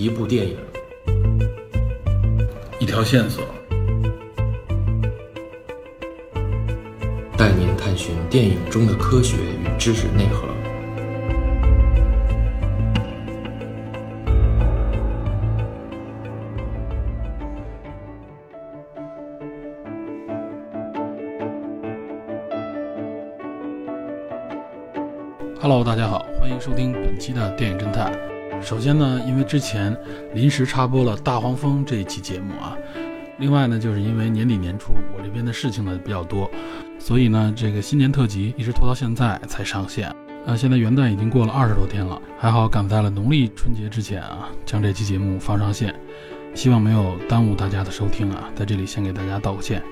[0.00, 0.56] 一部电影，
[2.78, 3.44] 一条线索，
[7.36, 10.48] 带您探寻电影中的科学与知识内核。
[25.60, 28.29] Hello，大家好，欢迎收听本期的电影侦探。
[28.62, 29.96] 首先呢，因为之前
[30.34, 32.76] 临时插播了《大黄蜂》这一期节目啊，
[33.38, 36.48] 另外呢，就是因为年底年初我这边的事情呢比较多，
[36.98, 40.14] 所以呢，这个新年特辑一直拖到现在才上线。
[40.46, 45.94] 呃，现在元旦已经过了二十多天了，还好赶在了农历春节之前啊，将这期节目放上线，
[46.54, 49.82] 希望没有耽误大家的收听啊，在这里先给大家道个歉。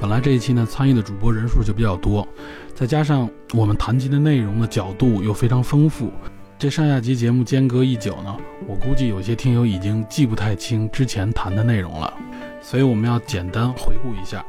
[0.00, 2.26] 本来这一期呢，参与的主播人数就比较多，
[2.72, 6.12] 再加上我们谈及的内容的角度又非常丰富，
[6.58, 12.12] 这上下集节目间隔一久呢，我估计有些听友已经记不太清之前谈的内容了，
[12.60, 14.44] 所以我们要简单回顾一下。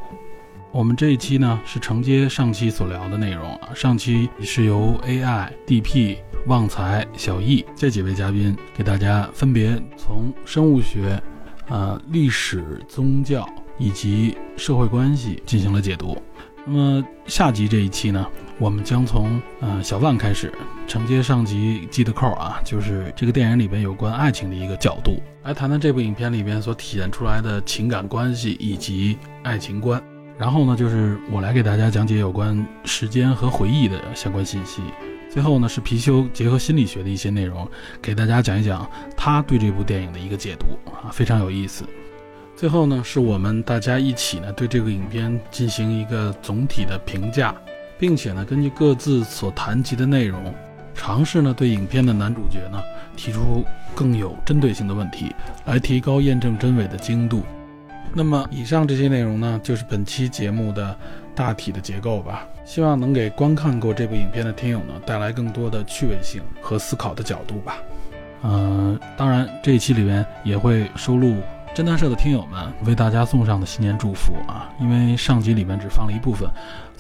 [0.72, 11.22] 我们这一期呢是承接上期所聊的内容啊，上期是由 AI、DP、旺财、小易这几位嘉宾给大家分别从生物学、
[11.68, 13.48] 呃历史、宗教。
[13.82, 16.22] 以及社会关系进行了解读。
[16.66, 18.28] 那么下集这一期呢，
[18.60, 20.54] 我们将从呃小万开始，
[20.86, 30.04] 承接上集记的扣啊，就是这个电影里边有关爱情的一个角度，来谈谈这部影片里边所体现出来的情感关系以及爱情观。
[30.38, 34.82] 然后呢，就是我来给大家讲解有关时间和回忆的相关信息。
[35.32, 37.66] 最后呢，是貔貅结合心理学的一些内容，
[38.02, 41.86] 给大家讲一讲他对这部电影的一个解读啊，非常有意思。
[42.56, 47.56] 最后呢，是我们大家一起呢对这个影片进行一个总体的评价，
[48.00, 50.52] 并且呢根据各自所谈及的内容，
[50.96, 52.82] 尝试呢对影片的男主角呢
[53.16, 57.44] 提出更有针对性的问题，来提高验证真伪的精度。
[58.14, 60.98] 那么以上这些内容呢，就是本期节目的
[61.36, 62.48] 大体的结构吧。
[62.66, 67.78] 希望能给观看过这部影片的听友呢带来更多的趣味性和思考的角度吧。
[68.44, 71.36] 嗯，当然这一期里面也会收录。
[71.76, 74.70] 侦探社的听友们为大家送上的新年祝福啊！
[74.82, 76.50] 因为上集里面只放了一部分，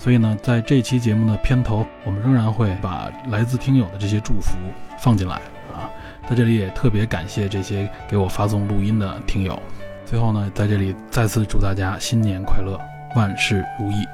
[0.01, 4.55] 所以呢，在这期节目的片头，我们仍然会把来自听友的这些祝福
[4.97, 5.35] 放进来
[5.73, 5.91] 啊。
[6.29, 9.61] 在这里也特别感谢这些给我发送录音的听友。
[10.05, 12.79] 最后呢，在这里再次祝大家新年快乐，
[13.13, 14.07] 万事如意。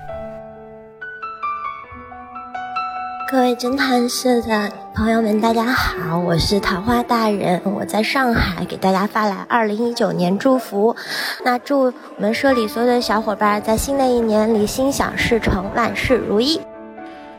[3.28, 10.96] 各位侦探社的朋友们，大家好，我是桃花大人，我在上海给大家发来二零一九年祝福。
[11.44, 16.62] 那祝我们社里所有的小伙伴在新的一年里心想事成，万事如意。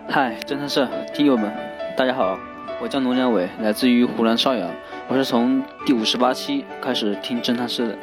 [0.09, 1.53] 嗨，侦探社听友们，
[1.97, 2.37] 大家好，
[2.83, 4.69] 我叫龙良伟，来自于湖南邵阳，
[5.07, 7.97] 我是从第五十八期开始听侦探社的。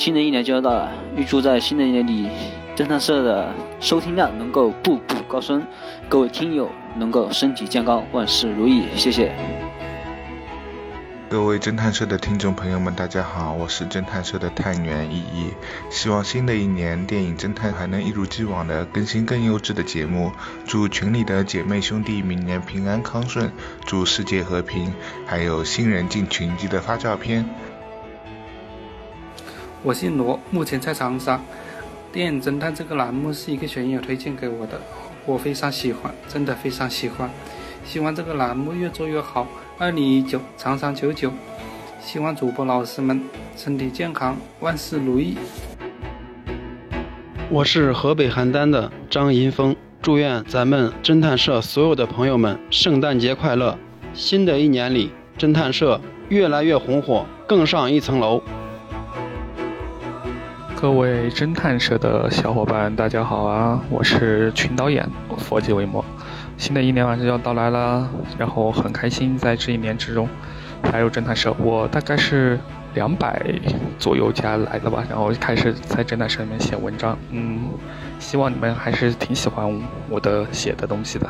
[0.00, 2.26] 新的一年就要到了，预祝在新的一年里，
[2.74, 5.62] 侦探社的收听量能够步步高升，
[6.08, 6.70] 各位听友。
[6.96, 9.30] 能够身体健康，万事如意，谢谢。
[11.28, 15.50] 各位侦探社的听众朋友们，大家好，我是侦探社的探员依依。
[15.90, 20.32] 希望新的一年，电影侦探还能一如既往的更新更优质的节目。
[20.66, 23.52] 祝群里的姐妹兄弟明年平安康顺，
[23.84, 24.92] 祝世界和平。
[25.26, 27.44] 还有新人进群记得发照片。
[29.82, 31.40] 我姓罗，目前在长沙。
[32.12, 34.78] 电影侦探这个栏目是一个学友推荐给我的。
[35.24, 37.30] 我非常喜欢，真的非常喜欢，
[37.82, 39.46] 希望这个栏目越做越好。
[39.78, 41.32] 二零一九长长久久，
[41.98, 43.22] 希望主播老师们
[43.56, 45.38] 身体健康，万事如意。
[47.48, 53.78] 我是河北邯郸的张银峰，祝愿咱们侦探社所有的朋友们圣诞节快乐！
[54.12, 55.98] 新的一年里，侦探社
[56.28, 58.42] 越来越红火，更上一层楼。
[60.80, 63.78] 各位侦探社的小伙伴，大家好啊！
[63.90, 66.02] 我是群导演佛吉维摩。
[66.56, 68.08] 新的一年马上就要到来了，
[68.38, 70.26] 然后很开心在这一年之中
[70.90, 71.54] 加入侦探社。
[71.58, 72.58] 我大概是
[72.94, 73.44] 两百
[73.98, 77.14] 左右加来的吧，然后开始在侦探社里面写文章。
[77.30, 77.68] 嗯，
[78.18, 79.70] 希望你们还是挺喜欢
[80.08, 81.28] 我的写的东西的。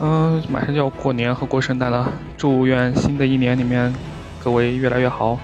[0.00, 3.94] 嗯，马上就要过年和过圣诞了，祝愿新的一年里面
[4.42, 5.38] 各位越来越好，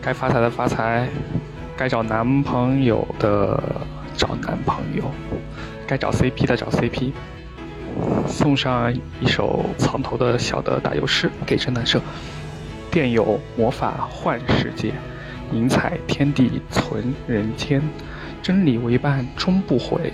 [0.00, 1.06] 该发财的发财。
[1.80, 3.58] 该找男朋友的
[4.14, 5.02] 找男朋友，
[5.86, 7.10] 该找 CP 的找 CP。
[8.28, 11.98] 送上一首藏头的小的打油诗给侦探社：
[12.90, 14.92] 电有魔法幻世界，
[15.54, 17.80] 银彩天地存人间，
[18.42, 20.12] 真理为伴终不悔，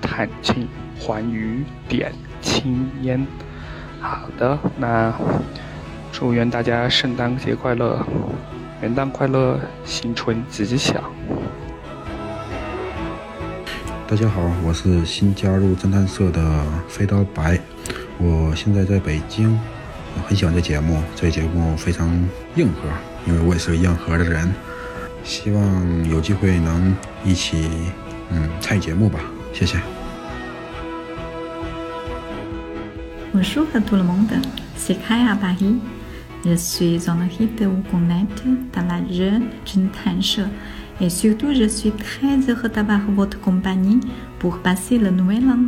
[0.00, 0.68] 探清
[1.00, 3.26] 还余点青烟。
[4.00, 5.12] 好的，那。
[6.10, 8.04] 祝愿大家圣诞节快乐，
[8.80, 11.02] 元旦快乐，新春吉祥。
[14.06, 17.58] 大家好，我是新加入侦探社的飞刀白，
[18.18, 19.58] 我现在在北京，
[20.14, 22.08] 我很喜欢这节目，这节目非常
[22.54, 22.88] 硬核，
[23.26, 24.48] 因为我也是个硬核的人，
[25.24, 26.94] 希望有机会能
[27.24, 27.68] 一起
[28.30, 29.18] 嗯参与节目吧，
[29.52, 29.76] 谢谢。
[33.34, 34.40] Bonjour à tout le monde,
[34.76, 35.80] c'est Kaya Paris.
[36.44, 40.46] Je suis honorée de vous connaître dans la jeune Juntan
[41.00, 44.00] et surtout je suis très heureux d'avoir votre compagnie
[44.38, 45.58] pour passer le nouvel an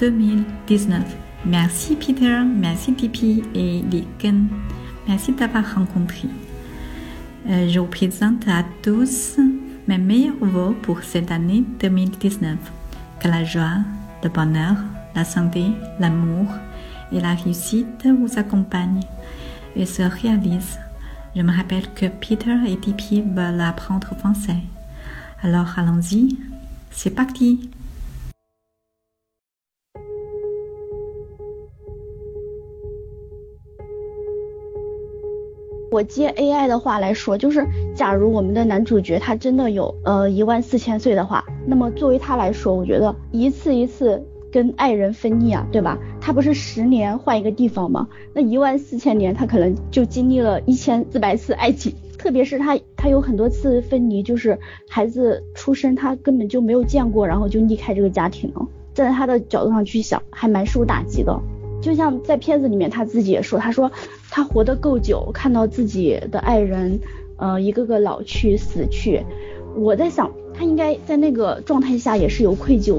[0.00, 1.02] 2019.
[1.46, 4.48] Merci Peter, merci Tipi et Liken.
[5.06, 6.28] Merci d'avoir rencontré.
[7.48, 9.38] je vous présente à tous
[9.86, 12.56] mes meilleurs voeux pour cette année 2019.
[13.20, 13.78] Que la joie,
[14.24, 14.76] le bonheur,
[15.14, 15.64] la santé,
[16.00, 16.48] l'amour
[17.12, 19.00] et la réussite vous accompagnent
[19.76, 20.78] et se réalise.
[21.36, 24.62] Je me rappelle que Peter et Tipi veulent apprendre français.
[25.42, 26.36] Alors allons-y,
[26.90, 27.70] c'est parti!
[35.92, 45.98] 我接 AI 的话来说，就是假如我们的男主角他真的有呃一万四千岁的话，那么作为他来说，我觉得一次一次跟爱人分腻啊，对吧？
[46.20, 48.06] 他不是十年换一个地方吗？
[48.34, 51.94] 那一万四千年，他可能就经历了一千四百次爱情。
[52.18, 54.58] 特别是他他有很多次分离，就是
[54.88, 58.66] 孩子出生他根本就没有见过，然后就离开这个家庭了。
[58.92, 61.40] 站在他的角度上去想，还蛮受打击的。
[61.80, 63.90] 就像在片子里面他自己也说，他说
[64.30, 67.00] 他活得够久，看到自己的爱人，
[67.38, 69.24] 呃，一个个老去死去。
[69.74, 72.98] 我在想，他应该在那个状态下也是有愧疚，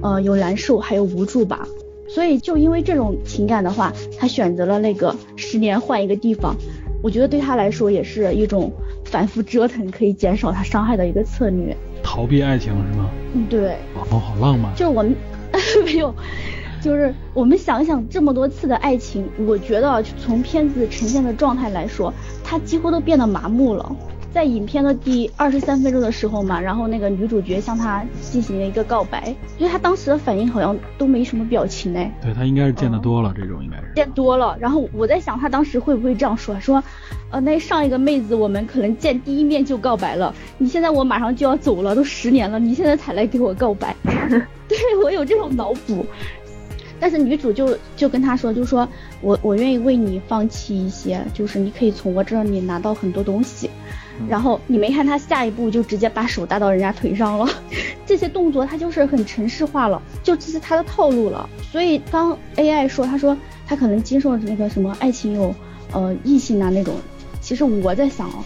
[0.00, 1.68] 呃，有难受，还有无助吧。
[2.12, 6.54] 所以就因为这种情感的话，他选择了那个十年换一个地方。
[7.02, 8.70] 我觉得对他来说也是一种
[9.04, 11.76] 反复折腾可以减少他伤害的一个策略。
[12.02, 13.10] 逃避爱情是吗？
[13.34, 13.76] 嗯，对。
[14.10, 14.72] 哦，好浪漫。
[14.74, 15.16] 就是我们
[15.84, 16.14] 没有。
[16.82, 22.12] 就是我们想想这么多次的爱情，我觉得从片子呈现的状态来说，
[22.44, 23.96] 他几乎都变得麻木了。
[24.32, 32.10] 在影片的第二十三分钟的时候嘛，然后那个女主角向他进行了一个告白，因为他当时的反应好像都没什么表情哎。
[32.22, 34.56] 对他应该是见得多了，这种应该是见多了。
[34.58, 36.82] 然后我在想他当时会不会这样说，说，
[37.30, 43.94] 呃，那上一个妹子我们可能见第一面就告白了，你现在我马上就要走了，都十年了，你现在才来给我告白，
[44.66, 46.06] 对我有这种脑补。
[46.98, 48.88] 但是女主就就跟他说，就说
[49.20, 53.68] 我我愿意为你放弃一些，就是你可以从我这里拿到很多东西。
[54.28, 57.48] 然后你没看他下一步就直接把手搭到人家腿上了，
[58.06, 61.48] 这些动作他就是很程式化了，就这是他的套路了。
[61.70, 63.36] 所以当 AI 说他说
[63.66, 65.54] 他可能经受那个什么爱情有
[65.92, 66.94] 呃异性啊那种，
[67.40, 68.44] 其实我在想哦，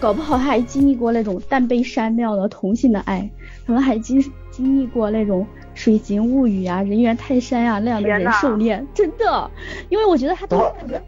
[0.00, 3.28] 搞不好他还经历过那种淡杯山那样的同性的爱，
[3.66, 4.20] 可能还经
[4.50, 5.46] 经历过那种。
[5.74, 9.48] 水形物语啊，人猿泰山啊那样的人兽恋，真的，
[9.90, 10.60] 因为我觉得他都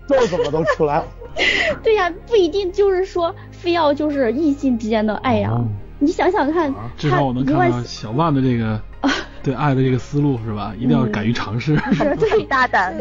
[0.07, 1.05] 这怎么都出来了？
[1.83, 5.53] 对呀，不一定就是说非要就是异性之间的爱呀。
[5.99, 8.81] 你想想看，至少我能看到小万的这个
[9.43, 10.73] 对爱的这个思路是吧？
[10.79, 11.77] 一定要敢于尝试。
[11.93, 12.95] 是最大胆，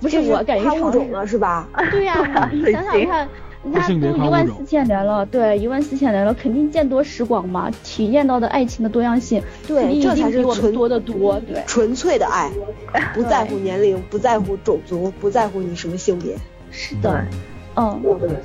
[0.00, 1.68] 不是我敢于尝试了是吧？
[1.90, 2.16] 对呀，
[2.52, 3.28] 你想想看。
[3.64, 12.50] 那都一万四千年了，对，一万四千年了，肯定见多识广嘛，体验到的爱情的多样性，对，这才是我们多得多，对，纯粹的爱，
[13.14, 16.34] 不在乎年龄，不在乎种族，不在乎你什么性别。
[16.72, 17.26] 是的，嗯，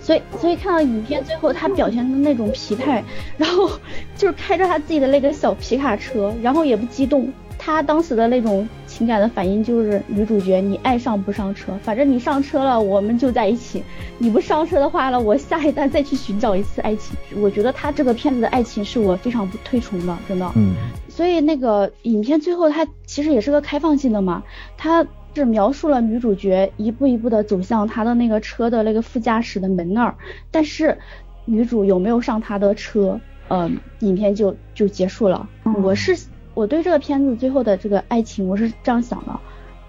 [0.02, 3.04] 所以所以看到影片最后他表现的那种疲态，
[3.38, 3.70] 然后
[4.16, 8.68] 就是开着他自己的那个小皮卡车，然后也不激动，他当时的那种。
[8.88, 13.80] 情感的反应就是女主角，你爱上不上车，反正你上车了，我们就在一起；
[14.18, 17.16] 你不上车的话呢，我下一单再去寻找一次爱情。
[17.40, 20.52] 我觉得他这个片子的爱情是我非常不推崇的，真的。
[20.56, 20.74] 嗯。
[21.08, 24.42] 所以那个影片最后它其实也是个开放性的嘛，
[24.76, 25.06] 它
[25.38, 30.16] 是描述了女主角一步一步的走向她的那个车的那个副驾驶的门那儿，
[30.52, 30.98] 但是
[31.46, 35.48] 女主有没有上她的车，嗯，影片就就结束了。
[35.84, 36.18] 我是。
[36.54, 39.40] 我对这个片子最后的这个爱情，我是这样想的，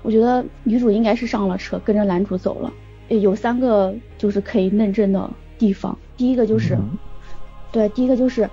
[0.03, 2.71] 我觉得女主应该是上了车，跟着男主走了。
[3.09, 6.77] 有三个就是可以论证的地方，第一个就是，
[7.73, 8.47] 对，第一个就是，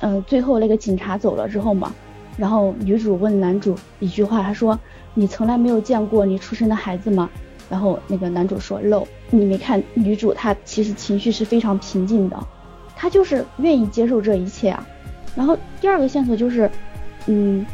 [0.00, 1.94] 嗯，最后那个警察走了之后嘛，
[2.36, 4.76] 然后女主问男主一句话，她说
[5.14, 7.28] ：“你从来没有见过你出生的孩子吗？”
[7.68, 12.38] 然后那个男主说：“no。”你没看女主她其实情绪是非常平静的，
[12.96, 14.86] 她就是愿意接受这一切啊。
[15.34, 16.70] 然后第二个线索就是。
[17.26, 17.64] 嗯，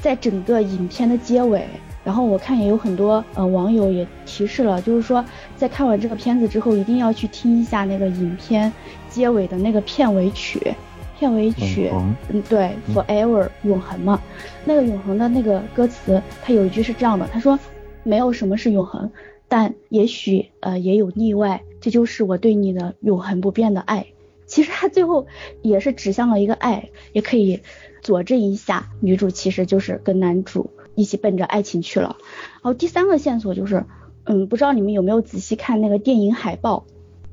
[0.00, 1.66] 在整个影片的结尾，
[2.04, 5.22] 然后我看也有很多呃网友也提示了，就是说
[5.56, 8.72] 在看完这个片子之后，一定要去听一下那个影片
[9.10, 10.72] 结尾的那个片尾曲。
[11.22, 14.20] 片尾曲，嗯，对，Forever 永恒嘛。
[14.64, 17.56] 那个永恒的那个歌词，它有一句是这样的，他说
[18.02, 19.08] ：“没有什么是永恒，
[19.46, 24.06] 但也许呃也有例外，这就是我对你的永恒不变的爱。
[24.46, 25.28] ”其实他最后
[25.62, 27.60] 也是指向了一个爱，也可以
[28.00, 32.16] 佐证一下，女主其实就是跟男主一起奔着爱情去了。
[32.54, 33.84] 然后第三个线索就是，
[34.24, 36.84] 嗯，不知道你们有没有仔细看那个电影海报？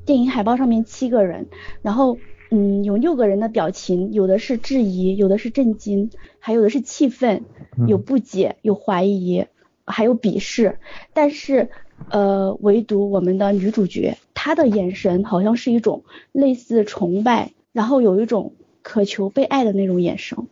[0.04, 1.48] 电影海报上面七个人，
[1.82, 2.18] 然后。
[2.50, 7.44] 嗯，有六个人的表情，有的是质疑，有的是震惊，还有的是气愤，
[7.86, 9.46] 有不解，有怀疑，
[9.84, 10.78] 还有鄙视。
[11.12, 11.70] 但是，
[12.08, 16.02] 呃，唯独我们的女主角，她的眼神好像是一种
[16.32, 20.48] 类似崇拜，然后有一种渴求被爱的那种眼神。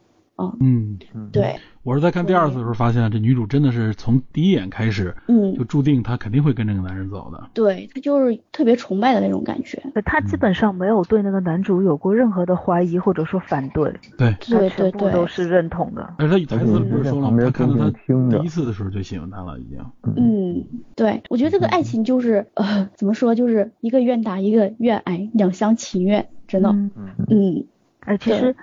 [0.61, 1.57] 嗯，嗯对。
[1.83, 7.49] 我是在看第二次的时候发现，这女主真的是从第一眼开始，嗯，就注定她肯定会跟这个男人走的。
[7.55, 9.83] 对，她就是特别崇拜的那种感觉。
[10.05, 13.91] 她基本上没有对那个男主有过任何的怀疑或者说反对。
[14.19, 16.15] 对，对对对，都是认同的。
[16.19, 17.39] 而且他台词不是说了吗？
[17.43, 17.91] 他看到他
[18.37, 19.79] 第一次的时候就喜欢他了，已经。
[20.15, 26.69] 嗯，对，我觉得这个爱情就是呃，怎么说，就是一个愿打一个愿挨，两厢情愿，真的。
[26.69, 26.91] 嗯
[27.29, 27.65] 嗯。
[28.01, 28.55] 哎，其实。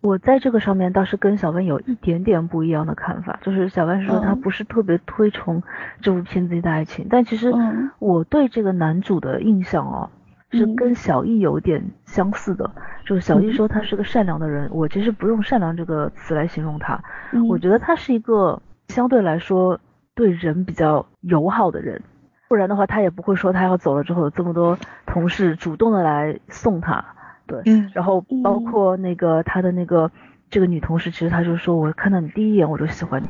[0.00, 5.62] 我在这个上面倒是跟小万有一点点不一样的看法，就是小万说他不是特别推崇
[6.00, 7.52] 这部片子的爱情，但其实
[7.98, 10.08] 我对这个男主的印象哦，
[10.52, 12.70] 是跟小易有点相似的，
[13.04, 17.02] 就是小易说他是个善良的人，我其实不用善良这个词来形容他，
[17.48, 19.80] 我觉得他是一个相对来说
[20.14, 22.00] 对人比较友好的人，
[22.48, 27.04] 不然的话他也不会说他要走了之后有这么多同事主动的来送他。
[27.48, 27.62] 对，
[27.94, 30.12] 然后包括那个他的那个
[30.50, 33.28] 这个女同事，其实他就说，我看到你第一眼我就喜欢你，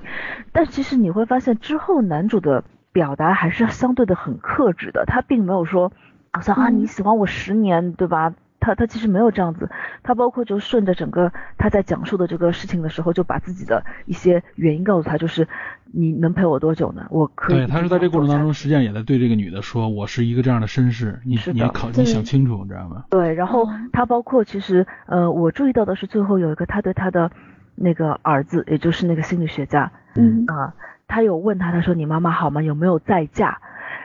[0.53, 5.93] 但其实你会发现之后男主的表达还是相对的很克制的，他并没有说
[6.33, 8.35] 好像啊你喜欢我十年，对吧？
[8.61, 9.71] 他他其实没有这样子，
[10.03, 15.47] 他包括就顺着整个他在讲述的这个事情的时候，就把自己的一些原因告诉他，就是
[15.93, 17.07] 你能陪我多久呢？
[17.11, 17.57] 我可以。
[17.57, 23.05] 对他是在这过程当中，实际上也在对这个女的说，我是一个这样的绅士，你你要考你想清楚，你知道吗？
[23.11, 27.31] 对，然后他包括其实呃，我注意到的是最后有一个他对他的
[27.75, 30.75] 那个儿子，也就是那个心理学家，嗯啊，
[31.07, 32.63] 他有问他，他说你妈妈好吗？
[32.63, 33.59] 有没有再嫁？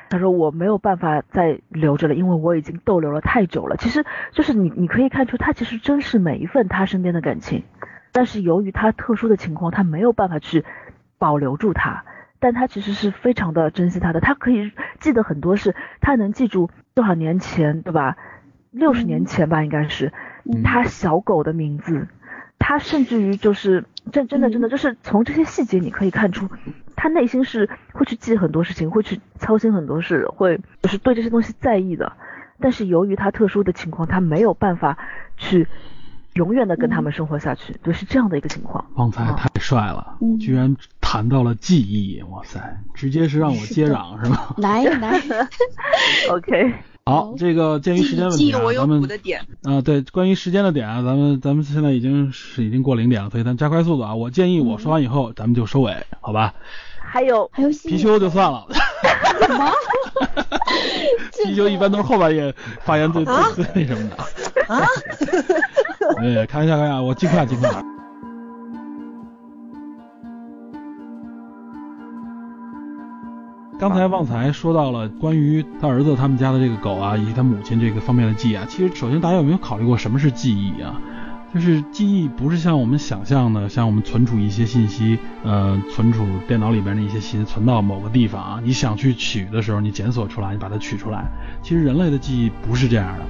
[0.10, 3.76] 他说我没有办法再留着了，因为我已经逗留了太久了。
[3.78, 7.64] 其实就是你，你可以看出他其实珍视每一份他身边的感情，
[8.12, 10.64] 但是由于他特殊的情况，他没有办法去
[11.24, 12.04] 保留住他。
[12.42, 18.18] 但他其实是非常的珍惜他的，他可以记得很多事，他能记住多少年前，对吧？
[18.72, 20.12] 六十年前吧，应该是
[20.62, 22.10] 他小狗的名字。
[22.60, 26.50] 他甚至于就是真真的真的就是从这些细节你可以看出，
[26.98, 32.12] 他内心是会去记很多事情，会去操心很多事，会就是对这些东西在意的。
[32.60, 34.98] 但是由于他特殊的情况，他没有办法
[35.38, 35.68] 去
[36.34, 38.86] 永远的跟他们生活下去，就是这样的一个情况。
[38.96, 44.54] 旺财太帅了，居然谈到了记忆，哇塞，直接是让我接壤 是吗？
[44.58, 45.22] 来来，
[46.30, 46.74] OK。
[47.06, 49.04] 好，这个鉴于时间问题啊，咱们
[49.64, 54.16] 啊，对，关于时间的点啊，咱们咱们现在已经是已经过零点了，所以咱加快速度啊。
[54.16, 56.54] 我建议我说完以后，咱们就收尾，好吧？
[57.14, 58.66] 还有还有貔貅就算了。
[59.46, 59.72] 什么？
[61.46, 62.52] 貔貅一般都是后半夜
[62.82, 64.16] 发言最最最那什么的。
[64.74, 64.82] 啊？
[66.20, 67.70] 对，开玩笑，开玩笑，我尽快尽快。
[73.80, 78.66] 刚才旺财说到了关于他儿子他们家的这个狗啊，以及他母亲这个方面的记忆啊。
[78.68, 81.00] 其实，首先大家有没有考虑过什么是记忆啊？
[81.54, 91.26] 就是记忆不是像我们想象的，像我们存储一些信息，呃，存储电脑里边的一些信息存到某个地方啊，你想去取的时候，你检索出来，你把它取出来。
[91.62, 93.26] 其实人类的记忆不是这样的。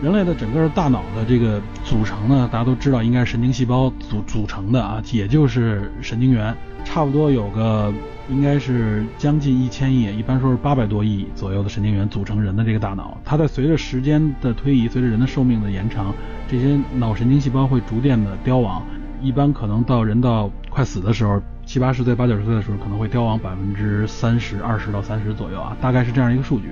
[0.00, 6.56] 人类的整个大脑的这个组成呢，大家都知道应该是神经细胞组组成的啊，也就是神经元，
[6.88, 7.92] 差不多有个
[8.30, 13.20] 应该是将近一千亿，一般说是八百多亿左右的神经元组成人的这个大脑。
[13.26, 16.14] 它在随着时间的推移，随着人的寿命的延长，
[16.50, 18.82] 这些脑神经细胞会逐渐的凋亡，
[19.20, 26.70] 一般可能到人到快死的时候，七八十岁、八九十岁的时候，可能会凋亡百分之三十二十到三十左右啊，大概是这样一个数据。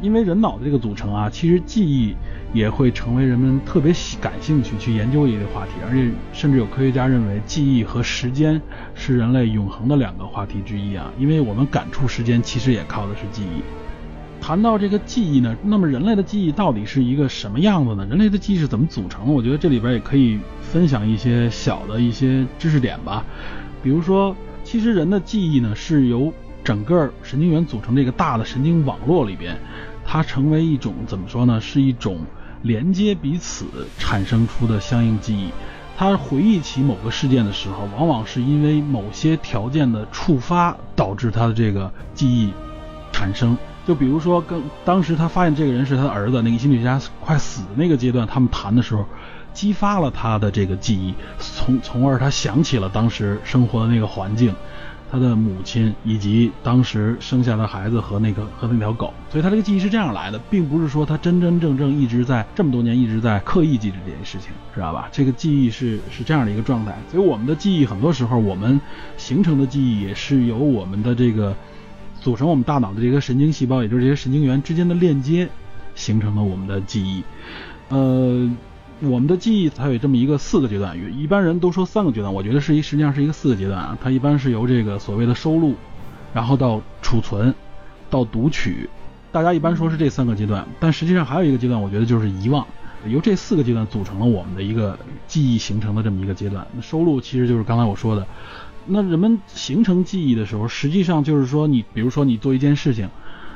[0.00, 2.14] 因为人脑的这个组成啊，其实记忆
[2.52, 8.60] 也会成为人们特别感兴趣去研究一个话题，而且甚至有科学家认为，记忆和时间
[8.94, 11.12] 是人类永恒的两个话题之一啊。
[11.18, 13.62] 因为我们感触时间，其实也靠的是记忆。
[14.40, 18.06] 谈到这个记忆呢，那么人类的记忆到底是一个什么样子呢？
[18.06, 19.32] 人类的记忆是怎么组成的？
[19.32, 23.24] 我觉得这里边也可以分享一些小的一些知识点吧，
[23.82, 24.36] 比如说。
[24.64, 26.30] 其实人的记忆呢，是由
[26.62, 29.56] 整个神经元组成这个大的神经网络里边，
[30.04, 31.58] 它成为一种怎么说呢？
[31.58, 32.18] 是一种
[32.62, 33.66] 连接彼此
[33.98, 35.50] 产生出的相应记忆。
[35.96, 42.52] 他回忆起某个事件的时候，往往是因为某些条件的触发导致他的这个记忆
[43.10, 43.58] 产生。
[43.84, 49.04] 就比如说，跟当时他发现这个人是他的儿子，那个心理学家快死那个阶段，他们谈的时候，
[49.52, 54.54] 激发了他的这个记忆，从从而他想起了当时生活的那个环境。
[55.10, 65.08] 他的母亲以及当时生下的孩子和那个和那条狗，所以他这个记忆是这样来的，并不是说他真真正正一直在这么多年一直在刻意记着这件事情，知道吧？
[65.10, 68.80] 这个记忆是是这样的一个状态，所以我们的记忆很多时候我们
[69.16, 71.56] 形成的记忆也是由我们的这个
[72.20, 75.48] 组成我们大脑的这个神经细胞，也就是这些神经元之间的链接
[75.94, 77.22] 形成了我们的记忆，
[77.88, 78.50] 呃。
[79.00, 83.98] 我们的记忆它有这么一个四个阶段，一般人都说三个阶段，我觉得是一实际上是一个四个阶段啊。
[84.02, 85.76] 它一般是由这个所谓的收录，
[86.34, 87.54] 然后到储存，
[88.10, 88.90] 到读取，
[89.30, 92.66] 大家一般说是这三个阶段，但实际上还有一个阶段，我觉得就是遗忘。
[93.06, 96.66] 由这四个阶段组成了我们的一个记忆形成的这么一个阶段。
[96.82, 98.26] 收录其实就是刚才我说的，
[98.86, 103.08] 那人们形成记忆的时候，实际上就是说你，比如说你做一件事情，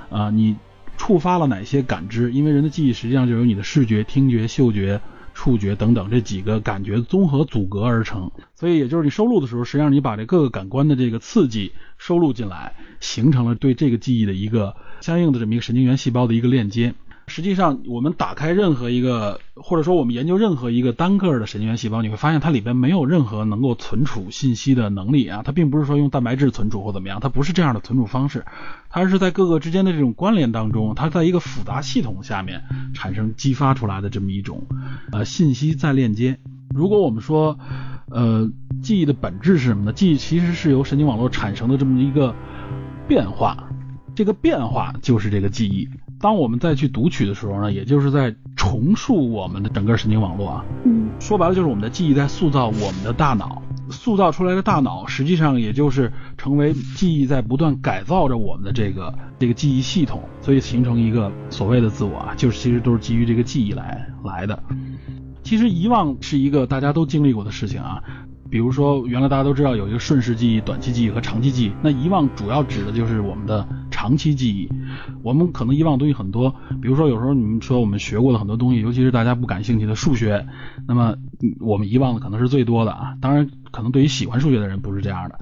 [0.08, 0.54] 啊，你
[0.96, 2.32] 触发了哪些感知？
[2.32, 5.00] 因为人的记忆实际上就由你的视觉、听觉、嗅觉。
[5.34, 16.94] 触觉等等这几个感觉综合组合而成，所以也就是你收录的时候，实际上你把这各个感官的这个刺激收录进来，形成了对这个记忆的一个相应的这么一个神经元细胞的一个链接。
[17.26, 25.42] 实际上，我们打开任何一个，或者说我们研究任何一个单个的神经元细胞，你会发现它里边没有任何能够存储信息的能力啊。
[25.44, 28.44] 它并不是说用蛋白质存储或怎么样，它不是这样的存储方式，
[28.90, 34.66] 它是在各个之间的这种关联当中，它在一个复杂系统下面产生激发出来的这么一种
[35.12, 36.38] 呃信息再链接。
[36.74, 37.58] 如果我们说
[38.10, 38.50] 呃
[38.82, 39.92] 记忆的本质是什么呢？
[39.92, 42.34] 记忆其实是由神经网络产生的这么一个
[43.06, 43.70] 变化，
[44.14, 45.88] 这个变化就是这个记忆。
[46.22, 50.64] 当我们再去读取的时候呢，也就是在重塑我们的整个神经网络啊。
[50.85, 64.62] 嗯，说白了就是我们的记忆在塑造我们的大脑，塑造出来的大脑实际上也就是成为记忆在不断改造着我们的这个这个记忆系统，所以形成一个所谓的自我啊，就是其实都是基于这个记忆来来的。
[65.42, 68.00] 其实遗忘是一个大家都经历过的事情啊。
[68.52, 71.72] 比如说，原来大家都知道有一个瞬时记忆、短期记忆和长期记忆。
[71.82, 74.68] 那遗忘主要指的就是我们的长期记忆。
[75.22, 80.46] 我们可能遗忘的东西很多，比如说有时候你们说我们学过的很多东西，尤其是大家不感兴趣的数学，
[80.86, 81.14] 那么
[81.60, 83.14] 我们遗忘的可能是最多的啊。
[83.22, 85.40] 当然，可能对于喜欢数学的人不是这样的。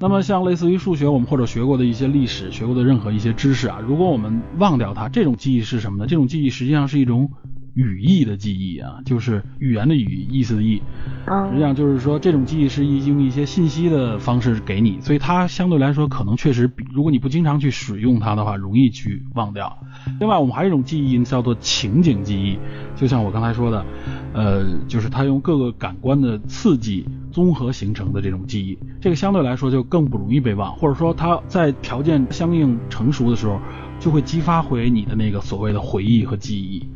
[0.00, 6.06] 那么像类似于数学，我们或者学过的一些历史、学过的任何一些知识啊，如果我们忘掉它，这种记忆是什么呢？
[6.06, 7.30] 这种记忆实际上是一种。
[7.76, 10.80] 语义的记忆啊，就是语言的语，意思的意。
[11.50, 19.78] 实际上就是说，这种记忆是用一些信息的方式给你，所以它相对来说可能确实比，如果你不经常去使用它的话，容易去忘掉。
[20.18, 22.58] 另外，我们还有一种记忆叫做情景记忆，
[22.96, 23.84] 就像我刚才说的，
[24.32, 33.60] 呃，就是它用各个感官的刺激综合形成的这种记忆，这个相对来说就更不容易被忘，或者说它在条件相应成熟的时候，
[34.00, 36.88] 就会激发回你的那个所谓的回忆和记忆。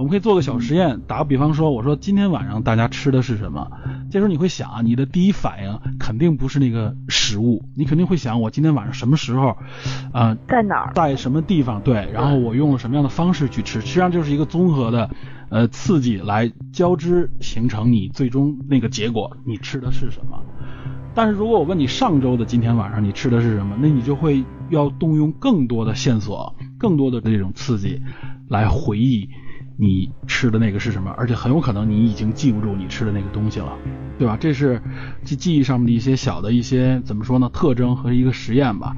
[0.00, 3.70] 我们可以做个小实验，打个比方说，我说今天晚上大家吃的是什么？
[4.10, 9.58] 这时候你会想啊，你的第一反应肯定不是那个食物，你肯定会想我今天晚上什么时候，
[10.14, 11.82] 啊，在哪儿，在什么地方？
[11.82, 13.82] 对，然后我用了什么样的方式去吃？
[13.82, 15.10] 实际上就是一个综合的，
[15.50, 20.42] 呃，刺激来交织形成你最终那个结果，你吃的是什么？
[21.14, 28.00] 但是如果我问你上周的今天晚上你吃的是什么，那你就会要动用更多的线索，更多的这种刺激
[28.48, 29.28] 来回忆。
[29.80, 31.10] 你吃的那个是什么？
[31.16, 33.72] 而且很有可能你已经记不住你吃的那个东西了，
[34.18, 34.36] 对吧？
[34.38, 34.78] 这是
[35.24, 37.48] 记记忆上面的一些小的一些怎么说呢？
[37.50, 38.94] 特征和一个实验吧。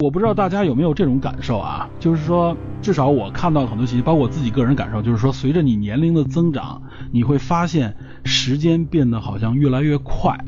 [0.00, 1.88] 我不知道大家有没有这种感受啊？
[1.98, 10.38] 就是说，至少我看到很多信息，包括我自己个人感受，就是说，随着你年龄的增长，你会发现时间变得好像越来越快。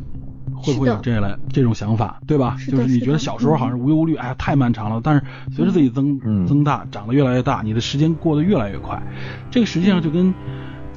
[0.54, 2.56] 会不会有这类这种想法，对吧？
[2.68, 5.00] 就是你觉得小时候好像无忧无虑，哎呀太漫长了。
[5.02, 5.22] 但是
[5.54, 9.02] 随着自己增增大，长得越来越大，你的时间过得越来越快。
[9.50, 10.34] 这个实际上就跟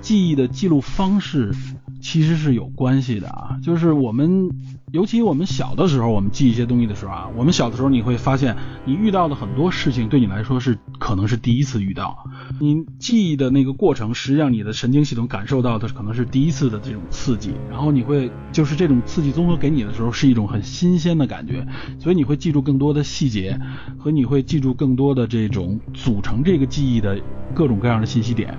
[0.02, 1.54] 记忆的记录方式。
[2.02, 4.52] 其实是有关系的啊，就是我们，
[4.96, 8.56] 尤其我们小的时候，我们记一些东西的时候啊，我们小的时候你会发现，
[8.86, 12.30] 你遇到的很多事情对你来说是可能是第一次遇到，
[12.62, 21.68] 你记忆的那个过程，实际上你的神经系统感受到的可能是第一次的这种刺激，然后你会就是这种刺激综合给你的时候是一种很新鲜的感觉，
[22.00, 23.60] 所以你会记住更多的细节，
[23.98, 27.20] 和你会记住更多的这种组成这个记忆的
[27.54, 28.58] 各种各样的信息点。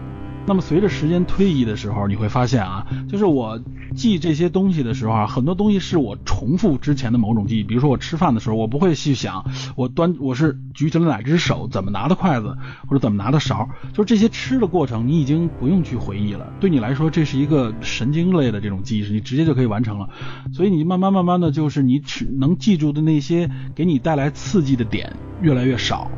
[0.49, 3.59] 那么随着时间推移的时候，你会发现啊，就是我
[3.96, 7.64] 记这些东西的时候啊，很多东西是我重复之前的某种记忆。
[7.64, 12.56] 比如说我吃饭的时候，我不会去想我端我是举起了哪只手，怎么拿的筷子，
[12.87, 16.52] 或者怎么拿的勺，就是这些吃的过程，你已经不用去回忆了。
[16.61, 20.11] 对你来说，这是一个神经类的这种记忆，你直接就可以完成了。
[20.52, 26.11] 所以你慢慢慢慢的就是你只能记住的那些给你带来刺激的点越来越少。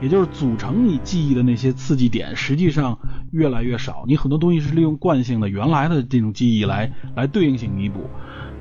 [0.00, 2.98] 也就是组成你记忆的那些刺激点，实际上
[3.32, 4.04] 越来越少。
[4.06, 8.10] 你很多东西是利用惯性的原来的这种记忆来来对应性弥补，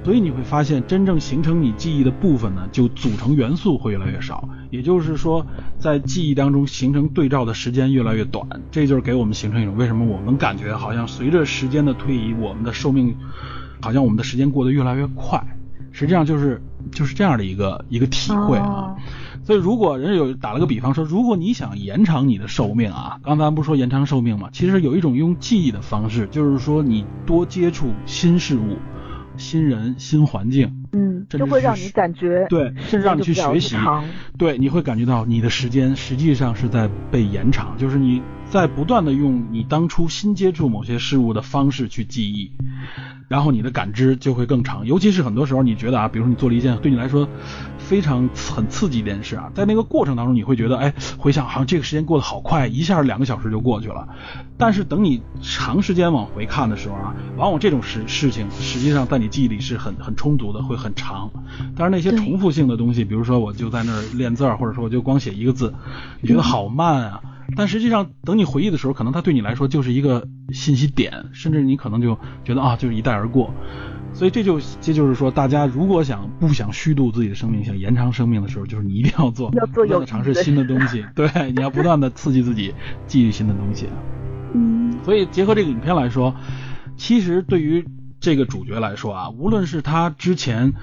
[0.03, 4.47] 所以你会发现，真正形成你记忆的部分呢，就组成元素会越来越少。
[4.69, 5.45] 也就是说，
[5.79, 8.47] 在记忆当中形成对照的时间越来越短。
[8.71, 13.15] 这就是给我们形成一种为什么我们感觉好像随着时间的推移，我们的寿命
[13.81, 15.41] 好像我们的时间过得越来越快。
[15.91, 18.95] 实际上就是就是这样的一个一个体会啊。
[19.45, 24.49] 所以，如果人有打了个比方说，如果你想延长你的寿命啊，刚才不是说延长寿命吗？
[24.51, 28.77] 其实有一种用记忆的方式，就是说你多接触新事物、
[29.38, 33.75] 新人、新环境，嗯，就会让你感觉对，甚至让你去学习，
[34.38, 42.51] 对，你会感觉到你的时间实际上是在被延长，就是你在不断的用你当初新接触某些事物的方式去记忆，
[43.27, 44.85] 然后你的感知就会更长。
[44.85, 47.27] 尤其是很多时候，你觉得啊，比如说你做了一件对你来说。
[47.77, 54.07] 非常很刺激一件事啊，在那个过程当中，你会觉得，哎，回想好像这个时间过得好快，一下两个小时就过去了。
[54.57, 61.29] 但是等你长时间往回看的时候啊，往往这种事事情实际上在你记忆里是很很充足的，会很长。
[61.75, 65.71] 但是那些重复性的东西，比如说我就在那儿练字儿，或者说我就光写一个字，
[66.21, 67.21] 你觉得好慢啊。
[67.55, 73.53] 但实际上等你回忆的时候，可能它对你来说就是一个信息点，甚至你可能就觉得啊，就是一带而过。
[74.13, 79.51] 所以这就这就是说，大家如果想不想虚度自己的生命，想延长生命的时候，就是你一定要做，
[79.89, 82.73] 要尝试新的东西，对，你要不断的刺激自己，
[83.08, 83.88] 记忆新的东西。
[84.53, 84.93] 嗯。
[85.03, 86.34] 所以结合这个影片来说，
[86.95, 87.86] 其实对于
[88.25, 90.73] 这个主角来说啊，无论是他之前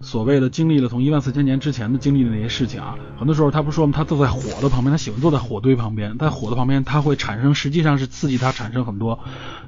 [0.00, 3.92] 所谓的经历了从一万四千年之前的经历的那些事情啊，很多时候他不说吗？
[3.92, 9.18] 他坐在火的旁边，他喜欢坐在火堆旁边，在火的旁边，他会产生，实际上是刺激他产生很多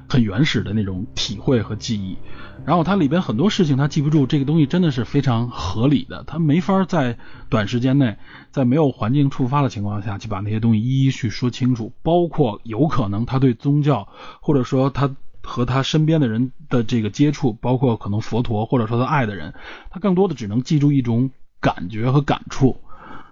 [0.07, 2.17] 很原始的那种体会和记忆。
[2.65, 7.17] 然后它里边很多事情他记不住，这个东西真的是非常合理的，他没法在
[7.49, 8.15] 短时间内，
[8.51, 14.07] 在没有环境触发的情况下去把那些东西一一去说清楚，包括有可能他对宗教
[14.39, 15.13] 或者说他
[15.45, 19.53] 和他身边的人的这个接触，包括可能佛陀或者说他爱的人，
[19.89, 21.29] 他更多的只能记住一种
[21.61, 22.77] 感觉和感触。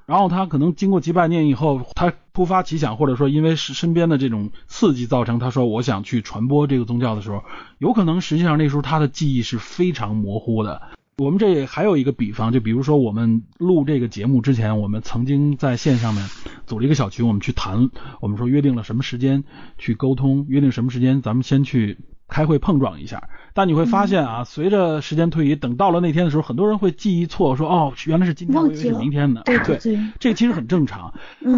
[0.05, 7.43] 然后他可能经过几百年以后，他突发奇想，或者说因为是身边的这种刺激造成，他说我想去传播这个宗教的时候，
[7.77, 10.81] 有可能实际上那时候他的记忆是非常模糊的。
[11.17, 16.27] 我们这还有一个比方，就比如说我们录这个节目之前，我们曾经在线上面
[16.65, 19.43] 组了一个小群，我们去谈，我们说约定了什么时间
[19.77, 21.97] 去沟通，约定什么时间咱们先去。
[22.33, 29.43] 开会碰撞一下，但你会发现啊，随着时间推移，等到了那天的时候，很多人会记忆错，说哦，原来是今天，我以为是明天的。
[29.43, 31.13] 对对对，这个其实很正常。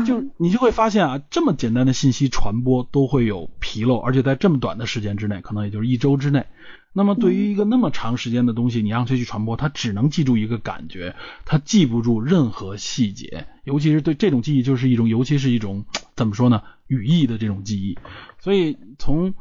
[0.05, 6.45] 就你就会发现啊，这么简单的信息传播都会有纰漏，而且在这么短的时间之内，可能也就是一周之内。
[6.91, 13.47] 那么对于一个那么长时间的东西，你让它去传播，它只能记住一个感觉，它记不住任何细节。
[13.63, 15.85] 尤其是对这种记忆，就是一种，尤其是一种
[16.15, 17.97] 怎么说呢，语义的这种记忆。
[18.39, 19.33] 所以从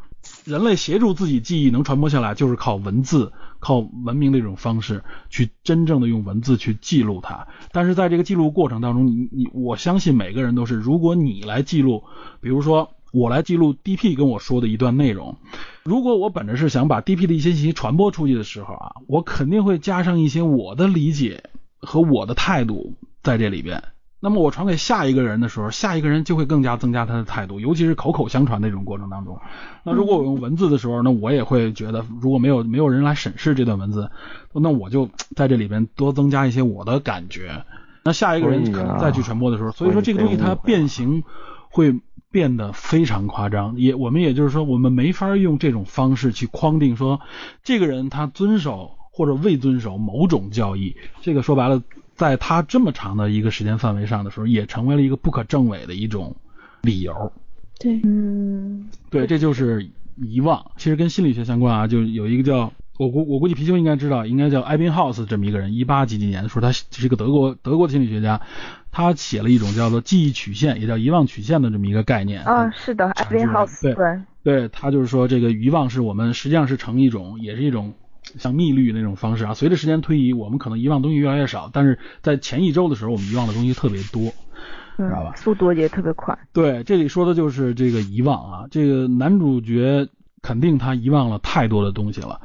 [0.44, 7.48] 人类协助自己记忆能传播下来，就是靠文字，靠文明的一种方式去真正的用文字去记录它。
[7.72, 12.04] 但是在这个记录过程当中，你你我相信每个人都是，如果你来记录，
[12.42, 15.38] 比如说我来记录 DP 跟我说的一段内容，
[15.82, 21.44] 如果我本着是想把 DP 的一些信息传播出去的时候啊，我肯定会加上一些我的理解
[21.78, 23.82] 和我的态度在这里边。
[24.24, 29.38] 那么我传给下一个人的时候，下一个人就会更加增加他的态度，尤其是口口相传那种过程当中。
[29.84, 34.10] 那如果我用文字的时候，那我也会觉得，如果没有没有人来审视这段文字，
[34.54, 37.66] 那我就在这里边多增加一些我的感觉。
[38.02, 41.22] 那下一个人可能再去传播的时候，所以说这个东西它变形
[41.68, 43.76] 会变得非常夸张。
[43.76, 47.20] 也我们也就是说，我们没法用这种方式去框定说
[47.62, 50.96] 这个人他遵守或者未遵守某种教义。
[51.20, 51.82] 这个说白了。
[52.14, 56.36] 在他这么长的一个时间范围上的时候，也成为了一个不可证伪的一种
[56.82, 57.32] 理由。
[57.78, 60.70] 对，嗯，对，这就是遗忘。
[60.76, 68.40] 其实跟心理学相关啊，就有一个叫我估我估计皮丘应该知道，应该叫艾宾浩斯这么一个人，一八几几年的时候他是一个德国德国的心理学家，
[68.92, 72.44] 他写了一种叫做记忆曲线，也叫遗忘曲线的这么一个概念。
[72.44, 73.92] 啊，是的，艾宾浩斯。
[73.94, 77.92] 对，对他就是说这个遗忘是我们实际上是成一种，也是一种。
[78.38, 84.32] 像密律那种方式啊，随着时间推移，我们可能遗忘东西越来越少，但是在前一周的时候，我们遗忘的东西特别多，
[84.98, 85.34] 嗯、知道吧？
[85.36, 86.36] 速度也特别快。
[86.52, 90.08] 对，这里说的就是这个遗忘啊，这个男主角
[90.42, 92.40] 肯定他遗忘了太多的东西了。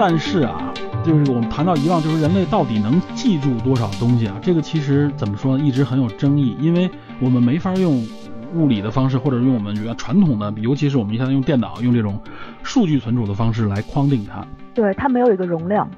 [0.00, 0.72] 但是啊，
[1.04, 4.38] 就是我们谈到遗忘，就是人类到底能记住多少东西啊？
[4.40, 6.88] 这个其实怎么说呢，一直很有争议，因为
[7.20, 8.06] 我们没法用
[8.54, 12.20] 物理的方式，或者用我们原传统的，尤其是我们现在用电脑用这种
[12.62, 14.46] 数据存储的方式来框定它。
[14.74, 15.88] 对，它没有一个容量。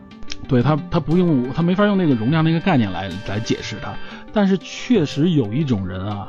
[0.49, 3.95] 对它，它不用，它没法用那个容量那个概念来来解释它。
[4.33, 6.29] 但是确实有一种人啊。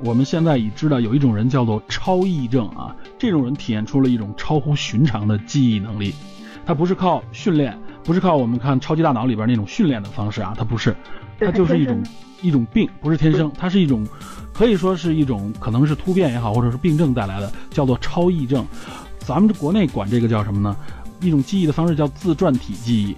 [0.00, 6.12] 我们现在已知道有一种人叫做超忆症啊，这种人体现出了一种超乎寻常的记忆能力。
[6.66, 10.94] 他不是靠训练，不是靠我们看超级大脑里边那种训练的方式啊，他不是，
[11.44, 12.02] 他就是一种
[12.42, 14.06] 一种病，不是天生，它是一种
[14.52, 18.64] 可以说是一种可能是突变也好，或者是病症带来的，叫做超忆症。
[19.18, 20.76] 咱们国内管这个叫什么呢？
[21.20, 23.16] 一种记忆的方式叫自传体记忆。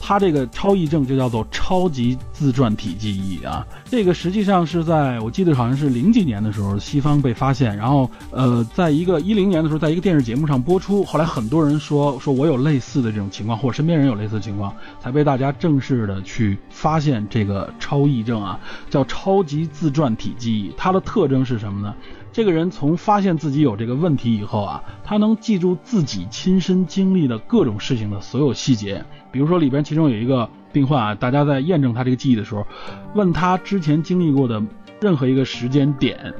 [0.00, 21.94] 他这个超忆症就叫做超级自传体记忆啊，这个实际上是在我记得好像是零几年的时候，西方被发现，然后呃，在一个一零年的时候，在一个电视节目上播出，后来很多人说说我有类似的这种情况，或者身边人有类似的情况，才被大家正式的去发现这个超忆症啊，叫超级自传体记忆，它的特征是什么呢？
[22.36, 29.02] 这个人从发现自己有这个问题以后啊，他能记住自己亲身经历的各种事情的所有细节。
[29.32, 32.66] 比如说里边其中有一个病患啊，大家在验证他这个记忆的时候，
[33.14, 34.62] 问他之前经历过的
[35.00, 36.34] 任何一个时间点，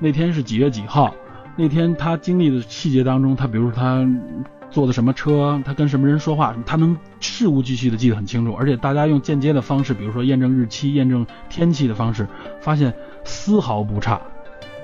[0.00, 1.14] 那天是几月几号，
[1.56, 4.02] 那天他经历的细节当中，他比如说他
[4.70, 8.54] 坐的什么车，他跟什么人说话，他能事无巨细的记得很清楚。
[8.54, 12.26] 而且大家用间接的方式，比如说验证日期、验证天气的方式，
[12.62, 14.18] 发现丝毫不差。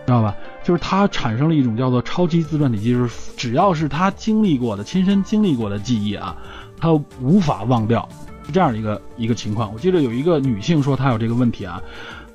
[0.07, 0.35] 知道吧？
[0.70, 6.37] 就是他产生了一种叫做超级自传体，就是只要是他经历过的、亲身经历过的记忆啊，
[6.78, 8.09] 他无法忘掉，
[8.46, 9.72] 是这样的一个一个情况。
[9.74, 11.83] 我记得有一个女性说她有这个问题啊，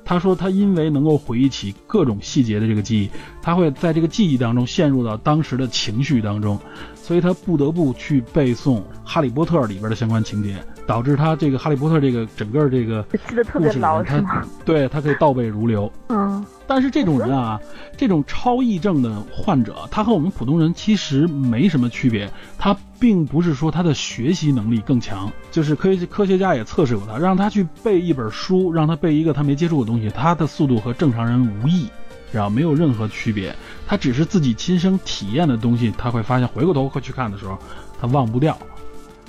[0.04, 6.60] 她说她因为能够回忆起各种细节的这个记忆，她会在这个记忆当中陷入到当时的情绪当中，
[7.06, 10.56] 所以他不得不去背诵《哈利波特》里边的相关情节。
[10.86, 14.44] 导致他这个哈利波特这个整个这个记得特别牢他？
[14.64, 15.90] 对他可以倒背如流。
[16.08, 17.60] 嗯，但是这种人啊，
[17.96, 22.30] 这种超忆症的患者，他和我们普通人其实没什么区别。
[22.56, 31.88] 他并不是说他的学习能力更强，就是科学科学家也测试过他，让他去背一本书，让他背一个他没接触的东西，他的速度和正常人无异，
[32.36, 33.52] 然后没有任何区别。
[33.86, 37.58] 他只是自己亲身体验的东西，他会发现回过头会去看的时候，
[38.00, 38.56] 他忘不掉。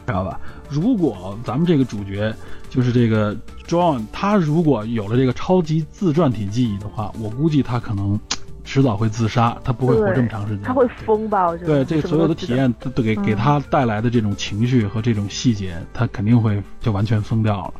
[0.05, 0.39] 知道吧？
[0.69, 2.33] 如果咱们这个主角
[2.69, 3.35] 就是这个
[3.67, 8.17] John，他如果有了这个超级自传体记忆的话，我估计他可能
[8.63, 10.63] 迟早会自杀，他不会活这么长时间。
[10.63, 11.47] 他会疯吧？
[11.47, 11.83] 我觉得。
[11.83, 17.73] 对，这所有的体验都给给他带来的这种情绪和这种细节，他肯定会就完全疯掉了。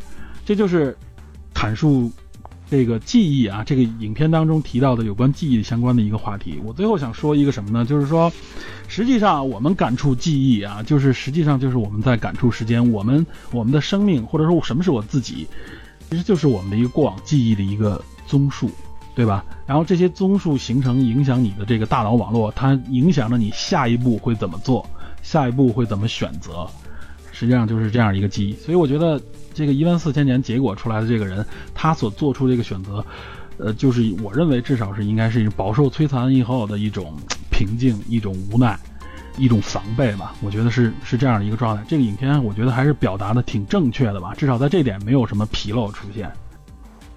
[0.45, 0.97] 这就是
[1.53, 2.11] 阐述。
[2.69, 7.85] 这个记忆啊，这个影片当中提到的有关记忆相关的一个话题，我最后想说一个什么呢？
[7.85, 8.31] 就是说，
[8.89, 15.47] 实际上我们感触记忆啊，就是实际上就是我们在感触时间，我们我们的生命或者说什么是我自己，
[16.09, 18.69] 其实就是我们的一个过往记忆的一个综述，
[19.15, 19.45] 对吧？
[19.65, 24.85] 然后这些综述形成影响你的这个大脑网络，它影响着你下一步会怎么做，
[25.23, 26.67] 下一步会怎么选择，
[27.31, 28.53] 实际上就是这样一个记忆。
[28.55, 29.21] 所以我觉得。
[29.57, 31.43] 这个一万四千年结果出来的这个人，
[31.73, 33.03] 他所做出这个选择，
[33.57, 37.17] 呃，就是我认为至少是应该是饱受摧残以后的一种
[37.49, 38.77] 平静、一种无奈、
[39.35, 40.35] 一种防备吧。
[40.43, 41.83] 我觉得是是这样的一个状态。
[41.87, 46.31] 这个影片我觉得还是表达的挺正确的吧，至少在这点没有什么纰漏出现。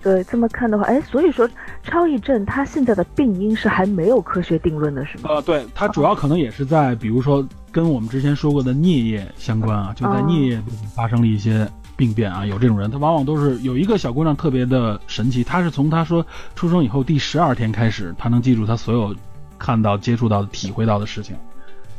[0.02, 1.46] 对，这么看的话，哎，所以说
[1.82, 5.24] 超忆症它现在的病因是还没有科学定论的，是吗？
[5.28, 10.58] 呃，对，它主要可能也是在比如说跟我们之前说过的颞叶相关啊，就在颞叶
[10.94, 11.70] 发生了一些。
[12.00, 16.24] 病变啊，有这种人，他往往都是有一个小姑娘特别的神奇，她是从她说
[16.56, 19.14] 出生以后第十二天开始，她能记住她所有
[19.58, 21.36] 看到、接触到、体会到的事情。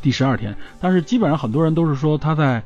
[0.01, 2.63] 第十二天，但是基本上很多人都是说她在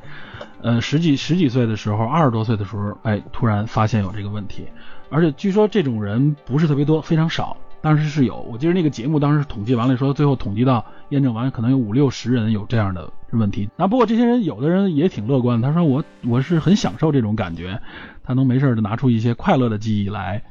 [0.62, 4.66] 呃十几十几岁的时候，二十多岁的时候，哎，突然发现有这个问题，
[5.10, 7.54] 而且据说这种人不是特别多，非常少。
[7.86, 13.70] 当时是有，我记得那个节目当时统计完了，说最后统计到验证完，可能有五六十人有这样的问题。
[13.76, 17.80] 那不过这些人有的人也挺乐观，他说我我是很享受这种感觉，
[18.24, 20.42] 他能没事的拿出一些快乐的记忆来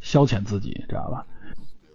[0.00, 1.26] 消遣自己，知道吧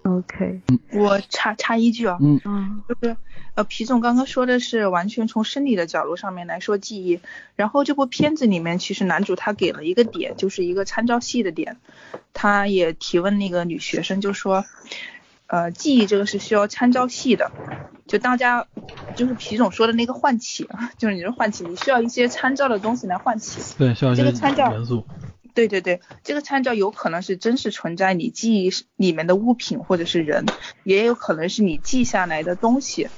[0.03, 0.61] ？OK，
[0.93, 2.39] 我插插一句啊，嗯。
[2.45, 3.17] 嗯，就是
[3.55, 7.19] 呃皮总刚刚说的是完全从生理的角度上面来说记忆，
[7.55, 11.77] 然后这部片子里面其实男主他给了一个点，就是一个参照系的点，
[12.33, 14.65] 他也提问那个女学生就说，
[15.47, 17.51] 呃记忆这个是需要参照系的，
[18.07, 18.65] 就大家
[19.15, 25.05] 就是皮总说的那个唤起，就是你说唤起，你需要一些参照的东西来唤起，对，需要一些元素。
[25.53, 30.45] 对对对，这个参照有可能是真实存在你记忆里面的物品或者是人，
[30.83, 33.09] 也有可能是你记下来的东西。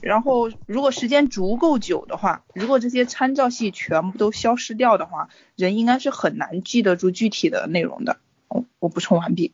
[0.00, 8.16] 然后如果时间足够久的话，如果这些参照系全部都消失掉的话，人应该是很难记得住具体的内容的。
[8.48, 9.52] 我我补充完毕。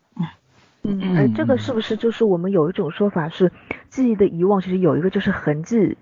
[0.83, 3.53] 嗯，哎，这个是不是就是我们有一种说法是，
[3.90, 5.98] 记忆的遗忘其实有一个就是痕迹，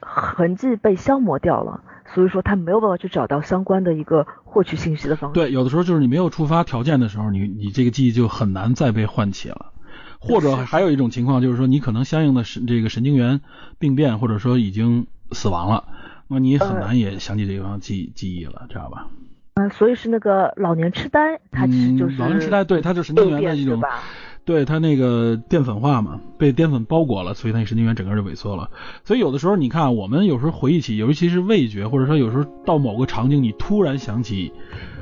[0.00, 1.82] 痕迹被消磨掉了，
[2.14, 5.34] 所以说他没有办法去找到相关的一个获取信息的方式。
[5.34, 9.72] 对，有的时候就是你没有触发条件的时候，你你这个记忆就很难再被唤起了。
[10.18, 13.40] 或者还有一种情况就是说，你可能相应的神这个神经元
[13.78, 15.84] 病变，或者说已经死亡了，
[16.26, 19.08] 那你很难也想起这方记记忆了，知道吧？
[19.54, 23.80] 嗯，所以是那个老年痴呆，它其实就是老年痴呆，对，它就是神经元的一种，
[24.46, 28.70] 对它那个淀粉化嘛，被淀粉包裹了，所以它神经元整个就萎缩了。
[29.04, 34.52] 所以有的时候你看，我们有时候回忆起，尤其是味觉，或者说有时候到某个场景，你突然想起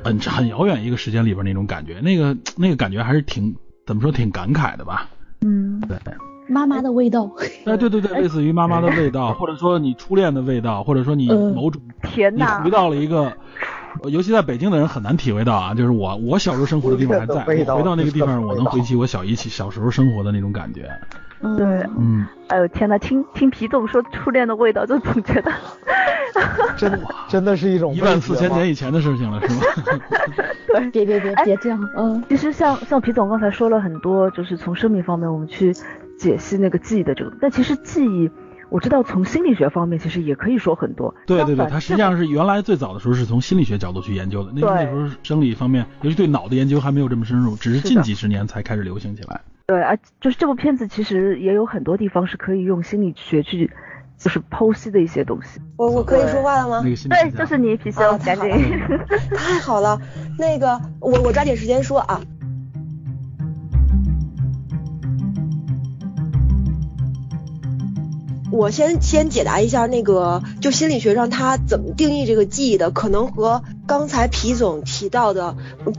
[0.03, 3.55] 很很遥远一个时间里边那种感觉，那个那个感觉还是挺
[3.85, 5.07] 怎么说，挺感慨的吧？
[5.41, 5.97] 嗯，对。
[6.47, 7.31] 妈妈的味道，
[7.65, 13.31] 哎，对对对， 类似于妈妈的味道，或者说你初恋的味道，或者说你某种天你回到了一个。
[14.09, 17.33] 尤其在北京的人很难体会到啊，就是我我小时候生活的地方还在，
[17.65, 20.89] 我回到那个地方，我能回忆起我小一起小时候生活的那种感觉。
[21.57, 21.65] 对，
[21.99, 25.51] 嗯，哎呦天呐，听听皮总说初恋的味道，就总觉得，
[26.77, 29.61] 真的真的是一种一万四千年以前的事情了，是吗？
[30.67, 35.73] 对，别别别别这样，嗯，其实像像皮总刚才说了很多，就是从生命方面我们去
[36.17, 38.29] 解析那个记忆的这个，但其实记忆。
[38.69, 41.13] 我知道从心理学方面其实也可以说很多。
[41.25, 44.51] 对对对，它实际上是原来最早的时候是从心理学角度去研究的。
[44.55, 49.39] 那那时候生理方面，尤其对脑的研究还没有这么深入，只是近几十年才开始流行起来。
[49.67, 53.71] 对啊，就是这部片子其实也有很多地方是可以用心理学去
[54.17, 55.59] 就是剖析的一些东西。
[55.77, 56.81] 我我可以说话了吗？
[56.81, 58.49] 对，就是你皮修，赶紧。
[59.35, 59.99] 太好了，
[60.37, 62.21] 那个我我抓紧时间说啊。
[68.51, 75.55] 我先先解答一下那个，就心理学上他怎么定义这个记忆的，可能和刚才皮总提到的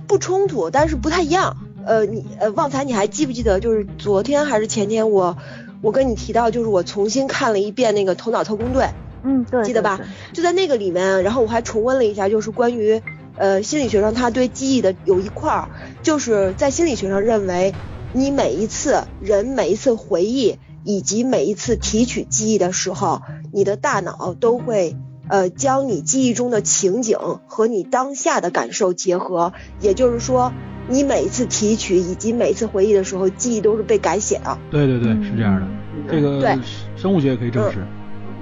[0.07, 1.57] 不冲突，但是不太一样。
[1.85, 5.37] 呃，你呃，旺财，你还记不记得，就是昨天还是前天，我
[5.83, 8.85] 我跟你提到，就是我重新看了一遍那个《头脑特工队》，
[9.23, 10.01] 嗯，对，记得吧？
[10.33, 13.03] 就在那个里面，然后我还重温了一下，就是关于
[13.37, 15.69] 呃心理学上他对记忆的有一块儿，
[16.03, 17.75] 就是在心理学上认为，
[18.13, 20.59] 你每一次人每一次回忆。
[20.87, 23.21] 以及每一次提取记忆的时候，
[23.53, 24.97] 你的大脑都会
[25.29, 27.19] 呃将你记忆中的情景
[27.49, 30.53] 和你当下的感受结合，也就是说，
[30.89, 34.57] 你每一次提取以及每一次回忆的时候，记忆都是被改写的。
[34.71, 35.67] 对对对，是这样的。
[36.09, 36.57] 这个对
[36.97, 37.79] 生物学也可以证实。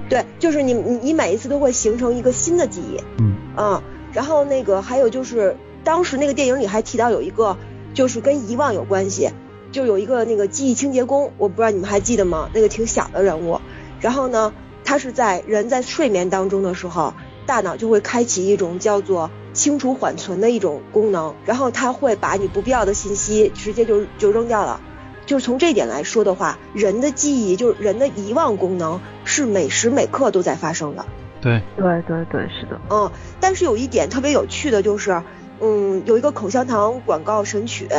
[0.07, 3.01] 对，就是你你你每一次都会形成一个新的记忆。
[3.17, 3.33] 嗯。
[3.55, 3.81] 啊，
[4.13, 7.57] 然后那个还有就是当时那个电影里还提到有一个
[7.95, 9.31] 就是跟遗忘有关系。
[9.75, 12.49] 就有一个那个记忆清洁工，我不知道你们还记得吗？
[12.53, 13.59] 那个挺小的人物，
[13.99, 14.53] 然后呢，
[14.85, 17.13] 他是在人在睡眠当中的时候，
[17.45, 24.79] 大脑就会开启一种叫做清除缓存的一种功能，然后他会把你不必要的信息直接就就扔掉了。
[25.25, 31.05] 就是从这点来说的话，人的记忆就是人的遗忘功能是每时每刻都在发生的。
[31.41, 32.79] 对对对对，是的。
[32.89, 33.11] 嗯，
[33.41, 35.21] 但是有一点特别有趣的就是，
[35.59, 37.89] 嗯，有一个口香糖广告神曲。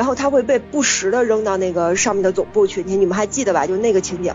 [0.00, 3.66] 然后他会被不时的扔到那个上面的总部去，你你们还记得吧？
[3.66, 4.34] 就那个情景，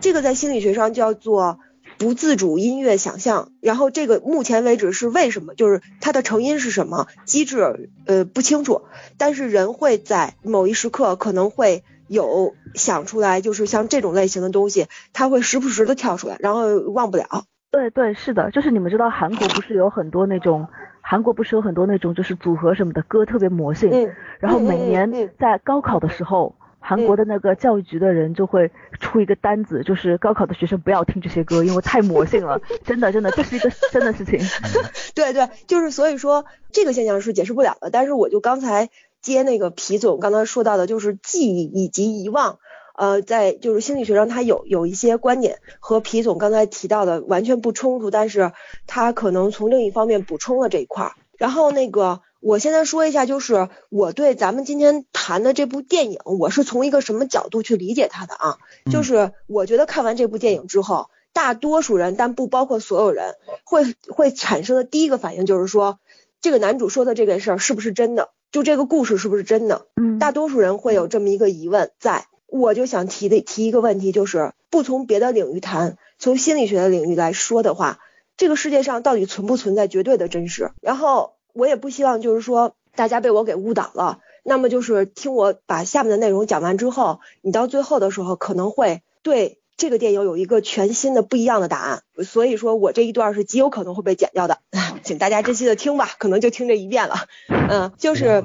[0.00, 1.58] 这个在心理学上叫做
[1.98, 3.50] 不自主音乐想象。
[3.60, 5.56] 然后这个目前为止是为什么？
[5.56, 7.08] 就是它的成因是什么？
[7.24, 8.82] 机制呃不清楚。
[9.18, 17.46] 但是人会在某一时刻可能会有想出来，就是像这种类型的东西，它会时不时的跳出来，然后忘不了。
[17.72, 20.68] 对对是的，就是你们知道韩国不是有很多那种。
[21.02, 23.90] 韩国不是有很多那种就是组合什么的歌特别魔性，
[24.38, 32.60] 然后每年在高考的时候，韩国的那个教育局的人就会出一个单子，就是高考的学生不要听这些歌，因为太魔性了。
[32.86, 34.38] 真的真的，这是一个 真的事情。
[35.14, 37.90] 对对，就是所以说这个现象是解释不了的。
[37.90, 38.88] 但是我就刚才
[39.20, 42.58] 接那个皮总刚才说到的，就是记忆以及遗忘。
[43.02, 48.52] 呃，在就是心理学上，他有有一些观点和皮总刚才提到的完全不冲突，但是
[48.86, 51.12] 他可能从另一方面补充了这一块儿。
[51.36, 58.58] 然后那个，我现在说一下，就是我对咱们今天谈的这部电影，我是从一个什么角度去理解它的啊？
[58.92, 63.34] 就是我觉得看完这部电影之后，大多数人，但不包括所有人，
[63.64, 65.98] 会会产生的第一个反应就是说，
[66.40, 68.28] 这个男主说的这件事儿是不是真的？
[68.52, 69.86] 就这个故事是不是真的？
[69.96, 72.26] 嗯，大多数人会有这么一个疑问在。
[72.52, 77.98] 我就想提的提一个问题，就是不从别的领域谈，从心理学的领域来说的话，
[78.36, 80.70] 这个世界上到底存不存在绝对的真实？
[80.82, 84.18] 然后我也不希望就是说大家被我给误导了。
[84.44, 94.58] 那么就是听我把下面的内容讲完之后，你到最后的时候可能会对这个电影有一个全新的不一样的答案，所以说我这一段是极有可能会被剪掉的，
[95.02, 97.14] 请大家珍惜的听吧，可能就听这一遍了。
[97.48, 98.44] 嗯，就是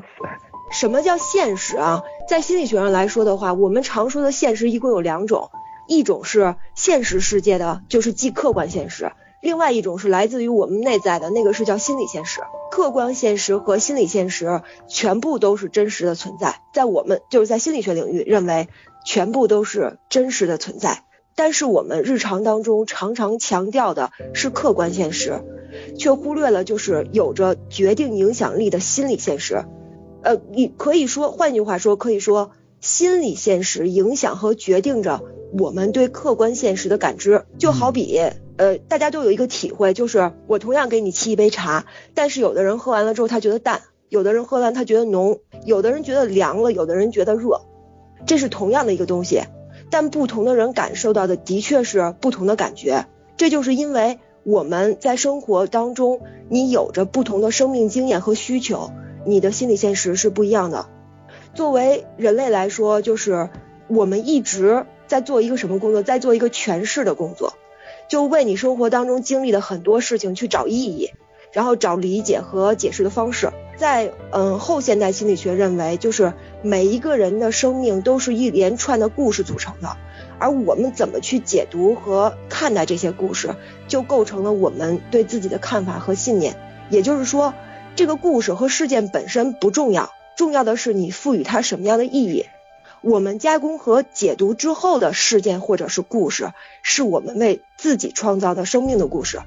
[0.71, 2.03] 什么叫现实啊？
[2.29, 5.49] 在心理学上来说的话，我们常说的现实一共有两种，
[5.87, 9.07] 一种是现实世界的，就是即客观现实；
[9.41, 12.41] 另外一种是来自于我们内在的那个是叫心理现实。
[12.69, 18.67] 客观现实和心理现实全部都是真实的存在，在我们就是在心理学领域认为
[19.05, 21.03] 全部都是真实的存在。
[21.33, 25.39] 但是我们日常当中常常强调的是客观现实，
[25.97, 29.63] 却忽略了就是有着决定影响力的心理现实。
[30.27, 32.51] 呃，你可以说，换句话说，可以说
[32.81, 35.21] 心理现实影响和决定着
[35.57, 37.45] 我们对客观现实的感知。
[37.57, 38.19] 就好比，
[38.57, 47.61] 呃，大家都有一个体会，就是我同样给你沏一杯茶，但是有的人喝完了之后他觉得淡，有的人喝完他觉得浓，有的人觉得凉了，有的人觉得热，
[48.25, 49.43] 这是同样的一个东西。
[49.89, 53.05] 但不同的人感受到的的确是不同的感觉，
[53.37, 56.19] 这就是因为我们在生活当中，
[56.49, 58.91] 你有着不同的生命经验和需求，
[59.27, 60.87] 你的心理现实是不一样的。
[61.53, 63.49] 作为人类来说，就是
[63.87, 67.53] 我们一直在做一个什么工作，在做一个诠释的工作，
[68.07, 71.11] 就为你生活当中经历的很多事情去找意义，
[71.51, 73.51] 然后找理解和解释的方式。
[73.75, 79.97] 在嗯后现代心理学认为，就是每一个人的生命都是一连串的故事组成的，
[80.39, 83.55] 而我们怎么去解读和看待这些故事，
[83.87, 86.55] 就构成了我们对自己的看法和信念。
[86.89, 87.53] 也就是说，
[87.97, 92.45] 这个故事和事件本身不重要，重要的是你赋予它什么样的意义。
[93.01, 96.51] 我们加工和解读之后的事件或者是故事，
[96.83, 99.41] 是我们为自己创造的生命的故事。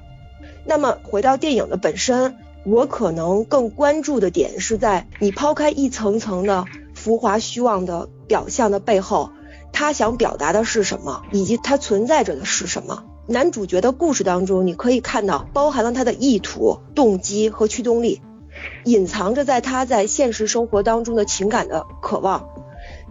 [0.65, 2.35] 那么回到电影的本身。
[2.63, 9.31] 我可能更关注的点是在你抛开一层层的浮华虚妄的表象的背后，
[9.73, 13.03] 他想表达的是什么，以及他存在着的是什么。
[13.25, 18.21] 男主角的故事当中，你可以看到包含了他的意图、动机和驱动力，
[18.85, 22.49] 隐藏着在他在现实生活当中的情感的渴望。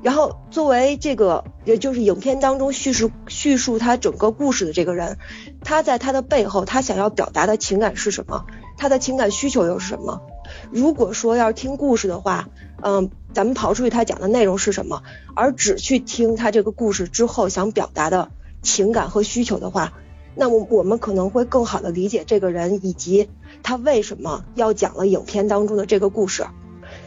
[0.03, 5.19] 然后作为这个，也就是影片当中叙述叙述他整个故事的这个人，
[5.63, 8.47] 他在他的背后，他想要表达的情感是什么？
[8.79, 10.23] 他的情感需求又是什么？
[10.71, 12.49] 如果说要听故事的话，
[12.83, 15.03] 嗯，咱们刨出去他讲的内容是什么，
[15.37, 18.31] 而只去听他这个故事之后想表达的
[18.63, 19.93] 情感和需求的话，
[20.35, 23.29] 那么我们可能会更好的理解这个人以及
[23.63, 26.47] 他为什么要讲了影片当中的这个故事。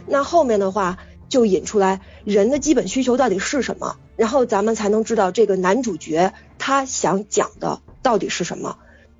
[0.07, 0.97] 那后面的话
[1.30, 8.78] 就引出来人的基本需求到底是什么，然后咱们才能知道这个男主角他想讲的到底是什么。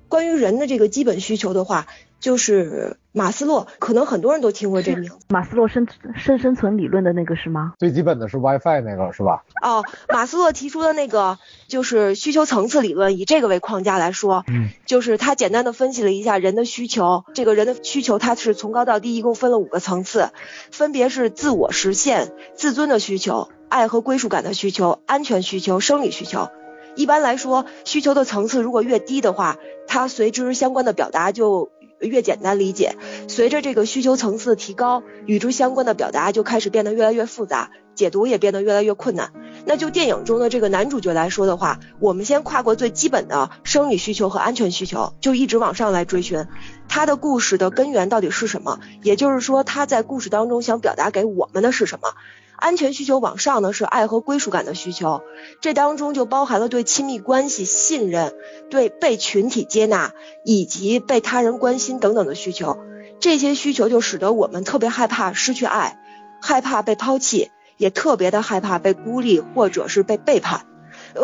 [0.08, 1.86] 关于人的这个基本需求的话。
[2.20, 5.16] 就是马斯洛，可能很多人都听过这名字。
[5.28, 5.86] 马斯洛生
[6.16, 7.74] 生生存理论的那个是吗？
[7.78, 9.44] 最基本的是 WiFi 那个是吧？
[9.62, 11.38] 哦，马斯洛提出的那个
[11.68, 20.30] 就是需求层次理论，以这个为框架来说，嗯，就是他简单的分析了一下人的需求，这个人的需求他是从高到低一共分了五个层次，
[20.72, 26.48] 分别是自我实现、自尊的需求、爱和归属感的需求、安全需求、生理需求。
[26.96, 29.56] 一般来说，需求的层次如果越低的话，
[29.86, 31.70] 它随之相关的表达就。
[32.06, 32.96] 越简单理解，
[33.28, 39.32] 随着这个需求层次的提高，与之相关的表达就开始变得越来越复杂，解读也变得越来越困难。
[39.66, 46.46] 那就电影中的这个男主角来说的话，我们先跨过最基本的生理需求和安全需求，就一直往上来追寻
[46.88, 48.80] 他的故事的根源到底是什么？
[49.02, 52.14] 也就是说，他在故事当中想表达给我们的是什么？
[52.56, 55.22] 安全需求往上呢是爱和归属感的需求，
[55.60, 58.34] 这当中就包含了对亲密关系、信任、
[58.70, 60.12] 对被群体接纳
[60.44, 62.78] 以及被他人关心等等的需求。
[63.20, 65.98] 这些需求就使得我们特别害怕失去爱，
[66.40, 70.66] 害怕被抛弃，也特别的害怕被孤立或者是被背叛。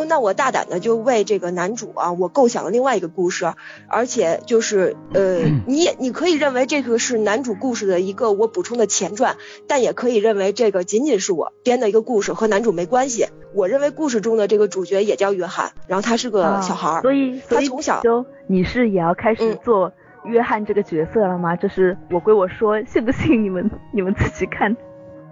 [0.09, 3.53] 那我大胆的就为这个男主啊，我构想了另外一个故事，
[3.89, 9.37] 而且就是呃，你也你可以认为这个是男主故事的一个我补充的前传，
[9.67, 13.27] 但也可以认为这个仅仅是我编的一个故事，和男主没关系。
[13.55, 19.93] 我认为故事中的这个主角也叫约翰，然后他是个小孩儿，所以他从小就你是也要开始做
[20.25, 21.57] 约翰这个角色了吗？
[21.57, 24.77] 就是我归我说，信不信你们你们自己看。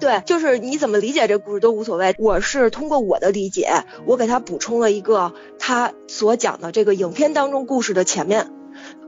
[0.01, 2.14] 对，就是你怎么理解这故事都无所谓。
[2.18, 8.51] 我是通过我的理解，我给他补充了一个他所讲的这个影片当中故事的前面。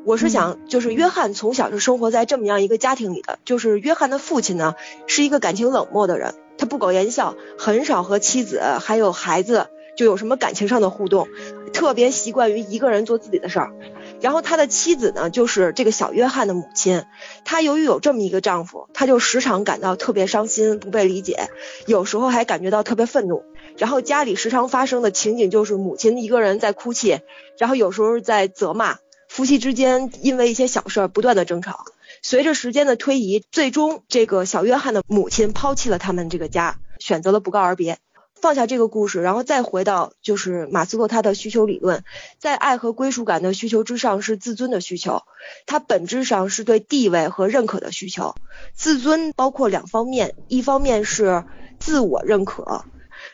[0.05, 4.75] 我是想，就是约翰从小是生活在这么样一个家庭里的，就是约翰的父亲呢
[5.07, 11.29] 是一个感情冷漠的人，他不苟言笑，很少和妻子还有孩子就有什么感情上的互动，
[11.73, 13.73] 特别习惯于一个人做自己的事儿。
[14.21, 17.05] 然后他的妻子呢，就是这个小约翰的母亲。
[17.45, 21.49] 他由于有这么一个丈夫，他就时常感到特别伤心，不被理解，
[21.87, 23.45] 有时候还感觉到特别愤怒。
[23.79, 27.21] 然后家里时常发生的情景就是母亲一个人在哭泣，
[27.59, 28.99] 然后有时候在责骂，
[29.29, 31.85] 夫妻之间因为一些小事不断的争吵。
[32.23, 37.99] 随着时间的推移，最终这个小约翰的母亲抛弃了他们这个家，选择了不告而别。
[38.41, 42.05] 放下这个故事，然后再回到就是马斯洛他的需求理论，
[42.39, 45.23] 在爱和归属感的需求之上是自尊的需求，
[45.67, 48.35] 它本质上是对地位和认可的需求。
[48.75, 51.45] 自尊包括两方面，一方面是
[51.79, 52.85] 自我认可，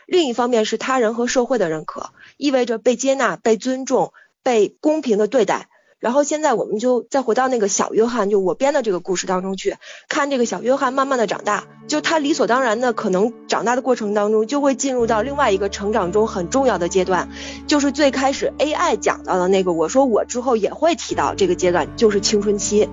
[0.07, 5.69] 另一方面是他人和社会的认可，意味着被接纳、被尊重、被公平的对待。
[6.07, 9.75] 然后现在我们就再回到那个小约翰，就我编的这个故事当中去
[10.09, 17.29] 看这个小约翰慢慢的长大，就他理所当然的可能长大的过程当中就会进入到另外一个成长中很重要的阶段，
[17.67, 22.89] 就是最开始 AI 讲到的那个，我说我之后也会提到这个阶段，就是青春期。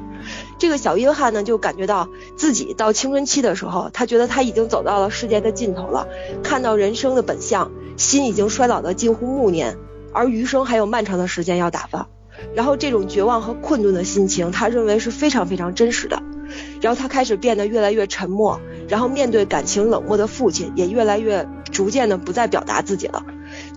[0.57, 6.07] 这个小约翰呢就感觉到自己到青春期的时候，他觉得他已经走到了世界的尽头了，
[6.41, 9.77] 看到人生的本相，心已经衰老的近乎暮年，
[10.11, 12.07] 而余生还有漫长的时间要打发。
[12.55, 16.21] 然后这种绝望和困顿的心情，他认为是非常非常真实的。
[16.81, 23.25] 然后他开始变得越来越沉默，然后面对感情冷漠的父亲，也越来越逐渐的不再表达自己了。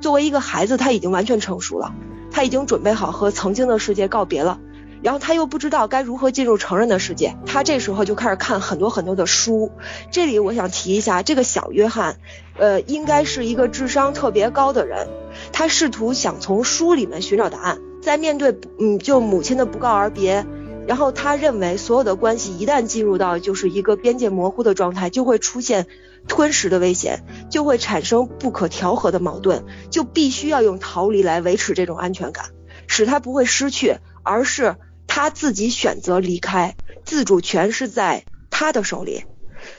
[0.01, 1.95] 作为一个孩子，他已经完全成熟了，
[2.31, 4.59] 他已经准备好和曾经的世界告别了。
[5.03, 9.71] 然后他又不知道该如何进入成人的世界，他这时候就开始看很多很多的书。
[10.11, 12.17] 这里我想提一下，这个小约翰，
[12.59, 15.07] 呃，应该是一个智商特别高的人，
[15.53, 17.79] 他试图想从书里面寻找答案。
[18.07, 20.47] 在面对嗯，就母亲的不告而别，
[20.87, 25.89] 然后他认为所有的关系一旦进入到就是一个边界模糊的状态，就会出现
[26.29, 32.51] 吞食的危险，就会产生不可调和的矛盾，就必须要用逃离来维持这种安全感，
[32.87, 34.77] 使他不会失去，而是
[35.09, 39.25] 他自己选择离开，自主权是在他的手里，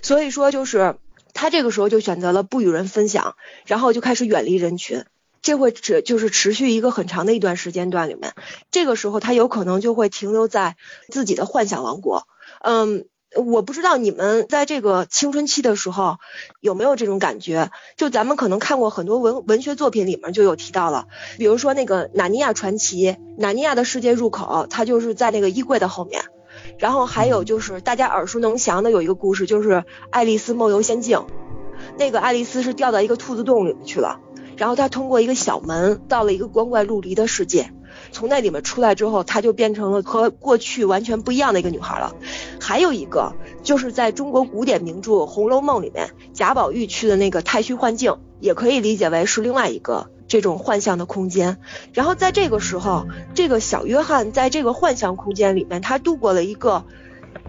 [0.01, 0.97] 所以说就是
[1.34, 5.05] 他这个时候就选择了不与人分享，然后就开始远离人群。
[5.41, 8.33] 这会持就是持续一个很长的一段时间段里面，
[8.71, 10.75] 这个时候他有可能就会停留在
[11.09, 12.27] 自己的幻想王国。
[12.61, 16.17] 嗯，我不知道你们在这个青春期的时候
[16.59, 17.71] 有没有这种感觉？
[17.95, 21.07] 就咱们可能看过很多文文学作品里面就有提到了，
[21.38, 26.23] 比如说那个《纳尼亚传奇》，纳尼亚的世界入口，它就是在那个衣柜的后面。
[26.79, 29.69] 然后还有就是大家耳熟能详的有一个故事，就是
[30.09, 31.19] 《爱丽丝梦游仙境》，
[31.97, 34.19] 那个爱丽丝是掉到一个兔子洞里面去了。
[34.57, 37.71] 然后他通过一个小门到了一个光怪陆离的世界，
[38.11, 42.15] 从那里面出来之后，他就变成了和过去完全不一样的一个女孩了。
[42.59, 43.33] 还有一个
[43.63, 51.59] 就是在中国古典名著《红楼梦》里面，贾宝玉去的那个太虚幻境，也可以理解为是另外一个这种幻象的空间。
[51.93, 53.05] 然后在这个时候，
[53.35, 56.83] 这个小约翰在这个幻象空间里面，他度过了一个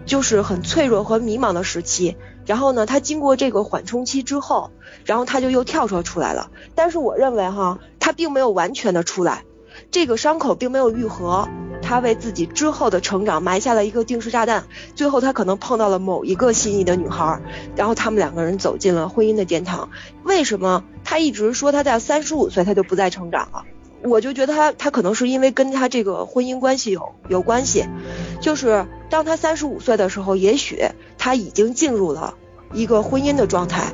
[0.05, 2.15] 就是很脆弱和迷茫的时期。
[2.45, 4.71] 然后呢，他经过这个缓冲期之后，
[5.09, 6.51] 然后他就又跳脱出来了。
[6.75, 9.43] 但是我认为哈，他并没有完全的出来，
[9.89, 11.47] 这个伤口并没有愈合，
[11.81, 14.65] 他为自己之后的成长埋下了一个定时炸弹。
[14.93, 17.41] 最后他可能碰到了某一个心仪的女孩，
[17.75, 19.89] 然后他们两个人走进了婚姻的殿堂。
[20.23, 23.63] 为什么他一直说他在三十五岁他就不再成长了？
[24.03, 27.85] 我就觉得他他可能是因为跟他这个婚姻关系有有关系，
[28.39, 30.85] 就是当他三十五岁的时候，也许
[31.17, 32.35] 他已经进入了
[32.73, 33.93] 一个婚姻的状态，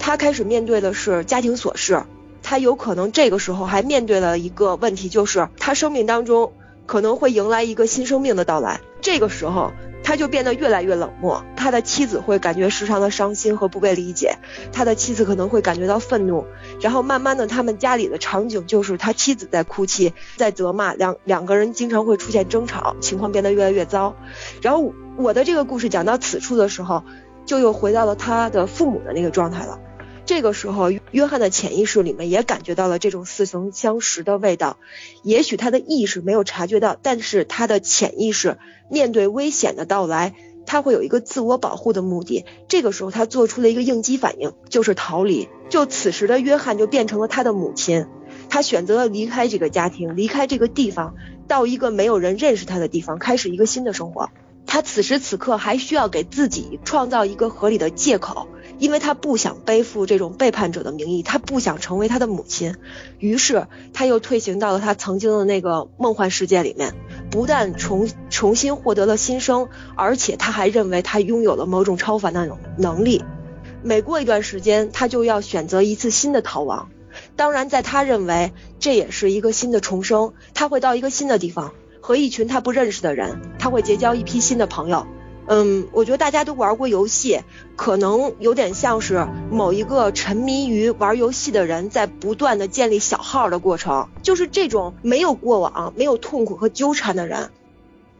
[0.00, 2.02] 他开始面对的是家庭琐事，
[2.42, 6.52] 他有可能这个时候还面对了一个问题，就是他生命当中
[6.86, 9.70] 可能会迎来一个新生命的到来，这个时候。
[10.02, 14.38] 他就变得越来越冷漠，他的妻子会感觉时常的伤心和不被理解，
[14.72, 16.46] 他的妻子可能会感觉到愤怒，
[16.80, 24.16] 然后慢慢的他们家里的场景就是他妻子在哭泣，在责骂，两两个人经常会出现争吵，情况变得越来越糟。
[24.62, 27.04] 然后我的这个故事讲到此处的时候，
[27.44, 29.78] 就又回到了他的父母的那个状态了。
[30.26, 34.76] 这个时候，约翰的潜意识里面也感觉到了这种似曾相识的味道。
[35.22, 38.58] 也许他的意识没有察觉到，但是他的潜意识
[38.88, 40.34] 面对危险的到来，
[40.66, 42.44] 他会有一个自我保护的目的。
[42.68, 45.48] 这个时候，他做出了一个应激反应，就是逃离。
[45.68, 48.06] 就此时的约翰就变成了他的母亲，
[48.48, 51.14] 他选择了离开这个家庭，离开这个地方，
[51.48, 54.30] 到一个没有人认识他的地方，开始一个新的生活。
[54.66, 58.46] 他此时此刻还需要给自己创造一个合理的借口。
[58.80, 62.74] 因为他不想背负这种背叛者的名义，他不想成为他的母亲，
[63.18, 66.94] 于是他又退行到了他曾经的那个梦幻世界里面，
[67.30, 73.22] 不但重重新获得了新生，而且他还认为他拥有了某种超凡的能力。
[73.82, 76.90] 每过一段时间，他就要选择一次新的逃亡。
[77.36, 81.72] 当然，在他认为这也是一个新的重生，他会到一个新的地方。
[82.02, 85.06] 和一群他不认识的人，他会结交一批新的朋友。
[85.46, 87.40] 嗯，我觉得大家都玩过游戏，
[87.76, 97.50] 可能有点像是某一个沉迷于玩游戏的人在不断的建立小号的过程，就是这种没有过往、没有痛苦和纠缠的人。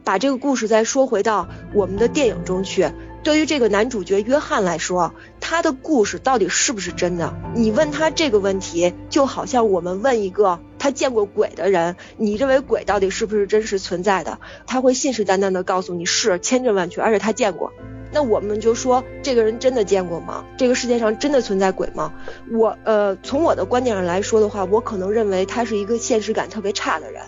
[0.03, 2.91] 把这个故事再说回到我们的电影中去。
[3.23, 7.35] 对于这个男主角约翰来说，他的故事到底是不是真的？
[7.53, 14.39] 你问他这个问题，就好像我们问一个他见过鬼的人，你认为鬼到底是不是真实存在的？
[14.65, 17.71] 他会信誓旦旦的告诉你是千真万确，而且他见过。
[18.11, 20.43] 那我们就说这个人真的见过吗？
[20.57, 22.11] 这个世界上真的存在鬼吗？
[22.51, 27.21] 我呃，从我的观点上来说的话，我可能认为他是一个现实感特别差的人。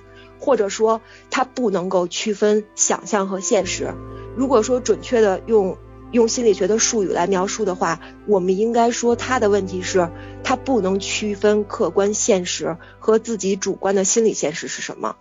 [0.44, 1.00] 或者说
[1.32, 3.94] 他不能够区分想象和现实。
[4.36, 5.78] 如果说准确的用
[6.12, 10.10] 用心理学的术语来描述的话，我们应该说他的问题是，
[10.44, 15.16] 他不能区分客观现实和自己主观的心理现实是什么。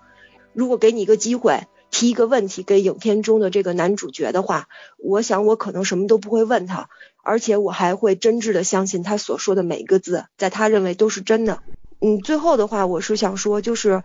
[0.53, 4.67] 如果给你一个机会提一个问题给影片中的这个男主角的话，
[4.99, 6.89] 我想我可能什么都不会问他，
[7.23, 11.63] 而且我还会真挚的相信他所说的每一个字，在他认为都是真的。
[12.05, 14.03] 嗯，最后的话，我是想说，就是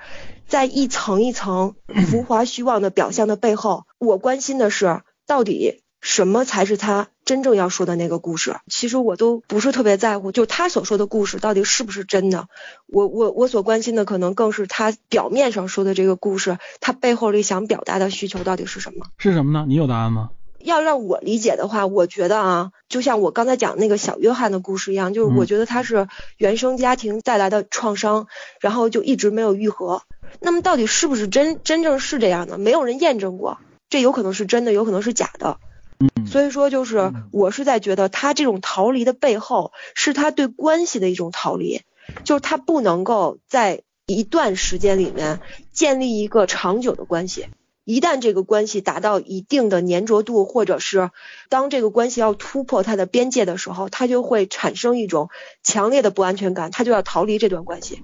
[0.47, 1.73] 在一层一层
[2.09, 8.57] 浮 华虚妄的表象的背后，我关心的是到底什么才是他真正要说的那个故事。
[8.67, 12.47] 其实我都不是特别在乎，就他所说的故事到底是不是真的。
[12.85, 19.07] 我我我所关心的可能更是他表面上说的这个故事，他背后里想表达的需求到底是什么？
[19.17, 19.65] 是什么呢？
[19.67, 20.29] 你有答案吗？
[20.67, 26.07] 要让我理解的话，我觉得啊，就像我刚才讲那个小约翰的故事一样，就是我觉得他是
[26.37, 28.27] 原生家庭带来的创伤，
[28.59, 30.03] 然后就一直没有愈合。
[30.39, 32.57] 那么到底是不是真真正是这样的？
[32.57, 33.57] 没有人验证过，
[33.89, 35.57] 这有可能是真的，有可能是假的。
[35.99, 41.81] 嗯，所以说就是我是在觉得他这种逃离的背后，是他对关系的一种逃离，
[42.23, 45.39] 就是他不能够在一段时间里面
[45.71, 47.47] 建立一个长久的关系。
[47.87, 51.09] 一旦这个关系达到一定的粘着度，或者是
[51.47, 55.29] 当这个关系要突破它的边界的时候，他就会产生一种
[55.63, 58.03] 强烈的不安全感，他就要逃离这段关系。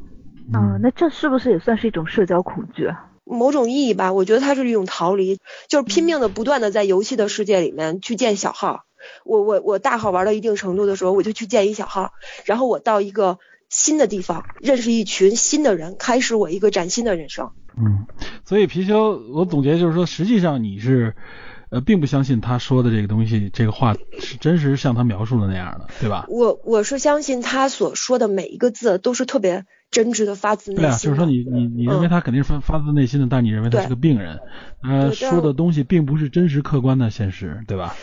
[0.54, 2.90] 啊，那这是不是也算是一种社交恐惧？
[3.26, 8.86] 某种意义吧，我觉得它是一种逃离，就是拼命的不断的在游戏的世界里面去建小号。
[9.26, 12.12] 我我我大号玩到一定程度的时候，我就去建一小号，
[12.46, 17.52] 然后我到一个新的地方，认识一群新的人，开始我一个崭新的人生。
[17.78, 18.06] 嗯，
[18.46, 21.16] 所以貔貅，我总结就是说，实际上你是，
[21.70, 26.26] 呃，并不相信他说的这个东西，这个话是真实像他描述的那样的，对吧？
[26.30, 30.84] 我我是相信他所说的每一个字都是特别真挚的，发自内心。
[30.84, 34.40] 对啊，就是说你你你认为他肯定是发发自内心的，但你认为他是个病人，
[34.82, 37.96] 他说的东西并不是真实客观的现实，对吧？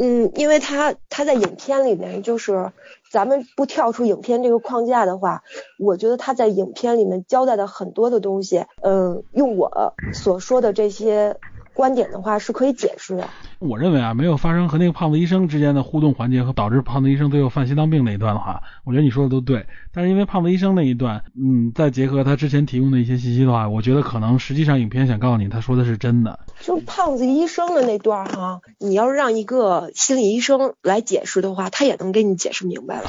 [0.00, 2.72] 嗯，因为他他在影片里面就是。
[3.10, 5.42] 咱们不跳出影片这个框架的话，
[5.78, 11.36] 我觉得他在影片里面交代的很多的东西，嗯，用我所说的这些
[11.78, 13.28] 观点的话是可以解释的。
[13.60, 19.64] 我认为啊，没有发生和那个胖子医生之间的互动环节和导致胖子医生最后犯心脏病那一段的话，我觉得你说的都对。
[19.92, 26.40] 但是因为胖子医生那一段，嗯，再结合他之前提供的一些信息的话，我觉得可能实际上影片想告诉你他说的是真的。
[26.60, 33.08] 就胖子医生的那段哈，你要是让一个心理医生来解释的话，他也能给你解释明白了。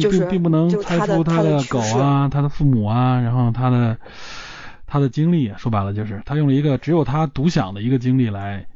[0.00, 3.96] 就是并不能猜出他的狗啊，他的父母啊，然后他的
[4.88, 8.66] 他的经历，说白了就是他用了一个只有他独享的一个经历来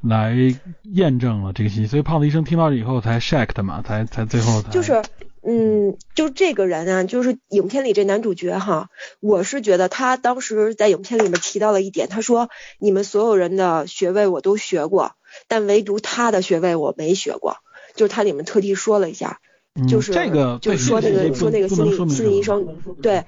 [0.00, 0.34] 来
[0.82, 5.00] 验证了这个信息，所以胖子医生听到以后才 shocked 嘛，才才最后就是。
[5.44, 12.48] 嗯，就这个人啊，就是影片里这男主角哈，我是觉得他当时在影片里面提到了一点，他说
[12.78, 15.16] 你们所有人的学位我都学过，
[15.48, 17.56] 但唯独他的学位我没学过，
[17.96, 19.40] 就是他里面特地说了一下，
[19.88, 23.24] 就是这个就说那个说那个心理心理医生对，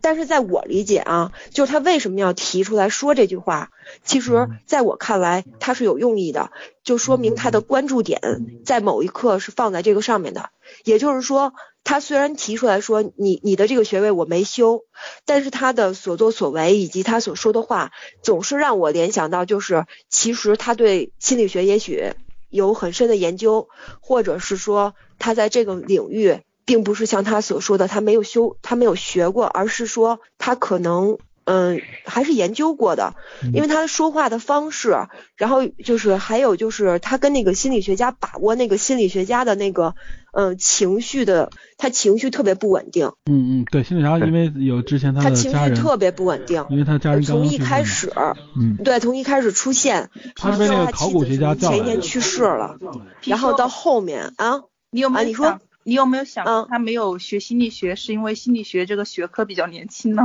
[0.00, 3.70] 但是在我理解啊，就是他为什么要提出来说这句话，
[4.04, 6.52] 其实在我看来他是有用意的，
[6.84, 10.50] 就说明他的关注点在某一刻是放在这个上面的。
[10.84, 14.84] 也就是说，他虽然提出来说你你的这个学位我没修，
[15.26, 17.90] 但是他的所作所为以及他所说的话，
[18.22, 22.12] 总是让我联想到，就是其实他对心理学也许
[22.50, 23.68] 有很深的研究，
[24.00, 31.18] 或者是说他在这个领域并不是像他所说的他没有修他没有学过，而是说他可能。
[31.50, 33.14] 嗯，还是研究过的，
[33.54, 34.94] 因为他说话的方式，
[35.36, 39.94] 然后就是还有就是他跟那个心理学家把握那个心理学家的那个
[40.32, 43.12] 嗯情绪的，他情绪特别不稳定。
[43.30, 48.12] 嗯嗯，对，心理学家因为有之前他的家人特别不稳定，因为他家人从一开始，
[48.54, 52.76] 嗯，对，从一开始出现，他是被那个考古学家前一年去世了，
[53.24, 60.24] 然后到后面啊，你有没有你说你有没有想他没有学心理学是因为心理学这个学科比较年轻呢？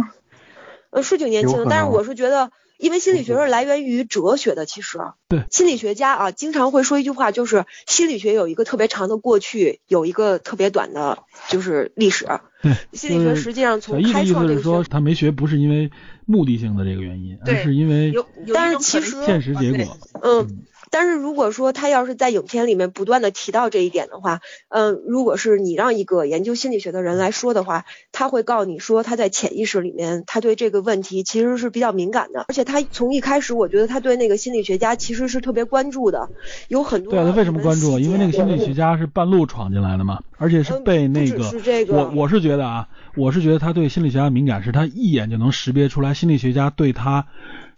[0.93, 5.43] 呃，是挺年轻的，但是我是觉得因为心理学是来源于哲学的，其实对。
[5.49, 12.27] 心理学家啊，经常会说一句话，就是心理学有一个特别长的过去，有一个特别短的，就是历史。
[12.61, 15.91] 对，心理学实际上从开创这个说他没学不是因为
[16.25, 18.13] 目的性的这个原因，而是因为
[18.53, 20.63] 但是其实现实结果，嗯。
[20.93, 36.29] 但是如果说他要是在影片里面不断的提到这一点的话，嗯，如果是你让一个研究心理学的人来说的话，他会告诉你说他在潜意识里面他对这个问题其实是比较敏感的，而且他从一开始我觉得他对那个心理学家其实是特别关注的，
[36.67, 37.97] 有很多对他为什么关注？
[37.97, 41.51] 因为那个心理学家是半路闯进来的嘛，而且是被那个
[41.89, 42.87] 我我是觉得啊，
[43.17, 47.25] 我是觉得他对心理学家敏感是他一眼就能识别出来心理学家对他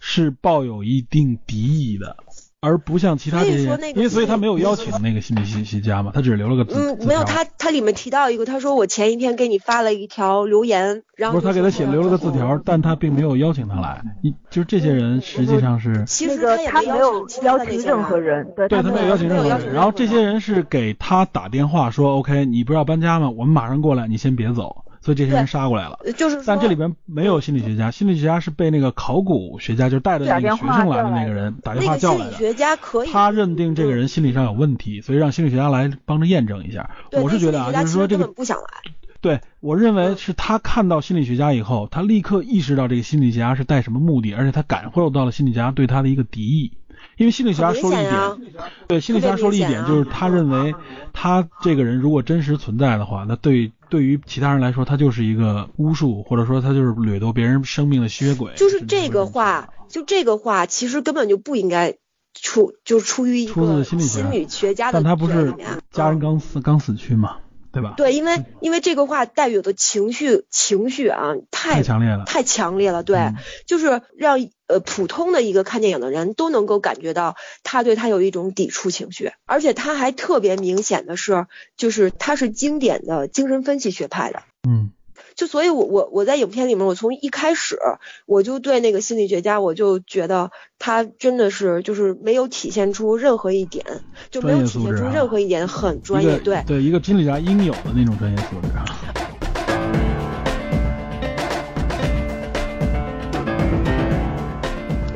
[0.01, 2.17] 是抱有一定敌意的。
[2.61, 6.75] 而不像其他这些，因为所以他没有邀请那个心理学家嘛，他只是留了个字。
[6.75, 14.01] 嗯，没有他，他里面提到一个，他说我前一天给你发了一条留言，然后不是他给他写留了个字条，但他并没有邀请他来。
[14.23, 16.37] 你就是这些人实际上是，其实
[16.67, 19.73] 他没有邀请任何人，对，他没有邀请任何人。
[19.73, 23.29] 然后这些人是给他打电话说，OK，你不是要搬家吗？
[23.29, 24.84] 我们马上过来，你先别走。
[25.05, 32.31] 所以这些人杀过来了，就是，但这里边没有心理学家，心理学家是被那个考古学家，就是带着那个学生来的那个人打电话叫来的。
[32.31, 36.89] 心理学家可以，他认定这个人心理上有问题，所以让心理学家来帮着验证一下。
[37.11, 38.63] 我是觉得啊，就是说这个不想来。
[39.21, 46.71] 对我认为是他看到心理学家以后，他立刻意识到这个心理学家是带什么目的，而且他感受到了心理学家对他的一个敌意。
[47.17, 48.51] 因为心理学家说了一点，
[48.87, 50.73] 对心理学家说了一点，就是他认为
[51.13, 53.71] 他这个人如果真实存在的话，那对。
[53.89, 58.53] 对于其他人来说，他就是一个巫术，或者说他就是掠夺别人生命的吸血鬼。
[58.55, 61.95] 就是这个话，就这个话，其实根本就不应该
[62.33, 65.01] 出，就出于一个心理学家的。
[65.01, 65.53] 但他不是
[65.91, 67.37] 家人刚死刚死去吗？
[67.75, 67.93] 对吧？
[67.97, 73.03] 对，因为因为这个话带有的情绪情绪啊，太强烈了，太强烈了。
[73.03, 73.33] 对，
[73.67, 84.43] 就是让呃普通的一个看电影的人都能够感觉到他对他有一种抵触情绪，而且他还特别明显的是，就是他是经典的精神分析学派的。
[84.65, 84.91] 嗯。
[85.35, 87.77] 就所以，我我我在影片里面，我从一开始
[88.25, 93.85] 我就对那个心理学家，我就觉得他真的是就是没有体现出任何一点，
[94.31, 98.85] 就没有体现出任何一点很专业，对对，一个心理学家应有的那种专业素质啊。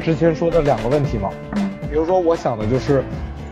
[0.03, 1.29] 之前说的两个问题嘛，
[1.89, 3.01] 比如说我想的就是，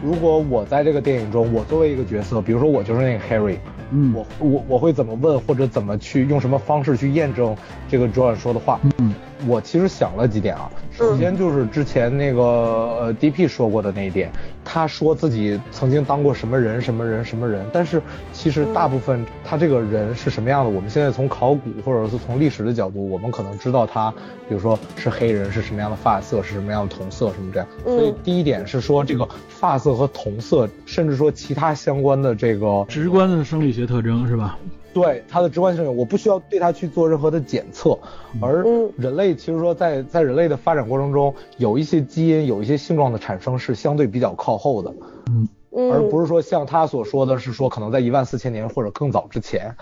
[0.03, 3.57] 如果我在这个电影中，我作为一个角色，比如说我就是那个 Harry。
[3.91, 7.55] 嗯，我我我会怎么问，或者怎么去用什么方式去验证
[7.87, 8.79] 这个 Joan 说的话？
[8.83, 8.96] 嗯，
[9.45, 10.71] 我其实想了几点啊。
[10.91, 14.31] 首先就是之前那个呃 DP 说过的那一点，
[14.65, 18.01] 他说自己曾经当过什么人什么人什么人，但是
[18.33, 24.09] 其实大部分他这个人是什么样的，我们现在从考古或者是从历史的角度，我们可能知道他，
[24.49, 27.67] 比如说是黑人，是什么样的发色，是什么样的瞳色，什么这样。
[27.85, 34.57] 所以第一点是说这个发色和瞳色，甚至说其他相关的这个直观的生理学特征是吧？
[34.97, 37.97] 对它的直观性，我不需要对它去做任何的检测，
[38.41, 38.65] 而
[38.97, 44.93] 人类其实说在在人类的发展过程中，有一些基因有一些性状的产生是相对比较靠后的，
[45.27, 45.47] 嗯，
[45.91, 49.75] 而不是说像他所说的是说可能在一万四千年或者更早之前，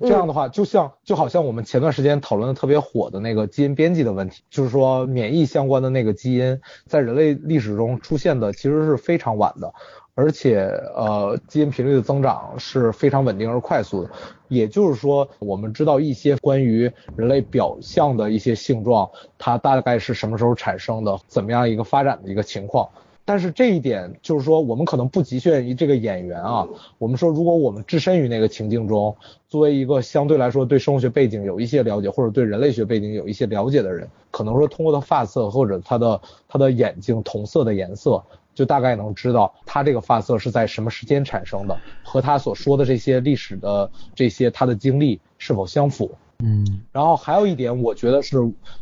[0.00, 9.72] 这样的话就像就好像我们前段时间讨论的特别火的那个基因编辑的问题，就是说免疫相关的那个基因在人类历史中出现的其实是非常晚的。
[10.18, 10.58] 而且，
[10.96, 14.10] 呃，基因频率的增长是非常稳定而快速的。
[14.48, 19.08] 也就是说，我们知道一些关于人类表象的一些性状，
[19.38, 22.88] 它大概是什么时候产生的，怎么样一个发展的一个情况。
[23.24, 26.66] 但是这一点就是说，我们可能不局限于这个演员啊。
[26.98, 29.14] 我们说，如果我们置身于那个情境中，
[29.48, 38.20] 作为一个相对来说对生物学背景有一些了解，或者对人类学背景有一些了解的人，可能说通过他发色或者他的他的眼睛瞳色的颜色。
[38.58, 46.10] 就大概能知道他这个发色是在什么时间产生的，和他所说的这些历史的这些他的经历是否相符。
[46.40, 48.36] 嗯，然后还有一点，我觉得是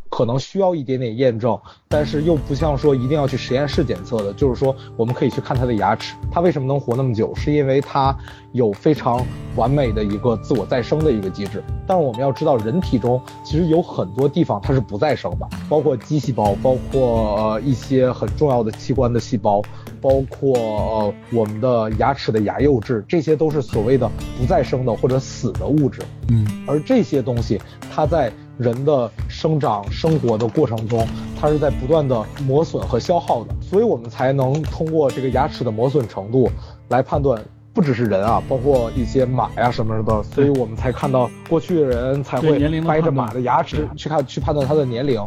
[0.08, 8.16] 可能需要一点点验证，但是又不像说一定要去实验室检测的，就是说我们可以去看它的牙齿，它为什么能活那么久，是因为它
[8.52, 9.24] 有非常
[9.54, 11.62] 完美的一个自我再生的一个机制。
[11.86, 19.62] 但是我们要知道，人体中其实有很多地方它是不再生的，包括肌细胞，包括呃一些很重要的器官的细胞。
[19.98, 24.08] 包括呃我们的牙齿的牙釉质，这些都是所谓的
[24.38, 26.00] 不再生的或者死的物质。
[26.28, 27.60] 嗯，而这些东西，
[27.92, 31.06] 它在人的生长生活的过程中，
[31.40, 36.50] 它是在不断的磨损和消耗的，所以我们才能通过这个牙齿的磨损程度
[36.88, 37.42] 来判断
[37.74, 45.22] 不只是人啊，包括一些马呀什么的，所以我们才看到过去的人才会掰着马的牙齿去看去判断它的年龄，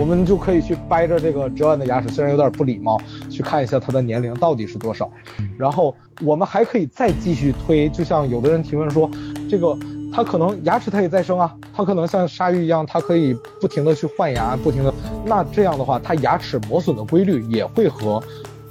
[0.00, 5.08] 我们就可以去掰着这个哲安的牙齿，虽然有点不礼貌，去看一下它的年龄到底是多少。
[5.56, 9.08] 然后我们还可以再继续推，就像有的人提问说，
[9.48, 9.78] 这个
[10.12, 14.92] 它可能牙齿它也再生啊，它可能像鲨鱼一样，它可以不停的去换牙，不停的。
[15.24, 18.22] 那这样的话，它牙齿磨损的规律也会和，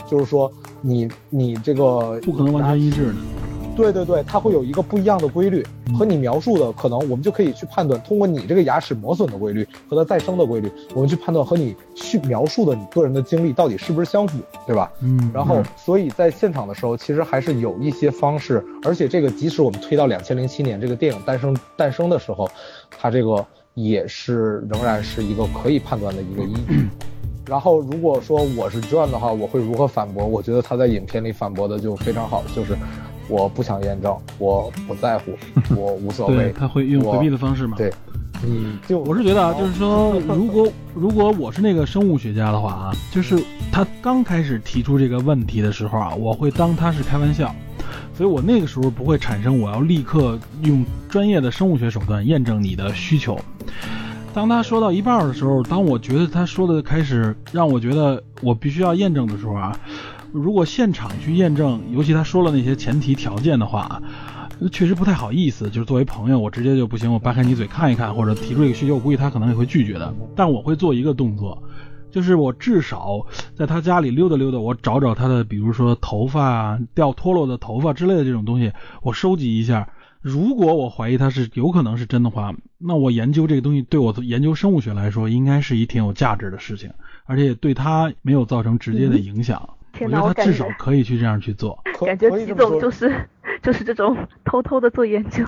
[0.10, 0.52] 就是说。
[0.84, 3.14] 你你这个不可能完全一致的，
[3.82, 5.66] 对对对，它会有一个不一样的规律，
[5.98, 14.92] 和你描述的可能，我们就可以去判断，通过你这个牙齿磨损的规律和它再生的规律，我们去判断和你去描述的你个人的经历到底是不是相符，对吧？
[15.02, 15.32] 嗯。
[15.34, 22.48] 然后，所以在现场的时候，其实还是有一些方式，而且这个即使我们推到两千零七年这个电影诞生诞生的时候，
[22.96, 26.88] 它这个也是仍然是一个可以判断的一个依据。
[27.48, 30.26] 然后，如果说我是 John 的话，我会如何反驳？
[30.26, 32.78] 我觉得他在影片里反驳的就非常好，就是
[33.32, 35.32] 我不想验证，我不在乎，
[35.74, 36.52] 我无所谓。
[36.52, 37.76] 他会用回避的方式吗？
[37.78, 37.92] 对，
[38.46, 47.56] 嗯，就我是觉得啊，就是说， 如果如果我是那个生物学家的话啊，就是他刚开始提出这个问题的时候啊，我会当他是开玩笑，
[48.14, 53.40] 所以我那个时候不会产生我要立刻用专业的生物学手段验证你的需求。
[54.34, 59.78] 当他说到一半的时候，当我觉得他说的开始让我觉得我必须要验证的时候啊，
[60.32, 64.02] 如果现场去验证，尤其他说了那些前提条件的话，
[64.72, 65.70] 确实不太好意思。
[65.70, 70.14] 就是作为朋友，我直接就不行，我掰开你嘴看一看，或者提出一个需求，我估计他可能也会拒绝的。
[70.36, 71.62] 但我会做一个动作，
[72.12, 73.26] 就是我至少
[73.56, 78.72] 在他家里溜达溜达，我找找他的，比如说头发掉脱落的头发之类的这种东西，
[79.02, 79.90] 我收集一下。
[80.22, 86.92] 如果我怀疑他是有可能是真的话，那我研究这个东西对我研究生物学来说，应该是一挺有价值的事情，
[87.26, 89.68] 而且对他没有造成直接的影响。
[89.94, 91.78] 天哪，我至少可以去这样去做。
[92.06, 93.28] 感觉齐总就是。
[93.64, 95.44] 就是这种偷偷的做研究，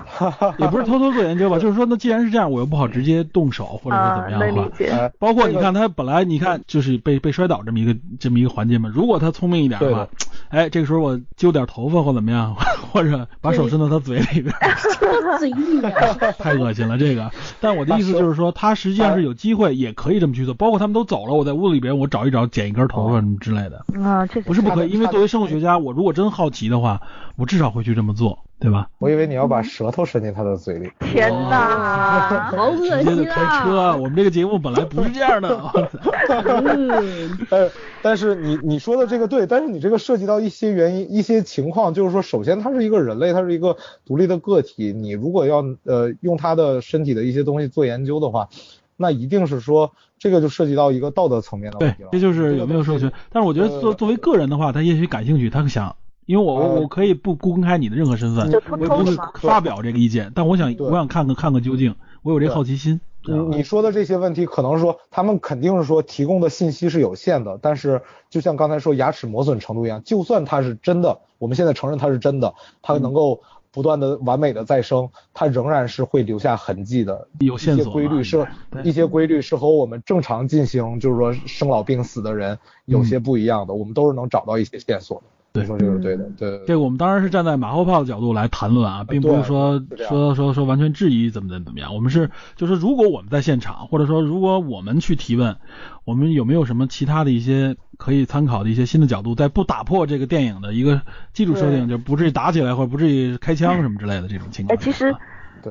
[0.58, 10.08] 也不是偷偷做研究吧，就是说，那既然是这样，我又不好直接动手，或者是怎么样的话，包括你看他本来你看就是被被摔倒这么一个这么一个环节嘛，如果他聪明一点的话，
[10.48, 12.54] 哎，这个时候我揪点头发或怎么样，
[12.92, 14.54] 或者把手伸到他嘴里边，
[15.40, 15.92] 嘴里边，
[16.38, 17.28] 太恶心了这个。
[17.60, 27.02] 但我的意思就是说，他实际上是有机会也可以这么去做，包括他们都走了，我在屋子里边我找一找剪一根头发什么之类的，啊，确实不是不可以，因为作为生物学家，我如果真好奇的话，
[27.34, 28.04] 我至少会去这。
[28.04, 28.90] 么做，对吧？
[28.98, 30.90] 我以为你要把舌头伸进他的嘴里。
[31.00, 32.98] 天哪，好恶心啊！
[32.98, 35.56] 直接就开车，我们这个节目本来不是这样的。
[37.48, 37.70] 呃，
[38.02, 43.74] 但是你你说的这个对，但是你这个涉及到一些原因、一些情况，就是说，首先他是一个人类，他是一个
[44.04, 48.50] 独立的个体，你如果要呃用他的身体的一些东西做研究的话，
[48.98, 49.92] 那一定是说
[50.24, 52.08] 这个就涉及到一个道德层面的问题了。
[52.10, 53.12] 对，这就是有没有授权。
[53.30, 55.94] 但是我觉得作作为个人的话，他也许感兴趣，他想。
[56.24, 62.98] 因为我我可以不公开你的任何身份，我也不会发表这个意见，但我想我想看看看个究竟，我有这好奇心。
[63.26, 68.00] 你你说的这些问题，可能说他们肯定是说提供的信息是有限的，但是
[68.30, 73.42] 就像刚才说牙齿磨损程度一样，就算它是真的，我们现在承认它是真的，它能够
[73.74, 77.26] 不断的完美的再生，它仍然是会留下痕迹的。
[77.40, 77.82] 有线索。
[77.82, 78.46] 一些规律是，
[78.84, 85.24] 一些规律是和我们正常进行就是说生老病死的人有些不一样的，我们都是能找到一些线索的。
[85.54, 86.60] 对，说这个是对的，对。
[86.66, 91.94] 这个我们当然是站在马后炮的角度来谈论啊，并不是说说说说完全质疑怎么怎么怎么样。
[91.94, 95.56] 我们是就是如果我们在现场，或者说如果我们去提问，
[96.04, 101.00] 我们有没有什么其他的一些可以参考的一些新的角度，在不打破这个电影的一个
[101.32, 104.76] 基础设定，就不至于打起来或者不至于开枪什么之类的这种情况。
[104.76, 105.14] 哎，其实，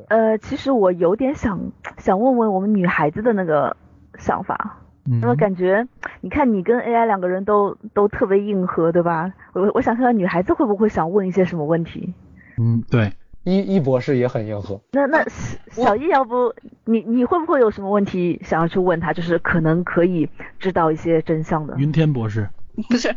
[0.07, 1.59] 呃，其实我有点想
[1.97, 3.75] 想问问我们女孩子的那个
[4.17, 4.79] 想法。
[5.05, 5.85] 那么感觉，
[6.21, 9.33] 你看你跟 AI 两个人都都特别硬核，对吧？
[9.53, 12.13] 我我想看看女孩子会不会想问一些什么问题。
[12.57, 13.11] 嗯，对，
[13.43, 14.79] 一一博士也很硬核。
[14.91, 15.23] 那那
[15.71, 16.53] 小易，要不
[16.85, 19.11] 你你会不会有什么问题想要去问他？
[19.11, 20.29] 就是可能可以
[20.59, 21.75] 知道一些真相的。
[21.77, 22.47] 云天博士。
[22.89, 23.15] 不是，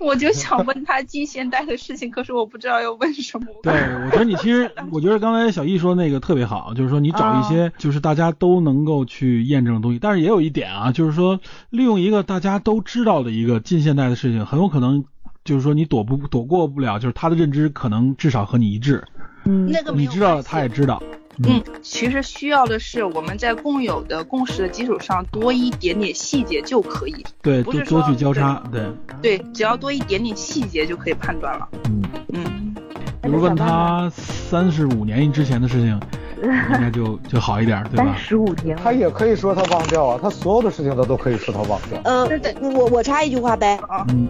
[0.00, 3.46] 我就想问他近现代的事情，可是我不知道要问什么。
[3.62, 3.72] 对，
[4.04, 9.98] 我觉得你其实， 我觉得刚才小易说那个特别好，就是说你找一些就是大家都能够去验证的东西。
[10.00, 11.38] 但是也有一点啊，就是说
[11.70, 15.04] 利用一个大家都知道的一个近现代的事情，很有可能
[15.44, 19.04] 就是说你躲不躲过不了，就是他的认知可能至少和你一致。
[19.44, 21.00] 嗯，那个你知道，他也知道。
[21.44, 27.24] 嗯，其实需要的是我们在共有的共识的基础上多一点点细节就可以。
[27.40, 28.82] 对，多多去交叉，对。
[29.22, 31.68] 对，只要多一点点细节就可以判断了。
[31.84, 32.02] 嗯
[32.32, 32.74] 嗯。
[33.22, 36.00] 比如问他三十五年之前的事情，
[36.42, 38.14] 应该就就好一点，对吧？
[38.16, 42.00] 十五天，他也可以说他忘掉啊，他所有的事情他都可以说他忘掉。
[42.04, 43.78] 嗯，我我插一句话呗，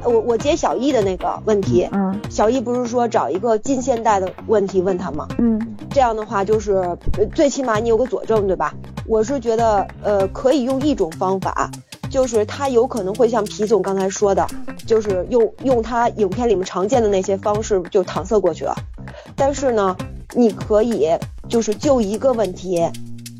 [0.04, 5.28] 我我接小易的那个问题，嗯，小易不是说找一个近现代的问题问他吗？
[5.38, 6.84] 嗯，这样的话就是
[7.34, 8.74] 最起码你有个佐证，对吧？
[9.06, 11.70] 我是觉得呃可以用一种方法。
[12.10, 14.44] 就是他有可能会像皮总刚才说的，
[14.84, 18.74] 就是用用他影片里面常见的那些方式就搪塞过去了。
[19.36, 19.96] 但是呢，
[20.34, 21.08] 你可以
[21.50, 22.80] 就是就一个问题，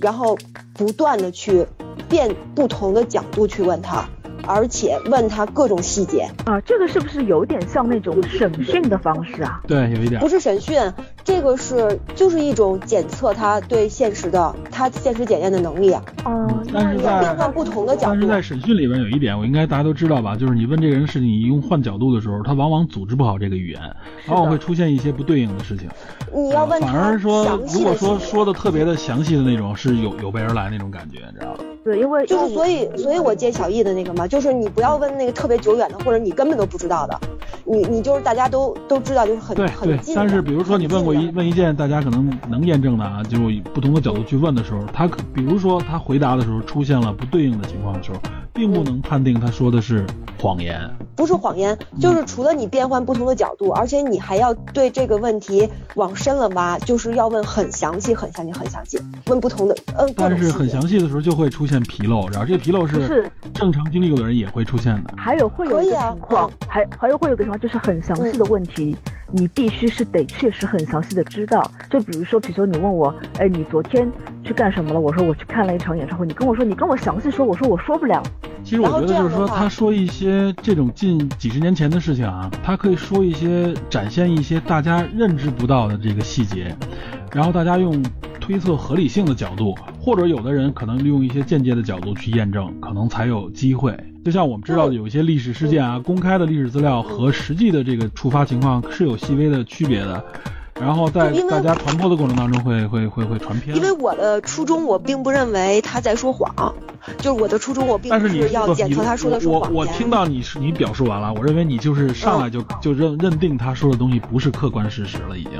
[0.00, 0.36] 然后
[0.74, 1.64] 不断的去
[2.08, 4.04] 变不同的角度去问他。
[4.50, 9.60] 而且问他各种细节啊，这个是不是有点像那种审讯的方式啊？
[9.66, 10.20] 对，有一点。
[10.20, 10.80] 不是审讯，
[11.24, 16.02] 这个是就是一种检测他对现实的他现实检验的能力啊。
[16.24, 18.12] 哦，但是在变换不同的角度。
[18.12, 20.36] 但是在审讯里边有一点，我应该大家都知道吧？
[20.36, 23.80] 就是你问这个人事情，你用换角度的时候，他往往组织不好这个语言，
[24.28, 25.88] 往往会出现一些不对应的事情。
[26.32, 31.64] 你要问反而说，如果说说的特别的详细的那种，是有有备而来那种感觉，你知道吧？
[31.82, 37.20] 对，因为就是所以，所以我接小易的那个嘛，就是你不要问那个特别久远的，或者你根本都不知道的，
[37.64, 40.14] 你你就是大家都都知道，就是很很近。
[40.14, 48.18] 但是比如说你问过一问一件大家可能能验证的啊，就是以不同的角度去问的时候，他可比如说他回答的时候出现了不对应的情况的时候，
[48.52, 50.04] 并不能判定他说的是
[50.38, 50.88] 谎言。
[51.16, 60.10] 不是谎言，就是除了你变换不同的角度，而且你还要对这个问题往深了挖，就是要问很详细、很详细、很详细，问不同的嗯。
[60.16, 65.12] 但是很详细的时候就会出现纰漏，然后这个纰漏是正常经历过的人也会出现的。
[65.16, 68.96] 还有会有一个情况，还还有会有个情况，就是很详细的问题，
[69.30, 71.70] 你必须是得确实很详细的知道。
[71.90, 74.10] 就比如说，比如说你问我，哎，你昨天
[74.42, 75.00] 去干什么了？
[75.00, 76.26] 我说我去看了一场演唱会。
[76.26, 78.22] 你跟我说，你跟我详细说，我说我说不了。
[78.62, 86.76] 其实我觉得就是说，他说一些这种近几十年前的事情啊，他可以说一些展现一些大家认知不到的这个细节，
[87.32, 88.02] 然后大家用
[88.38, 93.98] 推测合理性的角度，或者有的人可能利用一些间接的角度去验证，可能才有机会。
[94.24, 100.22] 就像我们知道的，有一些历史事件啊，公开的历史资料和实际的这个触发情况是有细微的区别的。
[100.80, 103.76] 然后在大家传播的过程当中，会会会会传偏。
[103.76, 106.74] 因为我的初衷，我并不认为他在说谎，
[107.18, 115.52] 就是我的初衷，我并不是要检测他说的是谎我我听到你是你表述完了，我认为你就是上来就就认认定他说的东西不是客观事实了，已经。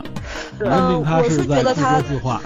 [0.59, 2.41] 认定他是在自说自话。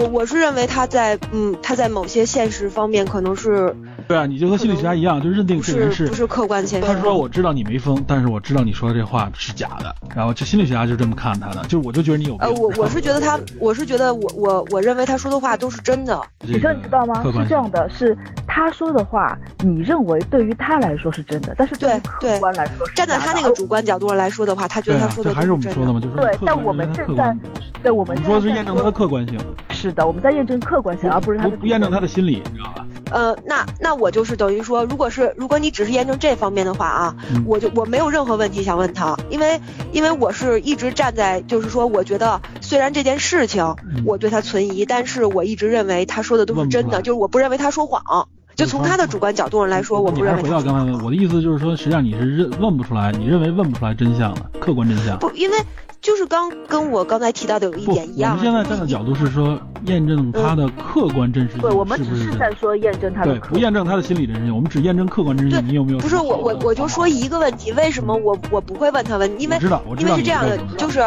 [0.00, 3.74] 我我是认为他在嗯他在某些现实方面可能是。
[4.06, 6.86] 对啊，你就和心理学家一样，就认定这个人是不是客观现实。
[6.86, 9.94] 他说我知道你没疯，但是我知道你说的这话是假的。
[10.14, 12.36] 然后这心理学家就这么看他的，就我就觉得你有。
[12.36, 16.20] 呃，我我是觉得他，我是觉得我我我认为他说的话都是真的。
[16.40, 17.22] 你说你知道吗？
[17.24, 26.00] 是这样的，是他说的话，你认为对于他来说是真的，但是对客观来说，站在他那个主观角度上来说的话，他觉得他说的还是我们说的吗？
[26.00, 27.36] 就是对，但我们正在，
[27.82, 29.38] 对，我们说的是验证他的客观性。
[29.70, 32.86] 是的，我们在验证客观性，而不是他的不验证他的心理，你知道吧？
[33.10, 37.16] 呃，那那我就是等于说，如果是如果你只是验证这方面的话啊，
[37.46, 39.60] 我就我没有任何问题想问他，因为
[39.92, 43.74] 因为我是一直站在就是说，我觉得虽然这件事情
[44.04, 50.42] 我对他存疑，但是我一直认为他说的都是真的，就是我不认为他说谎，就从他的主观角度上来说，我不认为。
[50.42, 55.18] 回到刚才我的意思就是说，实际上你是认问不出来，你认为问不出来真相的客观真相。
[55.18, 55.56] 不，因为。
[56.00, 58.32] 就是刚跟我刚才提到的有一点一样。
[58.32, 63.38] 我们现在站的角度是说验证他的客观真实性，对，我们只是在说验证他的。
[63.38, 65.68] 对，不验证他的心理真实性，我们只验证客观真实性。
[65.68, 65.98] 你有没有？
[65.98, 69.40] 不是我我我就说一个问题，为什么我我不会问他问？
[69.40, 70.10] 因为知道，我知道。
[70.10, 71.02] 因为是这样的，就是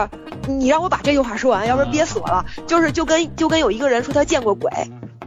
[0.47, 2.45] 你让我把这句话说完，要不然憋死我了。
[2.67, 4.69] 就是就跟就跟有一个人说他见过鬼，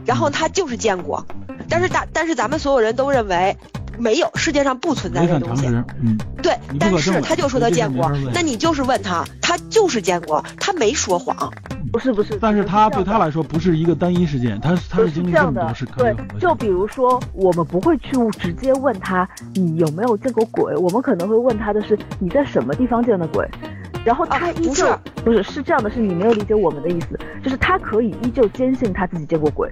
[0.05, 1.25] 然后他就是见过，
[1.69, 3.57] 但是大但是咱们所有人都认为。
[3.97, 5.67] 没有，世界上不存在这东西。
[6.01, 11.51] 嗯，对，但是他就说他见过，那你就是问他，他就是见过，他没说谎。
[11.91, 15.85] 不是不是，但是他对他来说不是一个单一事件，他他是经历这么多事。
[15.97, 23.47] 对，就比如说，我们不会去直接问他你有没有见过鬼，我们可能会问他的是你在什么地方见的鬼。
[24.03, 24.87] 然后他依旧
[25.23, 25.45] 不是。
[25.45, 29.71] 是这样的，是你没有理解我们的意思，就是他可以依旧坚信他自己见过鬼，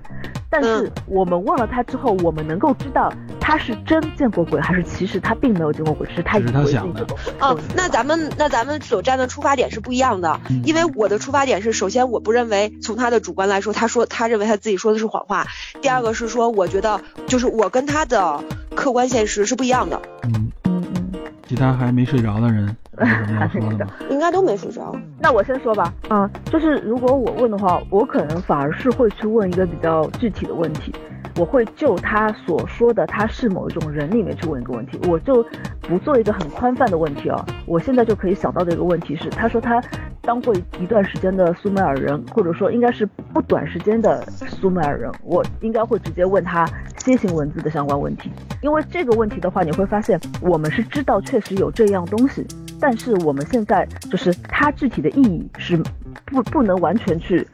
[0.50, 7.34] 但是我们问了他之后，我们能够知道他是真见过鬼，还是其实他并没有见过鬼，是他以为自己见过鬼。
[7.42, 15.48] 哦，那咱们那咱们所站的出发点是不一样的，因为我的出发点是，首先我不认为从他的主观来说，他说他认为他自己说的是谎话，
[15.82, 18.44] 第二个是说我觉得就是我跟他的
[18.76, 20.00] 客观现实是不一样的。
[20.24, 21.12] 嗯嗯嗯，
[21.48, 22.76] 其他还没睡着的人。
[24.10, 24.96] 应该都没睡着。
[25.20, 25.94] 那我先说吧。
[26.10, 30.94] 嗯，就是如果我问的话，我可能反而是会去问一个比较具体的问题。
[31.38, 35.00] 我会就他所说的他是某一种人里面去问一个问题。
[35.10, 35.44] 我就
[35.82, 37.44] 不做一个很宽泛的问题啊。
[37.66, 39.82] 我现在就可以想到的一个问题是，他说他
[40.22, 46.68] 当过一段时间的苏美尔人，或者说应该是不短时间的苏美尔人，我应该会直接问他
[47.00, 48.30] 楔形文字的相关问题，
[48.62, 52.46] 因为这个问题的话，你会发现我们是知道确实有这样东西，
[52.84, 55.82] 但是我们现在就是它具体的意义是
[56.26, 57.48] 不不能完全去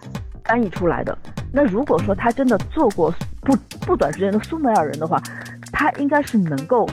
[0.43, 1.15] 翻译出来的。
[1.53, 3.55] 那如果说他真的做过不
[3.85, 5.21] 不短时间的苏美尔人的话，
[5.71, 6.89] 他应该是能够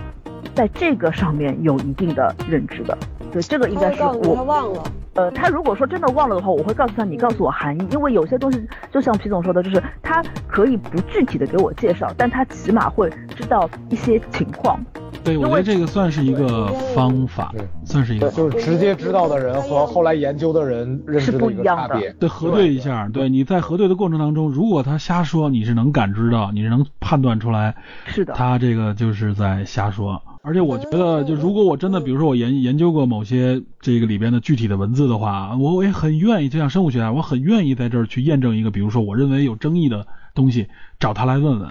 [0.55, 2.99] 在这个上面有一定的认知的。
[3.33, 4.83] 对，这个应该是我他忘了。
[5.15, 8.63] 呃，他如果说真的忘了的话，我会告诉他，你告诉我含义，因为有些东西
[8.93, 14.79] 就像皮总说的，就是他可以不具体的给我介绍，但他起码会知道一些情况。
[15.25, 17.53] 对，我觉得这个算是一个方法，
[17.85, 22.13] 算是一个，就是直接知道的人和后来研究的人认知的一个差别。
[22.21, 23.09] 对，核对一下。
[23.09, 27.75] 对，你在核对的过程当中，如果他瞎说，你是能感知到，你是能判断出来，
[28.05, 30.23] 是的，他这个就是在瞎说。
[30.47, 40.69] 而且我觉得，就如果我真的，比如说我研研究过某些这个里边的具体的文字的话，我我也很愿意，就像生物学家，我很愿意在这儿去验证一个，比如说我认为有争议的东西，
[41.01, 41.69] 找他来问问。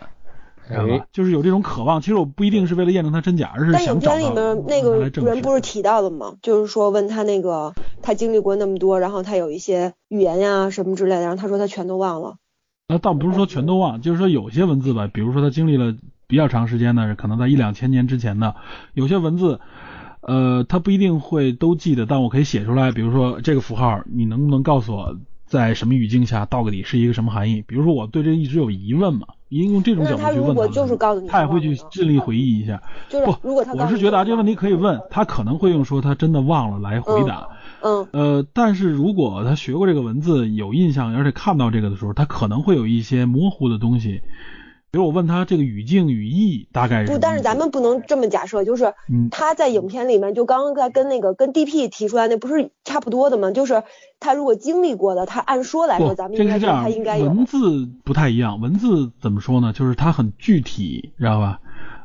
[0.68, 1.06] 知道吧？
[1.14, 6.34] 就是有这种渴望，其实我不一定是为了验证它真假，而是想找但影片里面那个人不是提到了吗？
[6.42, 12.38] 就是说问他那个他经历过那么多，然后他有一些语言呀什么之类的，然后他说他全都忘了。
[12.88, 15.94] 那倒不是说全都忘，就是说有些文字吧，比如说他经历了
[16.28, 18.56] 比较长时间呢，可能在一两千年之前呢，
[18.94, 19.60] 有些文字，
[20.22, 22.92] 呃，他不一定会都记得，但我可以写出来。
[22.92, 27.64] 比如说这个符号，你能不能告诉我在什么语境下到底是一个什么含义？
[27.68, 29.28] 比如说我对这一直有疑问嘛。
[29.50, 30.56] 应用这种角度去问
[30.98, 32.82] 他，他也会去尽力回忆一下。
[33.12, 37.48] 不，如果他我是觉得啊，这个问题可以问他，可能会用说他真的忘了来回答。
[37.82, 38.08] 嗯。
[38.12, 44.22] 呃，但是如果他学过这个文字，有印象，而且看到这个的时候，他可能会有一些模糊的东西。
[44.96, 48.94] 比如我问他这个语境语义大概是不，但是咱们不能这么假设，就是
[49.30, 53.52] 他在影片里面就刚刚在跟那个跟 DP 提出来那不是差不多的吗？
[53.52, 53.84] 就是
[54.22, 59.74] 他如果经历过的，他按说来说，咱们应该他应该有文字不太一样，文字怎么说呢？
[59.74, 61.60] 就是它很具体，知道吧？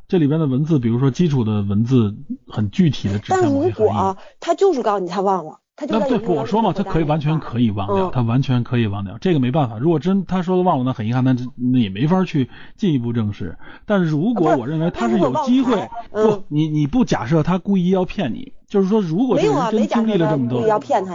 [0.08, 2.16] 这里边的文字，比如说基础的文字
[2.48, 5.60] 很具体的指向但如果他就是告诉你他忘了。
[5.88, 9.78] 那对不我说嘛，他可以完全可以忘掉，他完全可以忘掉，这个没办法。
[9.78, 13.56] 如果真他说的忘了，那很遗憾，那那也没法去进一步证实。
[13.86, 20.60] 但是如果我认为他是有机会，不，你你不假设他故意要骗你，就是说如果这个人真经历了这么多，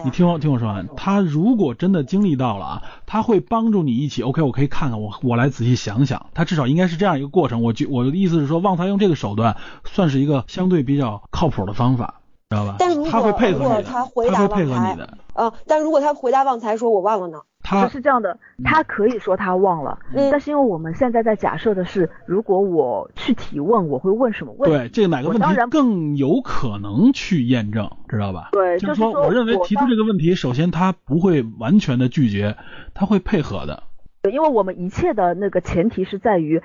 [0.03, 7.61] 你听我听我说完，他如果真的经历到了啊，他会帮助你一起，OK，我可以看看我我来仔细想想，他至少应该是这样一个过程。
[7.61, 12.21] 我就我的意思是说，旺财用这个手段算是一个相对比较靠谱的方法。
[12.49, 12.75] 知道吧？
[12.77, 13.11] 但如果
[13.51, 14.97] 如果他回答旺财，
[15.33, 19.97] 呃，但如果他回答旺财说“我忘了呢”，他是这样的，他可以说他忘了，
[20.31, 24.77] 但是因为我们现在在假设的是，如果我去提问，我会问什么问题？
[24.77, 28.49] 对，这个哪个问题更有可能去验证，知道吧？
[28.51, 32.55] 对，就是说，我认为提出这个问题，首先他不会完全的拒绝，
[32.93, 33.83] 他会配合的。
[34.21, 36.61] 对，因为我们一切的那个前提是在于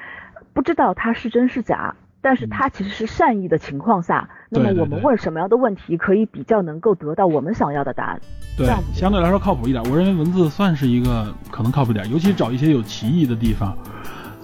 [0.52, 1.96] 不知道他是真是假。
[2.22, 8.20] 但是他其实是善意的情况下，那么我们问什么样的问题可以比较能够得到我们想要的答案？
[8.56, 9.82] 对，相对来说靠谱一点。
[9.84, 13.76] 我认为文字算是一个可能靠谱点，尤其找一些有歧义的地方。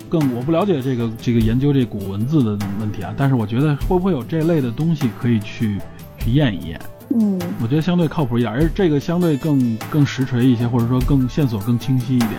[0.09, 5.81] 更我不了解这个这个研究这古文字的问题啊，但是我觉得会不会有这类的东西可以去
[6.19, 6.81] 去验一验？
[7.11, 12.33] 嗯，我觉得相对靠谱一点，而这个相对更更实锤一些，或者说更线索更清晰一点。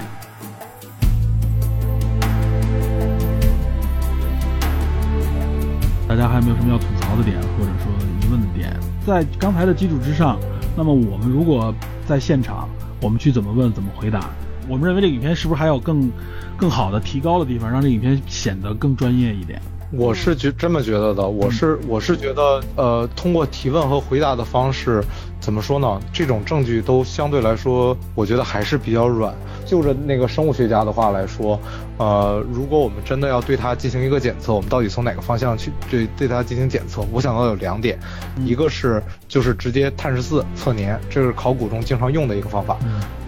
[6.07, 7.91] 大家还有没有什么要吐槽的点，或者说
[8.21, 8.73] 疑问的点？
[9.05, 10.39] 在刚才的基础之上，
[10.75, 11.73] 那么我们如果
[12.07, 12.69] 在现场，
[13.01, 14.29] 我们去怎么问，怎么回答？
[14.69, 16.09] 我们认为这个影片是不是还有更
[16.55, 19.61] 更好的提高的地方，让这影片显得更专业一点？
[19.91, 25.01] 我是觉这么觉得的，我是我是觉得，呃，通过提问和回答的方式，
[25.39, 25.99] 怎么说呢？
[26.11, 29.33] 这种证据都相对来说，我觉得还是比较软。
[29.65, 31.57] 就着那个生物学家的话来说，
[31.97, 37.03] 呃，如果我们真的要对它进行一个检测，我们到底从哪个方向去对对它进行检测？
[37.11, 37.97] 我想到有两点，
[38.45, 42.77] 一个是就是直接碳十四测年，这是考古中经常用的一个方法。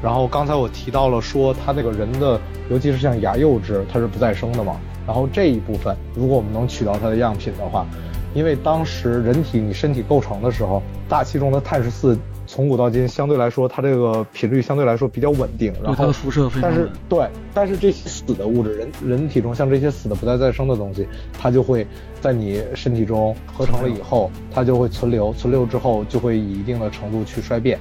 [0.03, 2.39] 然后刚才我提到了说，它那个人的，
[2.69, 4.79] 尤其是像牙釉质，它是不再生的嘛。
[5.07, 7.87] 然后这一部分，如果我们能取到它的样品的话，
[8.35, 12.15] 因为当时人体你身体构成的时候，大气中的碳十四。
[12.51, 15.71] 从古到今，相对来说，它这个频率相对来说比较稳定。
[15.83, 16.63] 然后它的辐射非常。
[16.63, 21.07] 但是对，但是这些死的物质，人人体中像这些死的不再再生的东西，
[21.39, 21.85] 它就会
[22.19, 27.77] 在你身体中合成了以后，它就会存留，存留之后就会以一定的程度去衰变。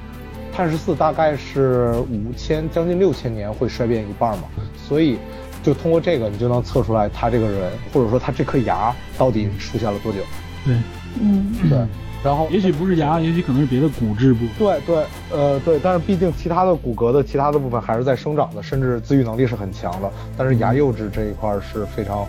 [0.52, 4.44] 碳十四大概是五千将近六千年会衰变一半嘛，
[4.76, 5.16] 所以
[5.62, 10.18] 就通过这个，你就能测出来他这个人或者说他这颗牙到底出现了多久。
[10.66, 10.76] 对，
[11.22, 11.78] 嗯，对。
[12.24, 14.50] 然后也许不是牙，也许可能是别的骨质部分。
[14.58, 20.10] 对对，呃对，但是毕竟其他的骨骼的其他的部分还是在生长的，甚至自愈能力是很强的。
[20.36, 22.26] 但是牙釉质这一块是非常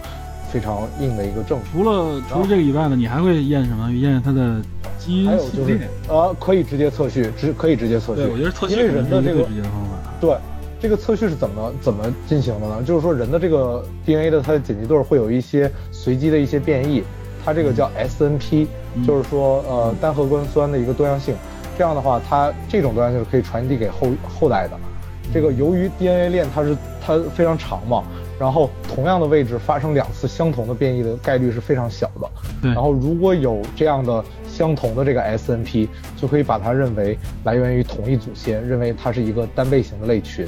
[0.52, 1.70] 非常硬的一个证据。
[1.72, 3.92] 除了除了这个以外呢，你还会验什么？
[3.92, 4.62] 验验它的
[4.98, 8.22] 基因还有就是呃，可以直接测序，直可以直接测序。
[8.22, 9.90] 对，我觉得测序因为人的这个直接的方法。
[10.22, 10.36] 对。
[10.82, 12.82] 这个测序是怎么怎么进行的呢？
[12.84, 17.04] 就是说人的这个 DNA 的它的碱基对会有一些随机的一些变异，
[17.50, 18.68] 它这个叫 SNP，
[19.08, 21.34] 就是说呃单核苷酸的一个多样性。
[21.76, 24.08] 这样的话，它这种多样性是可以传递给后
[24.40, 24.78] 后代的。
[25.34, 28.04] 这个由于 DNA 链它是它非常长嘛，
[28.40, 32.30] 然后同样的位置发生两次相同的变异的概率是非常小的。
[32.62, 32.72] 对。
[32.72, 40.48] 然后如果有这样的相同的这个 SNP，就可以把它认为来源于同一祖先，认为它是一个单倍型的类群。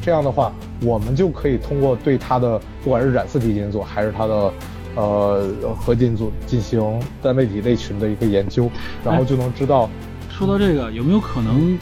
[0.00, 0.52] 这样的话，
[0.82, 4.52] 我们就可以通过对它的不管是染色体基因组还是它的
[4.96, 5.48] 呃
[5.78, 8.68] 核进组进行单位体类群的一个研究，
[9.04, 9.88] 然后就能知道。
[10.28, 11.78] 说到这个，有没有可能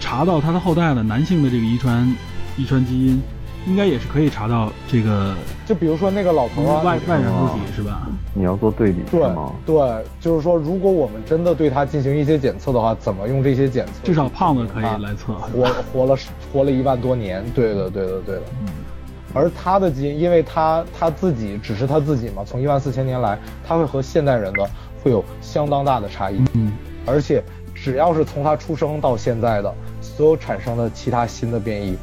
[0.00, 2.16] 查到他的后代的男性的这个遗传
[2.56, 3.22] 遗传基因？
[3.64, 5.32] 应该也是可以查到这个。
[5.64, 8.08] 就比如说那个老头啊，外外人物体是吧？
[8.34, 9.20] 你要做对比对
[9.64, 13.92] 对，就是说，如果我们真的对他进行一些检测的话，怎么用这些检测？
[14.02, 15.32] 至少胖子可以来测。
[15.34, 16.18] 活活了
[16.52, 18.42] 活了一万多年，对的对的对的。
[18.62, 18.68] 嗯。
[19.34, 24.68] 而他的基因，因为他他自己只是他自己嘛，从一万四千年来，他会和现代人的
[25.02, 26.42] 会有相当大的差异。
[26.54, 26.72] 嗯。
[27.04, 27.42] 而且
[27.74, 31.96] 只要是从他出生到现在的所有产生的其他新的变异。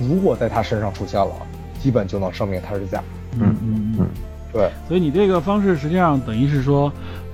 [0.00, 1.30] 如果在他身上出现了，
[1.78, 3.02] 基本就能证明他是假。
[3.38, 4.06] 嗯嗯嗯，
[4.52, 4.70] 对。
[4.88, 6.90] 所以你这个方式实际上等于是说，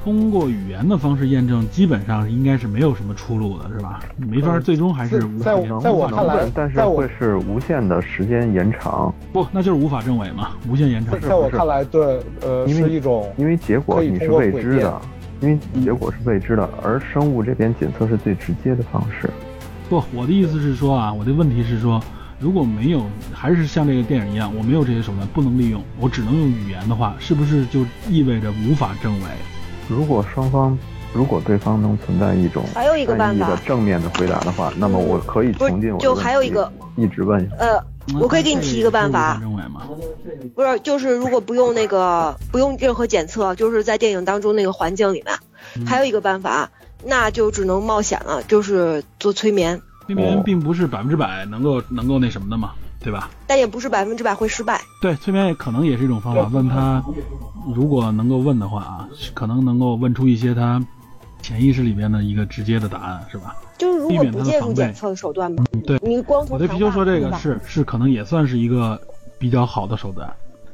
[0.06, 3.98] 通过语言的方式验证，基本上应该是没有什么出路的，是吧？
[4.16, 9.12] 没法，最终还是无在在我看来，但是会是无限的时间延长。
[9.32, 11.20] 不，那就是无法证伪嘛，无限延长。
[11.20, 15.02] 在我看来，对，呃，因为一种因为结果你是未知的，
[15.40, 19.28] 因为结果是未知的，而生物这边检测是最直接的方式。
[19.88, 22.00] 不，我的意思是说啊，我的问题是说。
[22.38, 23.02] 如果没有，
[23.32, 27.80] 还是像这个电影一样，我没有这些手段，不能利用，我只能用语言的话，是不是就
[28.10, 29.26] 意味着无法证伪？
[29.88, 30.76] 如果双方，
[31.14, 37.48] 如果对方能存在一种还有一个办法正面的回答的话，那么我可以重进我就还有一个一直问。
[37.58, 37.82] 呃，
[38.20, 39.40] 我可以给你提一个办法。
[40.54, 46.70] 不是，就是如果不用那个 不用任何检测，就是在电影当中那个环境里面，还有一个办法，
[47.04, 49.80] 那就只能冒险了，就是做催眠。
[50.06, 52.72] 催眠并不是百分之百能够能够那什么的嘛，
[53.06, 53.30] 对吧？
[53.46, 54.80] 但也不是百分之百会失败。
[55.00, 56.42] 对，催眠也可能也是一种方法。
[56.52, 57.00] 问他，
[57.72, 60.84] 如果能够问的话啊，可能能够问出一些他
[61.40, 63.54] 潜意识里面的一个直接的答案，是吧？
[63.78, 65.64] 就是如果不借助检测的手段嘛。
[65.86, 69.00] 对，你光我对皮球说这个是是可能也算是一个
[69.38, 70.28] 比较好的手段。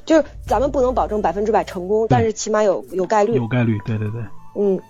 [0.07, 3.35] 就是咱们不能保证百分之百成功，但是起码有有概率。
[3.35, 4.23] 有概率，对对对。
[4.57, 4.81] 嗯，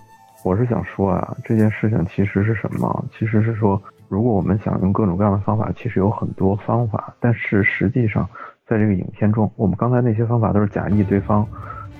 [0.45, 3.03] 我是想说啊，这件事情其实是什么？
[3.19, 3.81] 其实是说。
[4.13, 8.29] 如果我们想用各种各样的方法，其实有很多方法，但是实际上，
[8.67, 11.43] 在这个影片中，我们刚才那些方法都是假意对方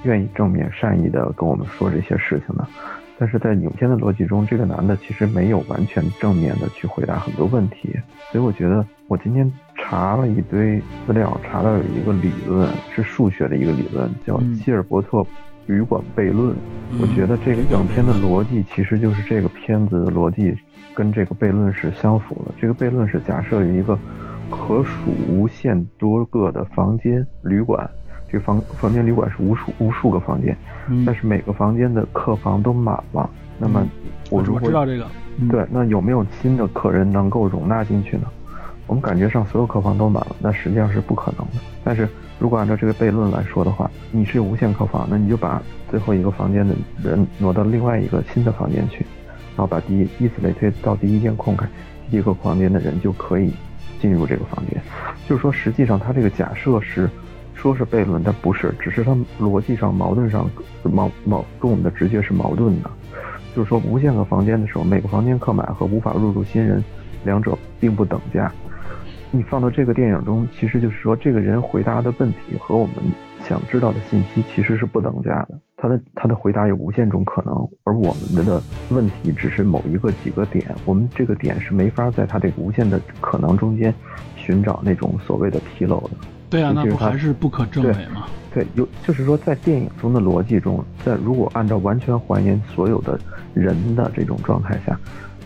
[0.03, 2.67] 愿意正面善意的跟我们说这些事情的，
[3.17, 7.89] 但是在影片的逻辑中，这个男的其实没有完全正面的去回答很多问题，
[8.31, 15.25] 所以我觉得我今天查了一堆资料，查到有一个理论是数学的一个理论，叫希尔伯特
[15.65, 16.55] 旅馆悖论，
[17.01, 20.55] 我觉得这个影片的逻辑其实就是这个片子的逻辑。
[20.95, 22.51] 跟这个悖论是相符的。
[22.59, 23.97] 这个悖论是假设一个
[24.49, 27.89] 可数无限多个的房间旅馆，
[28.31, 30.55] 这个房房间旅馆是无数无数个房间，
[31.05, 33.29] 但是每个房间的客房都满了。
[33.57, 33.87] 那么
[34.29, 35.07] 我如果知道这个，
[35.49, 38.23] 对，那有没有新的客人能够容纳进去呢？
[38.85, 41.53] 我们感觉上所有客房都满了，那实际上是不可能的。
[41.83, 42.07] 但是
[42.37, 49.05] 如果按照这个悖论来说的话，你是有无限客房，那你就把最后一个房间的人挪到另外一个新的房间去。
[49.55, 51.67] 然后把第一，以此类推，到第一间空开，
[52.09, 53.51] 第一个房间的人就可以
[53.99, 54.81] 进入这个房间。
[55.27, 57.09] 就是说，实际上他这个假设是
[57.53, 60.49] 说是悖论，但不是，只是他逻辑上矛盾上
[60.83, 62.89] 矛矛跟我们的直觉是矛盾的。
[63.55, 66.83] 就是说，无限个房间的时候，每个房间客满和无法入住新人，
[67.23, 68.51] 两者并不等价。
[69.29, 72.95] 你放到这个电影中，其实就是说，这个人回答的问题和我们
[73.43, 75.59] 想知道的信息其实是不等价的。
[75.83, 77.53] 他的他的回答有无限种可能，
[77.83, 83.93] 而我们的问题只是某一个几个点，我们这个点是没法在他这个无限的可能中间
[84.37, 86.11] 寻找那种所谓的纰漏的。
[86.49, 88.27] 对啊，那不还是不可证伪吗？
[88.53, 93.19] 对，有就是说在电影中的逻辑中，在如果按照完全还原所有的
[93.53, 94.97] 人的这种状态下，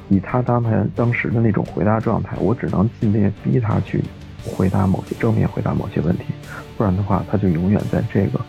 [0.08, 4.04] 以他当前当时的那种回答状态，我只能尽力逼他去
[4.46, 6.26] 回答某些正面回答某些问题，
[6.78, 8.40] 不然的话他就永远在这个。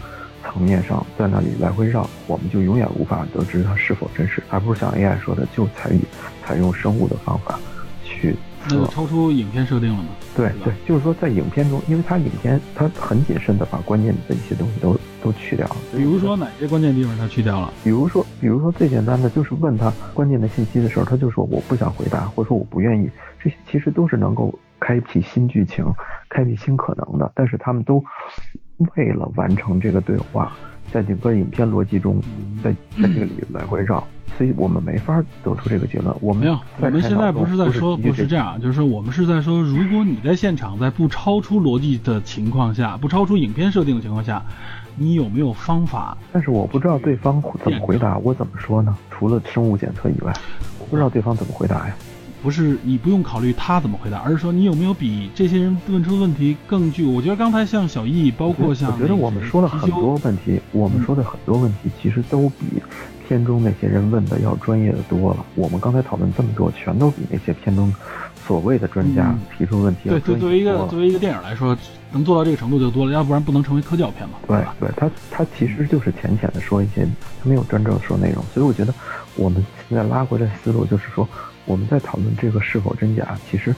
[0.49, 6.01] 层面上在那里来回绕，我们就永远无法得知它是否真实，而不是像 AI 说的就采取
[6.45, 7.59] 采用生物的方法
[8.03, 8.35] 去。
[8.65, 10.09] 那就超出影片设定了嘛？
[10.37, 15.77] 对对，就是说在影片中，因为它影片它很谨慎的把关键的一些东西都都去掉了。
[15.97, 17.73] 比如说哪些关键地方它去掉了？
[17.85, 23.09] 比如说，比如说最简单的就是问他关键的信息的时候，他就说我不想回答，或者说我不愿意。
[23.43, 25.85] 这些其实都是能够开辟新剧情、
[26.29, 28.05] 开辟新可能的，但是他们都
[28.97, 30.53] 为了完成这个对话，
[30.93, 32.21] 在整个影片逻辑中，
[32.63, 34.03] 在在这个里来回绕。
[34.37, 36.15] 所以我们没法得出这个结论。
[36.21, 44.41] 我们没有，我们现在不是在说，不是这样，就是说我们是在说，如果你在现场，在不超出逻辑的情况下，不超出影片设定的情况下，
[44.97, 46.17] 你有没有方法？
[46.31, 48.97] 但是我不知道对方怎么回答，我怎么说呢？
[49.11, 50.33] 除了生物检测以外，
[50.79, 51.97] 我不知道对方怎么回答呀。
[52.43, 57.05] 不是你不用考虑他怎么回答，而是说你有没有比这些人问出的问题更具？
[57.05, 62.83] 我觉得刚才像小易，包括像我觉得我们说了很多问题，我们说的很多问题其实都比。
[63.29, 65.45] 片中那些人问的要专业的多了。
[65.55, 67.95] 我们刚才讨论这么多，全都比那些片中
[68.47, 70.35] 所谓的专家提出问题要专业多。
[70.35, 71.77] 对，作为一个作为一个电影来说，
[72.11, 74.37] 能做到这个程度就多了，要不然不能成为科教片嘛。
[74.47, 77.07] 对，对他他其实就是浅浅的说一些，
[77.43, 78.43] 他没有真正说内容。
[78.55, 78.95] 所以我觉得
[79.37, 81.29] 我们现在拉回来思路，就是说
[81.69, 83.73] 我们在讨论这个是否真假，其实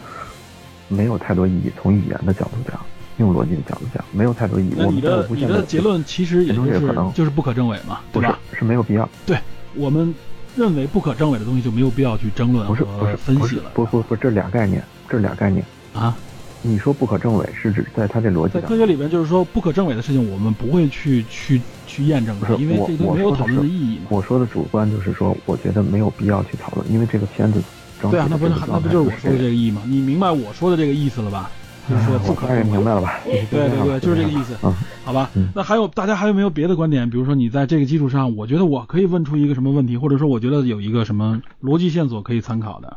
[0.89, 1.71] 没有太多意义。
[1.83, 2.81] 从语言的角度讲。
[3.19, 4.73] 用逻辑的角度讲，没有太多意义。
[4.79, 6.81] 我们的你的结论其实也就是
[7.15, 8.39] 就是不可证伪嘛，对吧？
[8.59, 9.07] 是没有必要。
[9.27, 9.37] 对
[9.75, 10.15] 我们
[10.57, 13.65] 认为不可证伪的东西就没有必要去争论和分析了。
[13.75, 15.63] 不不不，这俩概念，这俩概念
[15.93, 16.17] 啊。
[16.63, 24.07] 你说不可证伪是指在它这逻辑在科学里边，就是说不可证伪的事情，我们不会去去去验证是，因为这都没有讨论的意义嘛。
[24.09, 27.63] 我说的主观就是说，我觉得没有必要去讨论，因为这个片子。
[28.09, 29.83] 对啊，那不是那不就是我说的这个意义吗？
[29.87, 31.51] 你明白我说的这个意思了吧？
[31.89, 33.19] 就是说不可能明白了吧？
[33.27, 34.57] 对对对，就是这个意思。
[34.63, 34.73] 嗯，
[35.05, 35.29] 好吧。
[35.55, 37.11] 那还有大家还有没有别的观点？
[37.11, 42.97] 比如说你在这个基础上，我觉得我可以问出一个什么问题，或者说我觉得有一个什么逻辑线索可以参考的。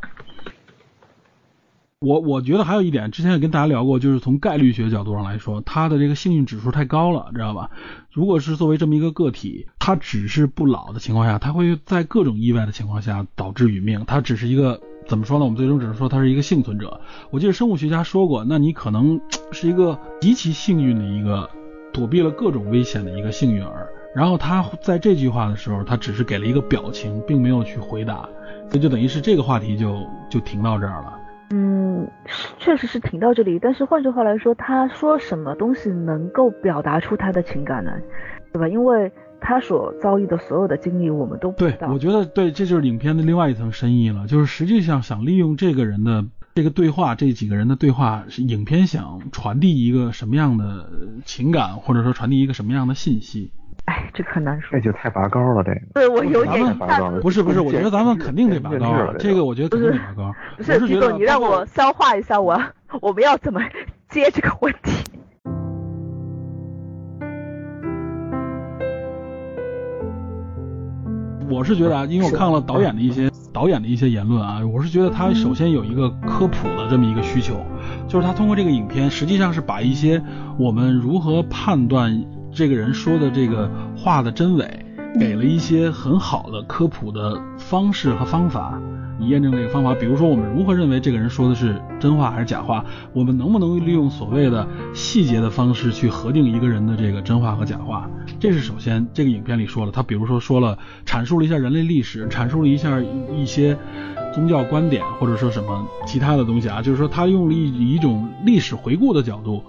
[1.99, 7.71] 我我觉得还有一点，之前也跟大家聊过，就是从概率学角度上来说，他的这个幸运指数太高了，知道吧？
[8.11, 14.03] 如果是作为这么一个个体，他只是不老的情况下，他会在各种意外的情况下导致殒命。
[14.05, 15.45] 他只是一个怎么说呢？
[15.45, 16.99] 我们最终只是说他是一个幸存者。
[17.30, 19.19] 我记得生物学家说过，那你可能
[19.51, 21.49] 是一个极其幸运的一个
[21.91, 23.88] 躲避了各种危险的一个幸运儿。
[24.15, 28.30] 然后他在这句话的时候，他只是给了一个表情，并没有去回答，
[28.69, 31.19] 所以就等于是这个话题就就停到这儿了。
[31.49, 32.07] 嗯，
[32.59, 33.59] 确实是停到这里。
[33.59, 37.91] 但是换句话来说，他说什么东西能够表达出他的情感呢？
[38.51, 38.67] 对吧？
[38.67, 39.11] 因为
[39.44, 41.88] 他所遭遇的所有的经历，我们都不知道。
[41.88, 44.26] 对，我觉得对，这就是影片的另外一层深意了。
[44.26, 46.26] 就是实际上想利用这个人的
[46.56, 50.90] 这个对话，这几个人的对话，是影片想传递一个什么样的
[51.26, 53.52] 情感，或者说传递一个什么样的信息。
[53.86, 55.82] 哎，这很难说，这就太拔高了，这个。
[55.94, 57.20] 对我有点拔高了。
[57.20, 59.14] 不是不是，我觉得咱们肯定得拔高了。
[59.20, 60.34] 这个我觉得肯定得拔高。
[60.56, 62.57] 不是，徐总，你让我消化一下，我
[63.02, 63.60] 我们要怎么
[64.07, 65.03] 接这个问题？
[71.53, 77.63] 我是觉得啊，因为我看了导演的一些导演的一些言论啊，我是觉得他首先有一个科普的这么一个需求，
[78.07, 80.19] 就是他通过这个影片，实际上是把一些
[80.57, 82.25] 我们如何判断。
[82.55, 83.67] 这个人说的这个
[83.97, 84.85] 话的真伪，
[85.19, 88.80] 给了一些很好的科普的方式和方法，
[89.23, 89.93] 以验证这个方法。
[89.93, 92.83] 比如说，我们如何认为这个人说的是真话还是假话？
[93.13, 98.09] 我们能不能利用所谓的细节的方式去核定一个人的这个真话和假话？
[98.39, 103.01] 这是首先，这个影片里说了，他比如说说了，阐述了一下人类历史，阐述了一下
[103.33, 103.77] 一些
[104.33, 109.63] 宗教观点，或者说什么其他的东西啊，就是说他用了一一种历史回顾的角度。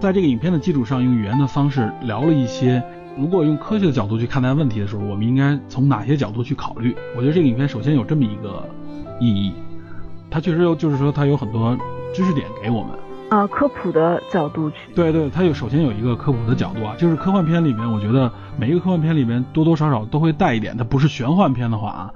[0.00, 2.82] 在这个影片的基础上，用语言的方式聊了一些。
[3.18, 6.96] 如果用科学的角度去看待问题的时候，我们应该从哪些角度去考虑？
[7.14, 8.66] 我觉得这个影片首先有这么一个
[9.22, 9.54] 意义，
[10.28, 11.78] 它确实有，就是说它有很多
[12.12, 12.90] 知识点给我们
[13.30, 14.92] 啊，科普的角度去。
[14.94, 22.10] 对对，它有首先有一个科普的角度啊，就是科幻片里面，我觉得每一个科幻片里面多多少少都会带一点，它不是玄幻片的话啊，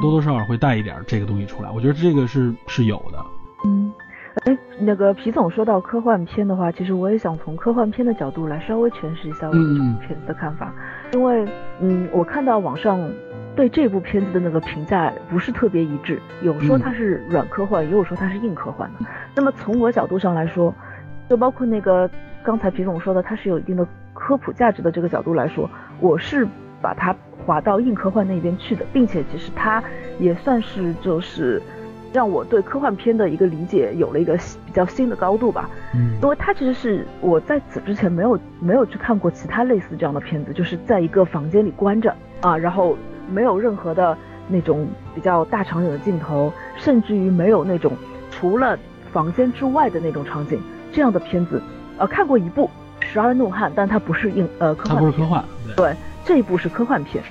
[0.00, 1.70] 多多少少会带一点这个东西出来。
[1.70, 3.18] 我觉得这个是是有的。
[3.64, 3.92] 嗯。
[4.46, 10.74] 哎，那个皮总说到科幻片的话，其实我也想从科幻片的角度来稍微诠释一下我对这部片子的看法，
[11.12, 11.46] 因为，
[11.80, 12.98] 嗯，我看到网上
[13.56, 19.06] 对这部片子的那个评价不是特别一致，有说它是软科幻，也有说它是硬科幻的。
[19.34, 20.74] 那么从我角度上来说，
[21.28, 22.08] 就包括那个
[22.42, 25.68] 刚才皮总说的，它是有一定的科普价值的这个角度来说，
[26.00, 26.46] 我是
[26.82, 27.14] 把它
[27.46, 29.82] 划到硬科幻那边去的，并且其实它
[30.18, 31.60] 也算是就是。
[32.12, 35.68] 让我对科幻片的一个理解有了一个比较新的高度吧。
[35.92, 42.96] 嗯，因为它其实是我在此之前没有没有去看过其他类似这样的片子，就是在一个房间里关着啊，然后
[43.30, 44.16] 没有任何的
[44.48, 47.92] 那种比较大场景的镜头，甚至于没有那种
[48.30, 48.78] 除了
[49.12, 50.60] 房间之外的那种场景
[50.92, 51.62] 这样的片子。
[51.96, 52.68] 呃，看过一部
[53.04, 55.44] 《十二怒汉》，但它不是硬呃科幻，它不是科幻，
[55.76, 55.94] 对，
[56.24, 57.22] 这一部是科幻片。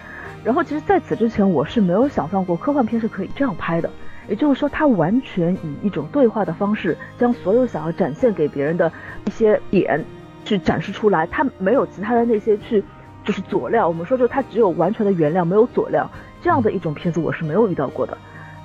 [0.43, 3.89] 然后其实在此之前，我是没有想象过科幻片是可以这样拍的。
[4.29, 8.89] 也就是说，它完全以一种对话的方式，将所有想要展现给别人的
[9.25, 10.01] 一些点
[10.45, 11.27] 去展示出来。
[11.27, 12.81] 它没有其他的那些去，
[13.23, 13.87] 就是佐料。
[13.87, 16.09] 我们说，就它只有完全的原料，没有佐料。
[16.41, 18.17] 这样的一种片子，我是没有遇到过的。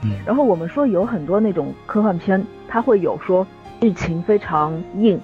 [0.03, 0.13] 嗯。
[0.27, 3.47] 然后我们说有很多那种科幻片，它会有说
[3.81, 5.21] 剧情非常硬。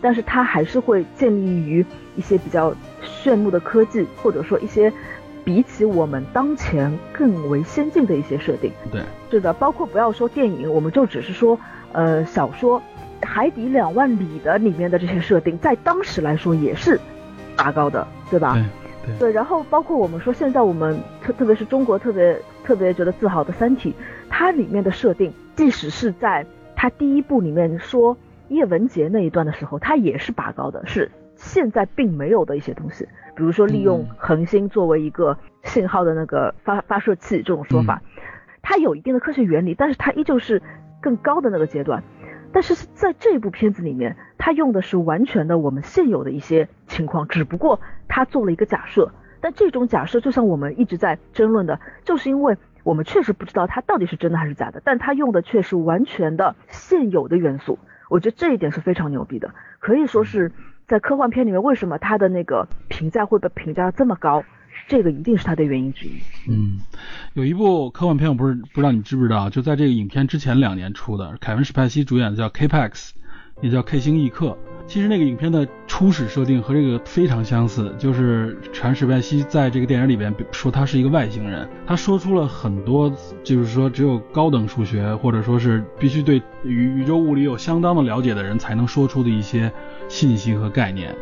[0.00, 1.84] 但是它还是会建立于
[2.14, 4.92] 一些比较炫目的科技，或者说一些
[5.44, 8.70] 比起我们当前更为先进的一些设定。
[8.92, 11.58] 对，是的，包括不要说电影，我们就只是说，
[11.90, 12.80] 呃，小说
[13.26, 17.00] 《海底两万里》的里面的这些设定，在当时来说也是
[17.56, 18.52] 拔高的，对吧？
[18.52, 18.62] 对
[19.18, 19.32] 对。
[19.32, 23.92] 然后包括我们说现在我们特特别是中国特别特别觉得自豪的《三体》，
[24.28, 26.44] 它里面的设定，即使是在
[26.74, 28.16] 它第一部里面说。
[28.50, 33.06] 叶文洁那一段的时候，它也是拔高的，是现在并没有的一些东西，
[33.36, 38.00] 比如说利用恒星作为一个信号的那个发发射器这种说法，
[38.62, 40.62] 它有一定的科学原理，但是它依旧是
[41.02, 42.02] 更高的那个阶段。
[42.52, 49.10] 但是在这部片子里面，它用的是完全的我们现有的一些情况，只不过它做了一个假设。
[49.40, 57.78] 但这种假设就像我们一直在争论的，就是因为我们确实不知道它到底是真的还是假的，但它用的却是完全的现有的元素。
[58.08, 60.50] 我觉得这一点是非常牛逼的，可以说是
[60.88, 64.42] 在科幻片里面，为什么它的那个评价会被评价这么高，
[64.88, 66.12] 这个一定是它的原因之一。
[66.48, 66.78] 嗯，
[67.34, 72.90] 有一部科幻片，我不是不知道你知不知道，就在这个影片之前两年出的，凯文史派西主演的叫《K-Pax》，
[73.60, 74.46] 也叫《K 星异客》。
[74.86, 89.70] 其实那个影片的初始设定和这个非常相似，就是传史派西在这个电影里边说他是一个外星人，他说出了很多，就是说只有高等数学或者说是必须对宇宇宙物理有相当的了解的人才能说出的一些
[90.08, 91.14] 信息和概念，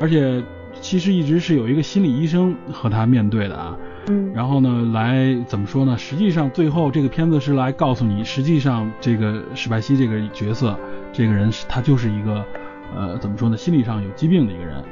[0.00, 0.42] 而且
[0.82, 3.74] 其实一直是有一个心理医生和他面对的啊，
[4.08, 5.96] 嗯，然后呢来怎么说呢？
[5.96, 10.78] 实际上最后这个片子是来告诉你，实际上这个史派西这个角色，
[11.12, 12.44] 这个人是他就是一个。
[12.94, 13.56] 呃，怎么说呢？
[13.56, 14.84] 心理上有疾病的一个人，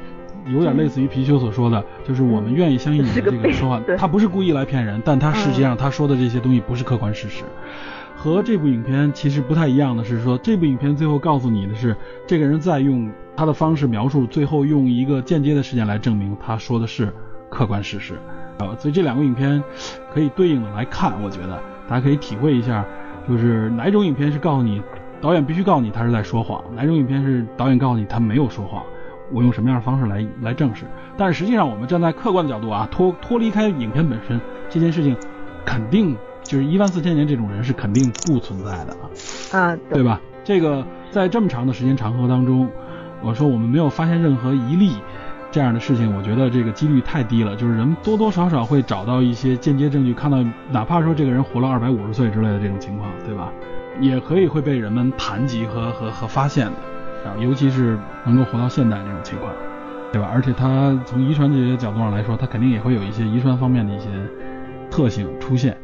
[0.51, 7.43] 有点类似于皮丘所说的，就是我们愿意相信你的这个说话，他不是故意来骗人，但他实际上他说的这些东西不是客观事实。
[8.15, 11.95] 和这部影片其实不太一样的是，说这部影片最后告诉你的是，
[12.27, 17.11] 这个人在用他的方式描述，最后用一个间接的事件来证明他说的是
[17.49, 18.15] 客观事实。
[18.59, 19.63] 啊，所以这两个影片
[20.13, 22.85] 可以对应的来看，我觉得大家可以体会一下，
[23.27, 24.81] 就是哪种影片是告诉你。
[25.19, 28.83] 导演必须告诉你他是在说谎，哪种影片是导演告诉你他没有说谎？
[29.31, 30.83] 我用什么样的方式来来证实？
[31.15, 35.15] 但是实际上，我们站在客观的角度啊，脱脱离开影片本身这件事情，
[35.63, 38.95] 肯定就是一万四千年这种人是肯定不存在的
[39.51, 40.19] 啊，啊，对吧？
[40.43, 42.67] 这个在这么长的时间长河当中，
[43.21, 44.93] 我说我们没有发现任何一例
[45.51, 47.55] 这样的事情，我觉得这个几率太低了。
[47.55, 53.51] 就是人多多少少会找到一些间接证据，看到哪怕说这个人活了二百五十岁之类的这种情况，对吧？
[53.99, 59.51] 也可以会被人们谈及和和和发现的，啊，尤其是能够活到现代这种情况，
[60.11, 60.27] 对吧？
[60.33, 64.07] 而且他从遗传这些角度上来说，他肯定也会有一些遗传方面的一些
[64.89, 65.77] 特性出现。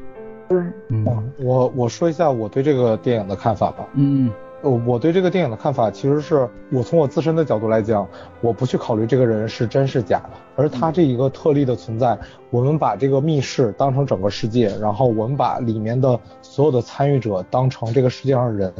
[0.47, 0.57] 对，
[0.89, 3.87] 嗯，我我说一下我对这个电影的看法吧。
[3.93, 4.31] 嗯嗯。
[4.63, 8.07] 呃，我对这个电影的看法，其实是我从我自身的角度来讲，
[8.41, 12.17] 我不去考虑这个人是真是假的，而他这一个特例的存在，
[12.49, 18.73] 我们把这个密室当成整个世界，然后我们把里面的所有的参与者当成这个世界上人，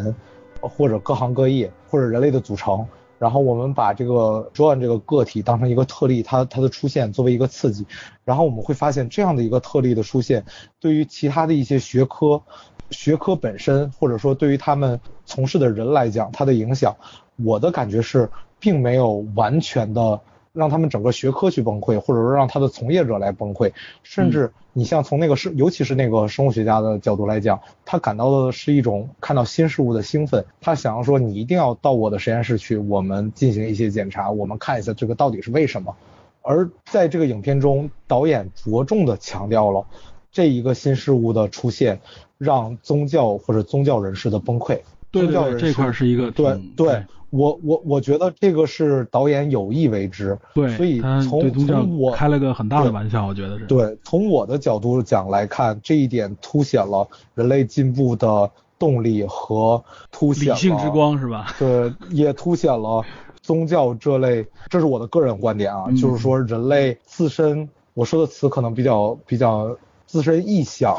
[0.62, 2.84] 或者各行各业，或者人类的组成，
[3.20, 7.86] 然后我们把这个 John 这个个体当成一个特例，它它的出现作为一个刺激，
[8.26, 10.46] 然后我们会发现这样的一个特例的出现，
[10.80, 12.42] 对于其他的一些学科。
[12.90, 16.96] 学科本身，或者说对于他们从事的人来讲，它的影响，
[17.36, 18.30] 我的感觉是，
[18.62, 20.22] 并没有完全的
[20.54, 23.74] 让他们整个学科去崩溃，或者说让他的从业者来崩溃。
[24.04, 35.96] 甚至你像从那个生，尤其是那个生物学家的角度来讲，他感到的是一种看到新事物的兴奋，他想要说你一定要到我的实验室去，我们进行一些检查，我们看一下这个到底是为什么。
[36.42, 39.86] 而在这个影片中，导演着重的强调了
[40.32, 42.00] 这一个新事物的出现。
[42.40, 44.80] 让宗教或者宗教人士的崩溃，
[45.12, 58.50] 宗教这块是一个对对，我我我觉得这个是导演有意为之，对，所以从从我开了个很大的玩笑，我觉得是对，从我的角度讲来看，这一点凸显了人类进步的
[58.80, 61.54] 动力和凸显理性之光是吧？
[61.60, 63.04] 对，也凸显了
[63.42, 69.76] 宗教这类，这是我的个人观点啊，嗯、就是说人类自身，我说的词可能比较比较
[70.06, 70.98] 自身臆想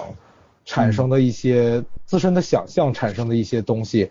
[0.64, 4.10] 产生的一些、嗯、自身的想象产生的一些东西，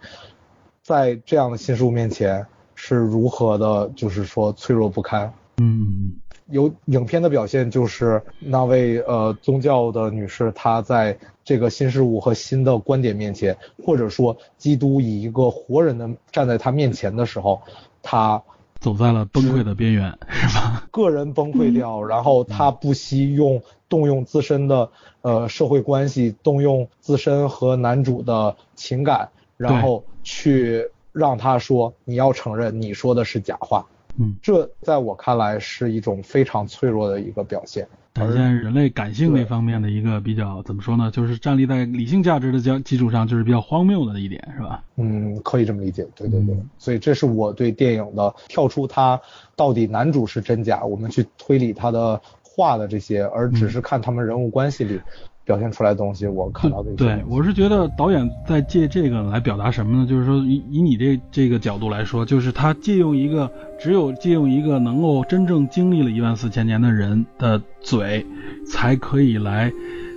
[0.88, 5.34] 在这样的新事物面前是如何的，就是说脆弱不堪。
[5.58, 6.14] 嗯。
[6.50, 17.62] 有影片的表现就是那位呃宗教的女士，她在这个新事物和新的观点面前，或者说基督以一个活人的站在她面前的时候，
[18.02, 18.42] 她
[18.80, 20.88] 走在了崩溃的边缘，是吧？
[20.90, 24.90] 个人崩溃掉，然后她不惜用动用自身的
[25.24, 29.28] 呃社会关系，动用自身和男主的情感，
[29.58, 33.86] 然后去让他说你要承认你说的是假话。
[34.18, 41.10] 嗯，这在我看来是一种非常脆弱的一个表现，展现人类感性那方面的一个比较怎么说呢？
[41.12, 44.84] 就是站立在理性价值的基基础上，就是比较荒谬的一点，是吧？
[44.98, 46.56] 嗯，可以这么理解，对对对。
[46.56, 49.22] 嗯、所以这是我对电影的跳出它
[49.56, 54.96] 到底男主是真假，我们去推理他的话的这些，而只是看他们人物关系里。
[54.96, 55.04] 嗯
[55.48, 60.06] 表现出来的东西，我看到的对，我是觉得导演在借这个来表达什么呢？
[60.06, 63.50] 就是说，以以你这这个角度来说，就是他借用一个
[63.80, 68.26] 只有借用一个能够真正经历了一万四千年的人的嘴，
[68.70, 69.72] 才可以来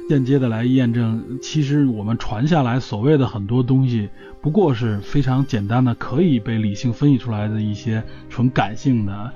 [0.09, 4.09] 间接的来验证，其实我们传下来所谓的很多东西，
[4.43, 9.31] 不过是非常简单的，可以被理性分析出来的一些纯感性的、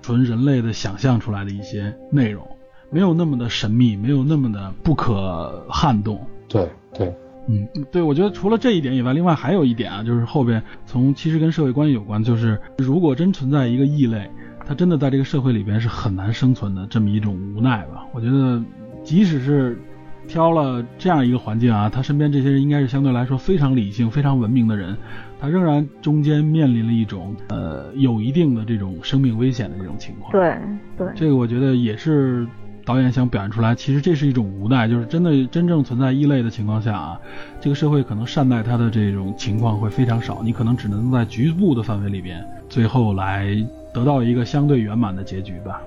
[0.00, 2.46] 纯人类的想象出来的一些内容。
[2.90, 6.20] 没有那么的神秘，没有那么的不可撼动。
[6.48, 7.14] 对对，
[7.48, 14.28] 嗯，对，我觉得除了这一点以外，另外还有一点啊，就是后边从其实跟社会关系有关，就是如果真存在一个异类，
[14.66, 18.04] 他真的在这个社会里边是很难生存的这么一种无奈吧。
[18.12, 18.60] 我觉得，
[19.04, 19.78] 即使是
[20.26, 24.96] 挑了这样一个环境啊，他身边这些人应该是相对来说非常理性、非常文明的人，
[25.40, 30.32] 他仍然中间面临了一种呃有一定的这种生命危险的这种情况。
[30.32, 30.56] 对
[30.98, 32.44] 对，这个我觉得也是。
[32.90, 37.20] 导演想表现出来，其实这是一种无奈，就是真的真正存在异类的情况下啊，
[37.60, 43.64] 这个社会可能善待他的这种情况会非常少，你可能只能在局部的范围里边，最后来
[43.94, 45.80] 得到一个相对圆满的结局吧。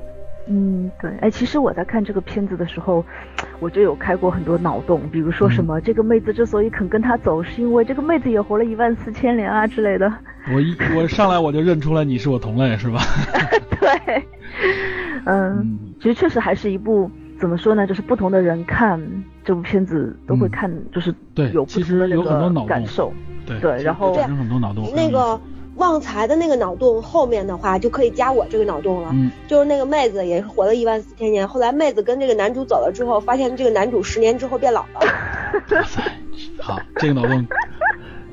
[0.47, 3.03] 嗯，对，哎，其实我在看这个片子的时候，
[3.59, 10.11] 我就有开过很多脑洞，比如说什么、嗯、这个妹子之所以肯跟他走，是因为这个妹子也活了一万四千年啊之类的。
[10.53, 12.99] 我一我上来我就认出来你是我同类，是吧？
[13.79, 14.23] 对。
[15.25, 17.09] 嗯，其实确实还是一部
[17.39, 17.87] 怎么说呢？
[17.87, 19.01] 就是不同的人看
[19.45, 23.13] 这部片子都会看，嗯、就是对，有其实有很多脑感受。
[23.45, 24.89] 对对，然后产生很多脑洞。
[24.95, 25.39] 那个
[25.75, 29.09] 旺财的那个脑洞后面的话，就可以加我这个脑洞了。
[29.13, 34.99] 嗯，就是那个妹子也是活了一万四千年，后来妹子跟这个男主走了之后，发现这个男主十年之后变老了。
[35.71, 36.01] 哇塞，
[36.59, 37.45] 好，这个脑洞。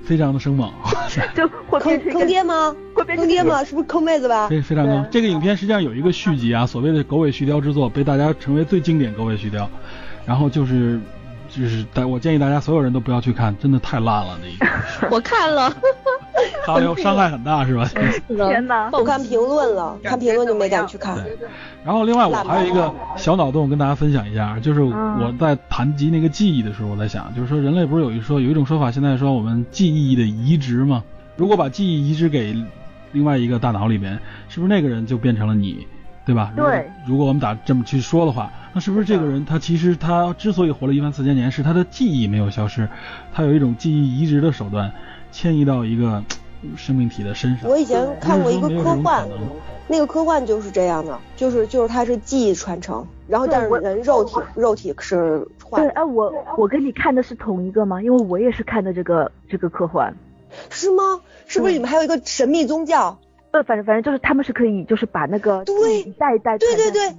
[0.03, 0.69] 非常的生猛，
[1.37, 2.75] 就会坑坑爹吗？
[2.93, 3.63] 会变坑爹吗？
[3.63, 4.49] 是不是坑妹子吧？
[4.49, 5.07] 非非常坑。
[5.09, 9.69] 这个影片实际上有一个续集啊，所谓的狗尾续貂之作，被大家称为最经典狗尾续貂。
[10.27, 10.99] 然后就是
[11.51, 14.67] 就是大，我建议大家所有人都不要去看，真的太烂了那一个。
[15.11, 15.71] 我看了，
[16.65, 17.89] 哈流伤害很大是吧？
[18.29, 18.89] 天哪！
[18.93, 21.19] 我看评论了，看评论就没敢去看。
[21.85, 31.03] 然后另外我还有一个小脑洞跟大家分享一下，就是我在谈及那个记忆的时候，我在想，就是说人类不是有一说有一种说法，现在说我们记忆的移植吗？
[31.37, 32.55] 如果把记忆移植给
[33.13, 35.87] 另外一个大脑里面，是不是那个人就变成了你，
[36.25, 36.53] 对吧？
[36.57, 36.91] 对。
[37.07, 42.89] 如果我们打这么去说的话，那是不是这个人他其实他之所以活了一万四千年，是他的记忆没有消失，
[43.33, 44.93] 他有一种记忆移植的手段
[45.33, 46.23] 迁移到一个
[46.77, 47.69] 生命体的身上？
[47.71, 49.27] 我以前看过一个科幻。
[49.89, 55.83] 那个科幻就是这样的，就是就是他是记忆传承，然后但是人肉体肉体是换。
[55.83, 58.01] 对，哎，我我跟你看的是同一个吗？
[58.01, 60.15] 因为我也是看的这个这个科幻。
[60.69, 61.21] 是吗？
[61.47, 63.19] 是不是你们还有一个神秘宗教？
[63.53, 67.13] 呃，反正反正就是他们是可以就是把那个对一代一代对对对，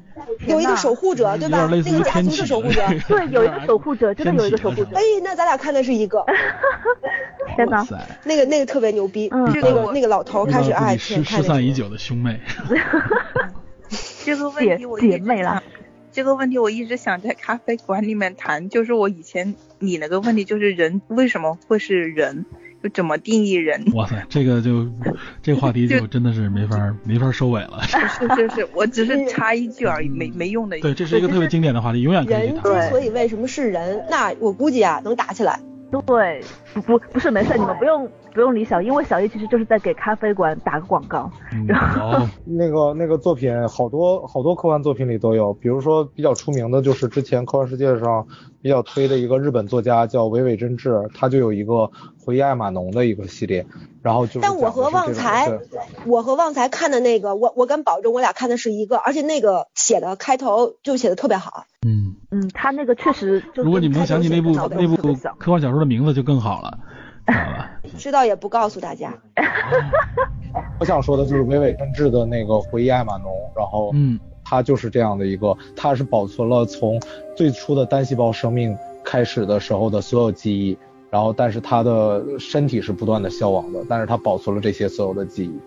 [0.47, 1.67] 有一个守护者对吧？
[1.69, 2.81] 那个家族的守护者。
[3.07, 4.89] 对，有一个守护者，真的有一个守护者。
[4.93, 6.23] 哎，那咱俩看的是一个。
[7.55, 7.85] 天哪！
[8.23, 12.39] 那个那个特别牛逼，嗯，那个那个老头开始爱失失散已久的兄妹。
[14.23, 15.61] 这个问题我姐妹了。
[16.13, 23.83] 这个问题我一直想在咖啡馆里面谈，就是我以前你那个问题，就是人为什么会是人，就怎么定义人？
[23.93, 24.87] 哇塞，这个就
[25.41, 27.81] 这个话题就真的是没法没法收尾了。
[27.83, 27.97] 是
[28.35, 30.79] 是是，我只是插一句而已，没没用的。
[30.79, 35.59] 对，这是一个特别经典的话题，永远可以人之所以为什么是人，那我估计啊能打起来。
[36.05, 36.41] 对，
[36.73, 41.31] 不不不是没事，你们不用不用理小，因为小叶其实就是在给咖啡馆打个广告。
[41.67, 48.25] 然后 那个那个作品好多好多科幻作品里都有，比如说比较出名的就是之前科幻世界上
[48.61, 51.91] 比较推的一个日本作家叫尾尾真治，他就有一个
[52.23, 53.65] 回忆爱玛农的一个系列，
[54.01, 55.51] 然后就但我和旺财，
[56.05, 61.65] 我和旺财看的那个，我我敢保证我俩看的是一个，而且那个写的开头就写的特别好。
[61.85, 66.77] 嗯嗯，他那个确实，如果你们能想起那部那部科幻小说的名字就更好了，
[67.31, 67.71] 知道吧？
[67.97, 69.13] 知道也不告诉大家。
[70.79, 76.99] 我想说的就是尾尾真治的那个回忆爱马农，然后嗯，他就是这样的一个，他是保存了从
[77.35, 80.77] 最初的单细胞生命开始的时候的所有记忆，
[81.09, 85.59] 然后但是他的身体是不断的消亡的，但是他保存了这些所有的记忆。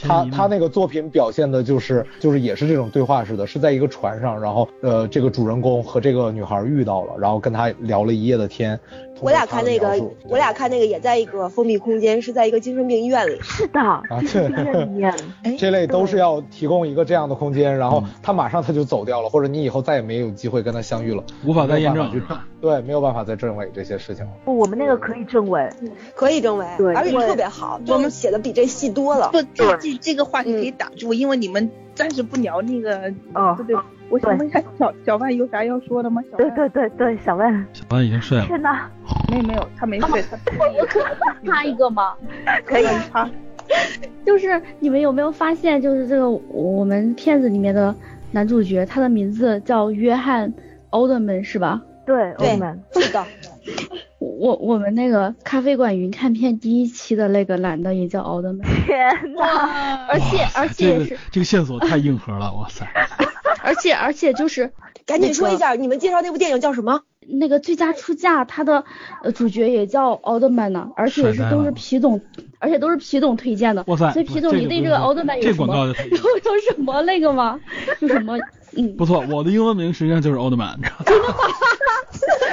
[0.00, 8.78] 他他那个作品表现的就是就是也是这种对话式的，是在一个船上，然后呃这个主人公和这个女孩遇到了，然后跟他聊了一夜的天。
[9.22, 13.38] 我俩看那个，我俩看那个也在一个封闭空间，是在一个精神病医院里。
[13.40, 22.20] 是的，啊对， 这类都是要提供一个这样的空间，然后他马上他就走掉了，或者你以后再也没有机会跟他相遇了，无法再验证。
[22.60, 24.26] 对，没有办法再证伪这些事情。
[24.44, 25.68] 不，我们那个可以证伪，
[26.14, 29.30] 可以证伪，对，而且特别好，我们写的比这细多了。
[29.32, 33.12] 不，这这这个话题可以打住，因为你们暂时不聊那个。
[33.34, 33.76] 哦，对对。
[34.08, 36.22] 我想问一下小小万有啥要说的吗？
[36.36, 37.66] 对对对对，小万。
[37.72, 38.44] 小万已经睡了。
[38.44, 38.90] 天哪！
[39.30, 40.22] 没有没有，他没睡。
[40.22, 40.36] 他
[40.78, 42.14] 我可以插一个吗？
[42.66, 43.28] 可以插。
[44.26, 47.94] 就是你们有没有发现，就是这个我们片子里面的
[48.32, 50.50] 男主角，他的名字叫约翰·
[50.90, 51.80] 奥德曼，是吧？
[52.04, 52.78] 对，奥德曼。
[52.92, 53.24] 是的。
[54.22, 58.62] 我我们那个咖啡馆云看片第一期的那个男的也叫奥德曼。
[58.86, 60.06] 天哪！
[60.06, 62.86] 而且而且这个这个线索太硬核了，哇塞！
[63.64, 64.72] 而且而且就是，
[65.06, 67.02] 赶紧说一下，你们介绍那部电影叫什么？
[67.28, 68.84] 那个最佳出价，他的
[69.22, 72.20] 呃主角也叫奥特曼呢，而且是都是皮总，
[72.58, 73.84] 而且都是皮总推荐的。
[73.86, 74.12] 哇塞！
[74.12, 75.94] 所以皮总，你对这个奥特曼有什么 有有
[76.68, 77.58] 什么那个吗？
[78.00, 78.36] 有什么
[78.76, 78.96] 嗯？
[78.96, 80.76] 不错，我的英文名实际上就是奥特曼？
[81.06, 81.34] 真的吗？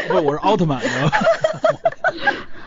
[0.08, 1.12] 不，我是奥特曼，你知道吗？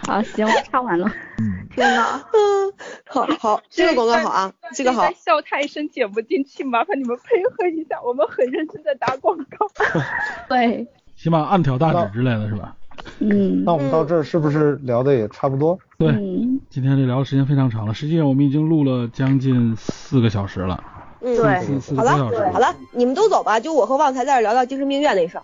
[0.06, 1.06] 好，行，我插完了。
[1.38, 2.72] 嗯，天哪， 嗯，
[3.06, 5.08] 好好，这个广告好啊，这个好。
[5.12, 9.66] 笑太深剪不进去，麻烦你们配合一下，我们很认真的打广告。
[10.48, 10.86] 对，
[11.16, 12.76] 起码暗挑大指之类的是吧？
[13.20, 13.62] 嗯。
[13.64, 15.78] 那我们到这儿是不是聊的也差不多？
[15.98, 20.82] 对，嗯、今天这聊的时间非常长了，实际上我们已经录了将近四个小时了。
[21.24, 22.16] 嗯，对，好了，
[22.52, 25.42] 好了，你们都走吧，就我和旺财在这聊聊精神病院那事儿。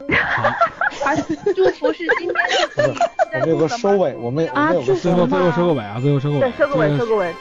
[1.05, 1.15] 好，
[1.55, 2.35] 祝福是今天
[2.95, 3.07] 的。
[3.33, 7.33] 我们有个收尾，我们我们有个最后最后收个尾啊，最后收个尾，对，收个尾，收个尾。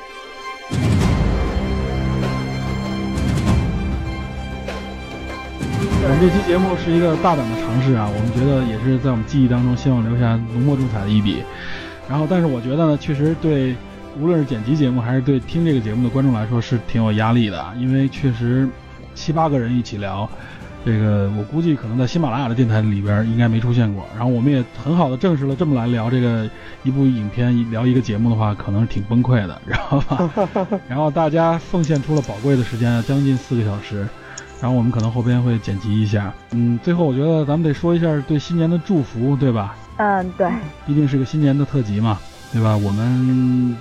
[5.99, 11.43] 我们这期节目是一个大胆的尝试啊，我们觉得也是在我们记忆当中，希望留下浓墨重彩的一笔。
[12.07, 13.75] 然后，但是我觉得呢，确实对
[14.19, 18.67] 无论是剪辑节目还是对听这个节目的观众来说是挺有压力的，因为确实
[19.13, 20.27] 七八个人一起聊，
[20.85, 24.05] 这个我估计可能在喜马拉雅的电台里边应该没出现过。
[24.15, 26.49] 然后我们也很好的证实了，这么来聊这个
[26.83, 30.79] 一部影片、聊一个节目的话，可能是挺崩溃的，知道吧？
[30.89, 34.07] 然后大家奉献出了宝贵的时间，将近四个小时。
[34.59, 39.75] 然后我们可能后边会剪辑一下，嗯，最后我觉得咱们得说一下对新年的祝福，对吧？
[39.97, 40.49] 嗯，对，
[40.83, 42.17] 毕竟是个新年的特辑嘛，
[42.51, 42.75] 对吧？
[42.75, 43.77] 我们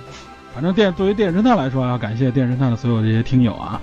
[0.57, 3.79] 反正电作为电影侦探来说，要感谢电影侦探的所有这些听友啊，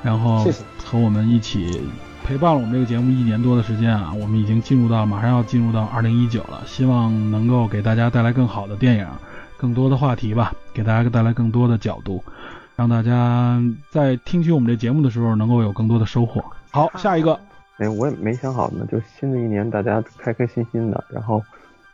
[0.00, 0.46] 然后
[0.84, 1.82] 和我们一起
[2.22, 9.08] 陪伴了我们这个节目一年多的时间啊，我们已经进入到马上要进入到二零一九了，希望能够给大家带来更好的电影，
[9.56, 12.22] 更多的话题吧，给大家带来更多的角度。
[12.76, 13.60] 让大家
[13.90, 16.40] 在听取我们这节目的时候能够有更多的收获。
[16.70, 17.36] 好，下一个。
[17.78, 21.42] 哎，我也没想好呢，就新的一年大家开开心心的，然后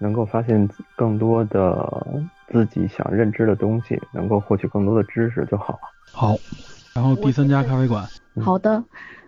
[0.00, 2.02] 能够发现更多的
[2.50, 5.80] 自己想认知的东西，能够获取更多的知识就好了。
[6.10, 6.34] 好，
[6.94, 8.04] 然后第三家咖啡馆。
[8.40, 8.82] 好的，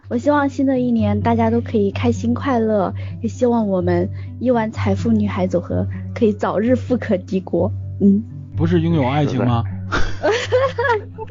[0.08, 4.08] 我希望新的一年大家都可以开心快乐，也希望我们
[4.40, 7.70] 亿万财富女孩组合可以早日富可敌国。
[8.00, 8.22] 嗯，
[8.56, 9.62] 不是拥有爱情吗？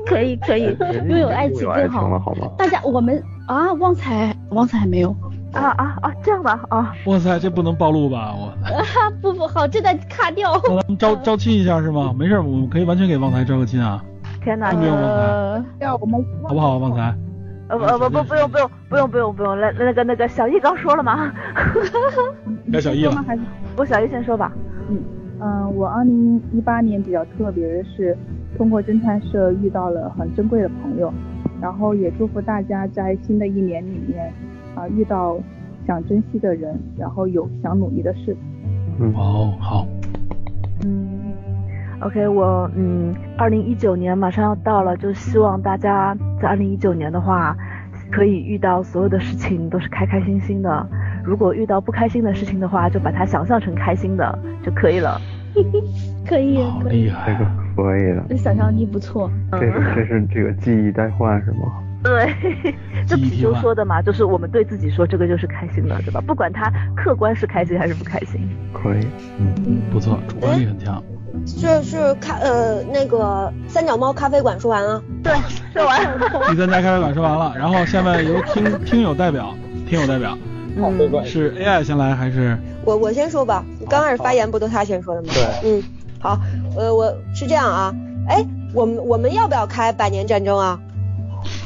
[0.06, 0.66] 可 以可以，
[1.10, 2.20] 拥有爱情更好。
[2.20, 2.48] 好吗？
[2.58, 5.16] 大家我们啊，旺财旺财还没有
[5.54, 6.94] 啊啊啊，这样吧啊。
[7.06, 8.34] 哇塞，这不能暴露吧？
[8.36, 8.48] 我。
[8.66, 8.84] 啊
[9.22, 10.52] 不不好，这得卡掉。
[10.64, 12.14] 那咱们招招亲一下是吗？
[12.18, 14.04] 没事，我们可以完全给旺财招个亲啊。
[14.44, 15.64] 天哪，不用旺财。
[15.86, 17.16] 要我们好不好，旺财？
[17.70, 21.32] 呃不不不不用不用不用不用不用，那那个那个小易刚说了吗？
[22.72, 23.14] 该小易了。
[23.78, 24.52] 我，小易先说吧。
[24.90, 25.02] 嗯
[25.40, 28.18] 嗯，我二零一八年比较特别的是。
[28.62, 31.12] 通过侦探社遇到了很珍贵的朋友，
[31.60, 34.32] 然后也祝福大家在新的一年里面
[34.76, 35.36] 啊遇到
[35.88, 38.38] 想珍惜的人，然后有想努力的事。
[39.00, 39.88] 嗯，哦，好。
[40.86, 41.34] 嗯
[42.02, 47.58] ，OK，我嗯，二零一九年马上要到了，就希望大家在二零一九年的话，
[48.12, 50.88] 可以遇到所有的事情都是开开心心的。
[51.24, 55.20] 如果遇到不开心的事情的话，就把它想象成开心的就可以了。
[56.30, 58.24] 可以，好厉害，这个可以的。
[58.30, 59.30] 这想象力不错。
[59.52, 61.82] 这是这是这个记忆代换是吗？
[62.04, 62.34] 对，
[63.08, 66.20] 这貔貅说的嘛，就是我们对自己说这个就是开心的，对吧？
[66.26, 68.42] 不管他客观是开心还是不开心。
[68.74, 69.06] 可以，
[69.38, 71.02] 嗯，不错，主观力很强。
[71.46, 75.32] 这是咖呃那个三脚猫咖啡馆说完了，对，
[75.74, 76.28] 说完了。
[76.50, 79.56] 第三家咖啡馆说完了，然后下面由听 听友代表，
[79.88, 80.38] 听友代表，
[80.76, 82.58] 嗯，是 AI 先来还是？
[82.84, 85.28] 我我先说吧，刚开始发言不都他先说的吗？
[85.34, 85.84] 对，嗯，
[86.22, 86.40] 好，
[86.78, 87.94] 呃，我是这样啊，
[88.28, 90.80] 哎，我们我们要不要开百年战争啊？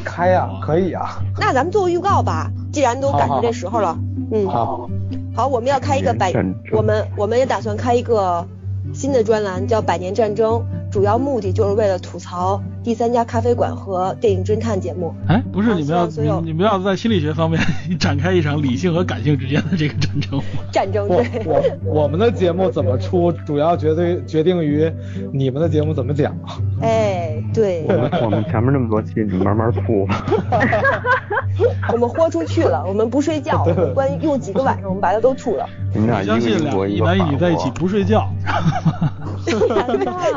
[0.06, 1.22] 开呀，可以啊。
[1.38, 3.98] 那咱们做个预告吧，既然都赶上这时候了，
[4.32, 4.90] 嗯，好，
[5.36, 6.32] 好，我们要开一个百，
[6.72, 8.46] 我们我们也打算开一个
[8.94, 10.64] 新的专栏，叫百年战争，
[10.96, 15.14] 主要目的就是为了吐槽第三家咖啡馆和电影侦探节目。
[15.28, 17.60] 哎，不是，你们要你你们要在心理学方面
[18.00, 20.44] 展开一场理性和感性之间的这个战争吗？
[20.72, 21.44] 战争对。
[21.84, 24.90] 我我们的节目怎么出，主要绝对决定于
[25.34, 26.34] 你们的节目怎么讲。
[26.82, 27.84] 哎，对。
[27.90, 30.08] 我们我们前面那么多期，你慢慢吐。
[31.92, 35.68] 我们豁出去了，我们不睡觉，关于用几个晚上，我们把它都吐了。
[35.94, 38.30] 你们俩相信两一男一女在一起不睡觉，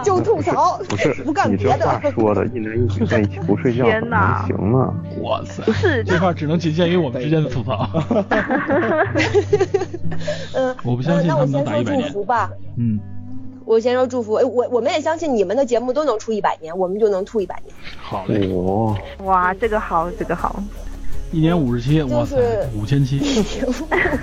[0.04, 1.74] 就吐槽，不是不干别的。
[1.74, 4.94] 你这话 说的，一男一女在一起不睡觉，天哪，行吗？
[5.22, 7.88] 哇塞，不是这话只能仅限于我们之间的吐槽。
[10.54, 12.08] 嗯，我不相信他们能打一百年。
[12.08, 12.98] 祝福吧，嗯，
[13.64, 17.74] 我先说祝福，哎，我我们也相信你们的节目都能出一百年，我们就能吐一百年。
[18.00, 20.62] 好嘞，哦，哇，这个好，这个好。
[21.30, 22.36] 一年五十七，哇塞，
[22.74, 23.18] 五千七。
[23.18, 23.72] 一年五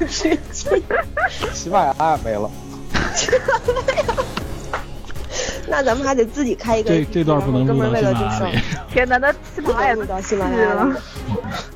[0.07, 0.79] 十期，
[1.53, 2.49] 喜马拉雅没了。
[5.67, 8.59] 那咱们还得自己开一个，这这段不能专门为了这事。
[8.91, 10.95] 天哪，那喜马拉雅录到喜马拉雅了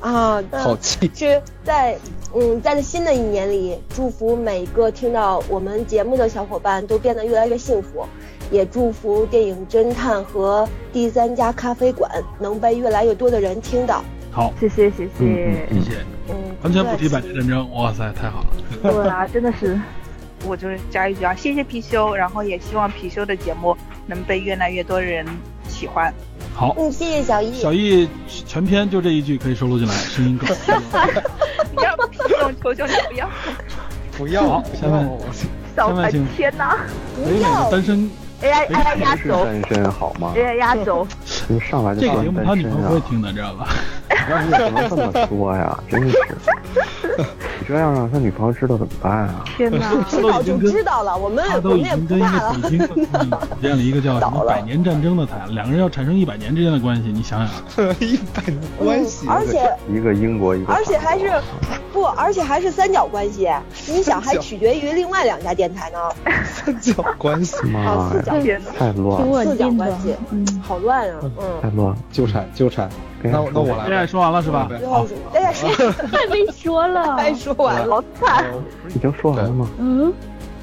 [0.00, 0.42] 啊！
[0.52, 1.10] 好气。
[1.14, 1.96] 是在
[2.34, 8.06] 嗯，在这新的一年里，祝福每个听到我们节目的小伙伴都变得越来越幸福，
[8.50, 14.04] 也祝福电影侦探和第三家咖啡馆能被越来越多的人听到。
[14.30, 15.26] 好，谢谢谢谢
[15.68, 15.96] 谢谢，
[16.28, 18.48] 嗯，完全不提百年战争，哇塞，太好了。
[18.82, 19.78] 对啊，真的是。
[20.46, 23.76] 我就是加一句啊，谢谢貔貅，然后也希望貔貅的节目
[24.06, 25.26] 能被越来越多人
[25.68, 26.12] 喜欢。
[26.54, 27.54] 好，嗯，谢谢小易。
[27.54, 30.46] 小易全篇就这一句可以收录进来，声音够。
[31.74, 33.28] 不要貔貅，求求你不要。
[34.16, 34.42] 不要。
[34.42, 35.10] 好，下面
[35.76, 36.78] 下面请天哪，
[37.24, 38.10] 北美的单身
[38.42, 41.06] AI AI 压轴，单身好吗？AI 压轴。
[41.48, 43.02] 你上来就这个节目他女朋友不会啊！
[43.08, 43.68] 听的，知道吧？
[44.44, 45.78] 你怎么这么说呀？
[45.88, 46.16] 真是，
[47.18, 49.44] 你这样让他女朋友知道怎么办啊？
[49.56, 52.94] 天哪， 知道就知道了，我们他都已经跟一个北京的组
[53.60, 61.32] 建了一个叫什么百年战争的台，两个人要产生一百年之间的关系，你想想，一百年关系，而且一个英国一个，而且还是
[61.92, 63.48] 不，而且还是三角关系，
[63.88, 65.98] 你想还取决于另外两家电台呢。
[66.44, 67.56] 三角关系
[68.76, 72.88] 太乱了，四角关系，嗯，好乱啊，嗯，太乱了，纠缠纠缠。
[73.22, 74.70] 那那我来，现在说完了是吧？
[74.88, 77.16] 好，哎呀，谁还 没说了？
[77.18, 78.44] 还说完了，好惨。
[78.94, 79.68] 已经说完了吗？
[79.78, 80.12] 嗯，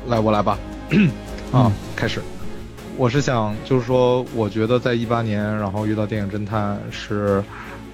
[0.07, 0.57] 来我来吧，
[1.51, 2.21] 啊，开始。
[2.97, 7.43] 我是想就是说，我觉得在一八年，然后遇到电影侦探是，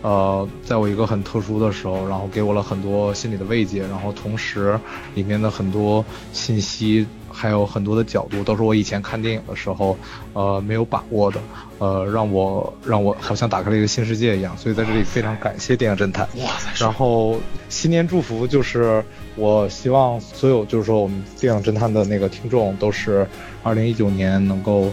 [0.01, 4.79] 呃，在我一个很特殊的时候，然后给我了很多心理的慰藉，然后同时
[5.13, 7.05] 里面的很多信息。
[7.33, 9.97] 还有很多的角度都是我以前看电影的时候，
[10.33, 11.41] 呃，没有把握的，
[11.79, 14.55] 呃，让我让我好像打开了一个新世界一样。
[14.57, 16.27] 所以在这里非常感谢电影侦探。
[16.37, 16.69] 哇塞！
[16.85, 19.03] 然后新年祝福就是
[19.35, 23.27] 我希望所有就是说我们电影侦探的那个听众都是
[23.63, 24.91] 二零一九年能够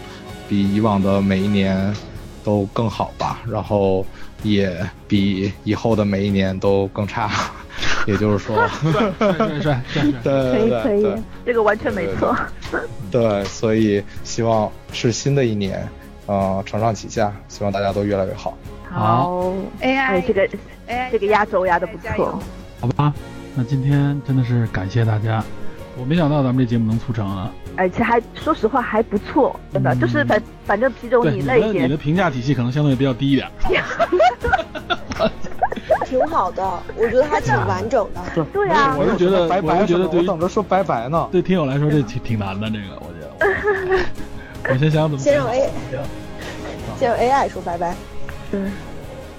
[0.49, 1.95] 比以往的每一年
[2.43, 4.05] 都更好吧，然后
[4.41, 4.75] 也
[5.07, 7.29] 比以后的每一年都更差。
[8.07, 9.81] 也就是说，帅帅帅帅，
[10.23, 12.35] 对可以可以，这个完全没错。
[13.11, 15.87] 对，所以希望是新的一年，
[16.25, 18.57] 呃，承上启下，希望大家都越来越好。
[18.89, 20.47] 好，AI 这个
[20.87, 22.39] AI 这个压轴压的不错，
[22.79, 23.13] 好吧？
[23.55, 25.43] 那今天真的是感谢大家，
[25.97, 33.47] 我没想到咱们这节目能促成啊，而且还说实话还不错，真的就是反反正皮总你那一点，你的评价体系可能相对比较低一点。
[36.11, 36.61] 挺好的，
[36.97, 38.45] 我觉得还挺完整的。
[38.51, 41.29] 对啊，我是觉得，白白我觉得对，我等着说拜拜呢。
[41.31, 43.29] 对听友来说，这挺挺难的，这个我觉得。
[44.69, 45.17] 我先想想怎么。
[45.17, 45.69] 先让 A，
[46.99, 47.95] 先让 AI 说拜拜。
[48.51, 48.73] 嗯，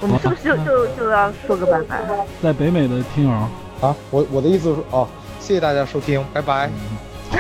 [0.01, 1.99] 我们是不是就就就要说个拜拜？
[2.43, 3.31] 在北美的听友
[3.87, 5.07] 啊，我我的意思是哦，
[5.41, 6.71] 谢谢大家收听，拜拜。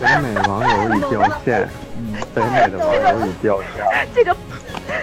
[0.00, 1.68] 北美网友已掉线，
[2.34, 3.68] 北美的网友已掉线。
[4.14, 4.36] 这个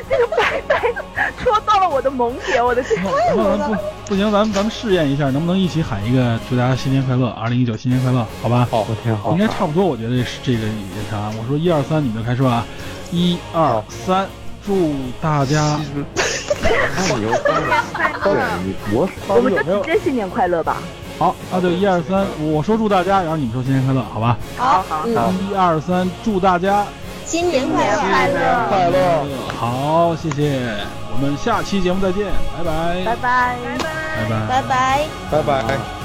[0.09, 0.93] 这个白白
[1.37, 3.03] 戳到了我的萌点，我的天！
[3.35, 3.75] 那咱不
[4.07, 8.67] 不行，咱们咱们试验一下，能不能一起喊一个祝大家新年快乐，二零一九新年快乐，好吧？
[8.69, 9.31] 好，天好。
[9.31, 11.31] 应该差不多，我觉得是这个也啥。
[11.39, 12.65] 我说一二三，你们就开始吧。
[13.11, 14.27] 一二三，
[14.65, 15.79] 祝大家。
[19.27, 20.77] 我们就直接新年快乐吧。
[21.21, 24.35] 好，那就一二三，我说祝大家，然后你们说新年快乐，好吧？
[24.57, 25.05] 好好好。
[25.05, 26.83] 一二三，祝大家
[27.27, 28.01] 新年快乐！
[28.01, 29.27] 快乐快乐！
[29.55, 30.77] 好，谢谢，
[31.13, 32.25] 我们下期节目再见，
[32.57, 33.03] 拜拜！
[33.05, 33.55] 拜拜！
[34.17, 34.47] 拜拜！
[34.49, 35.07] 拜拜！
[35.29, 36.00] 拜拜！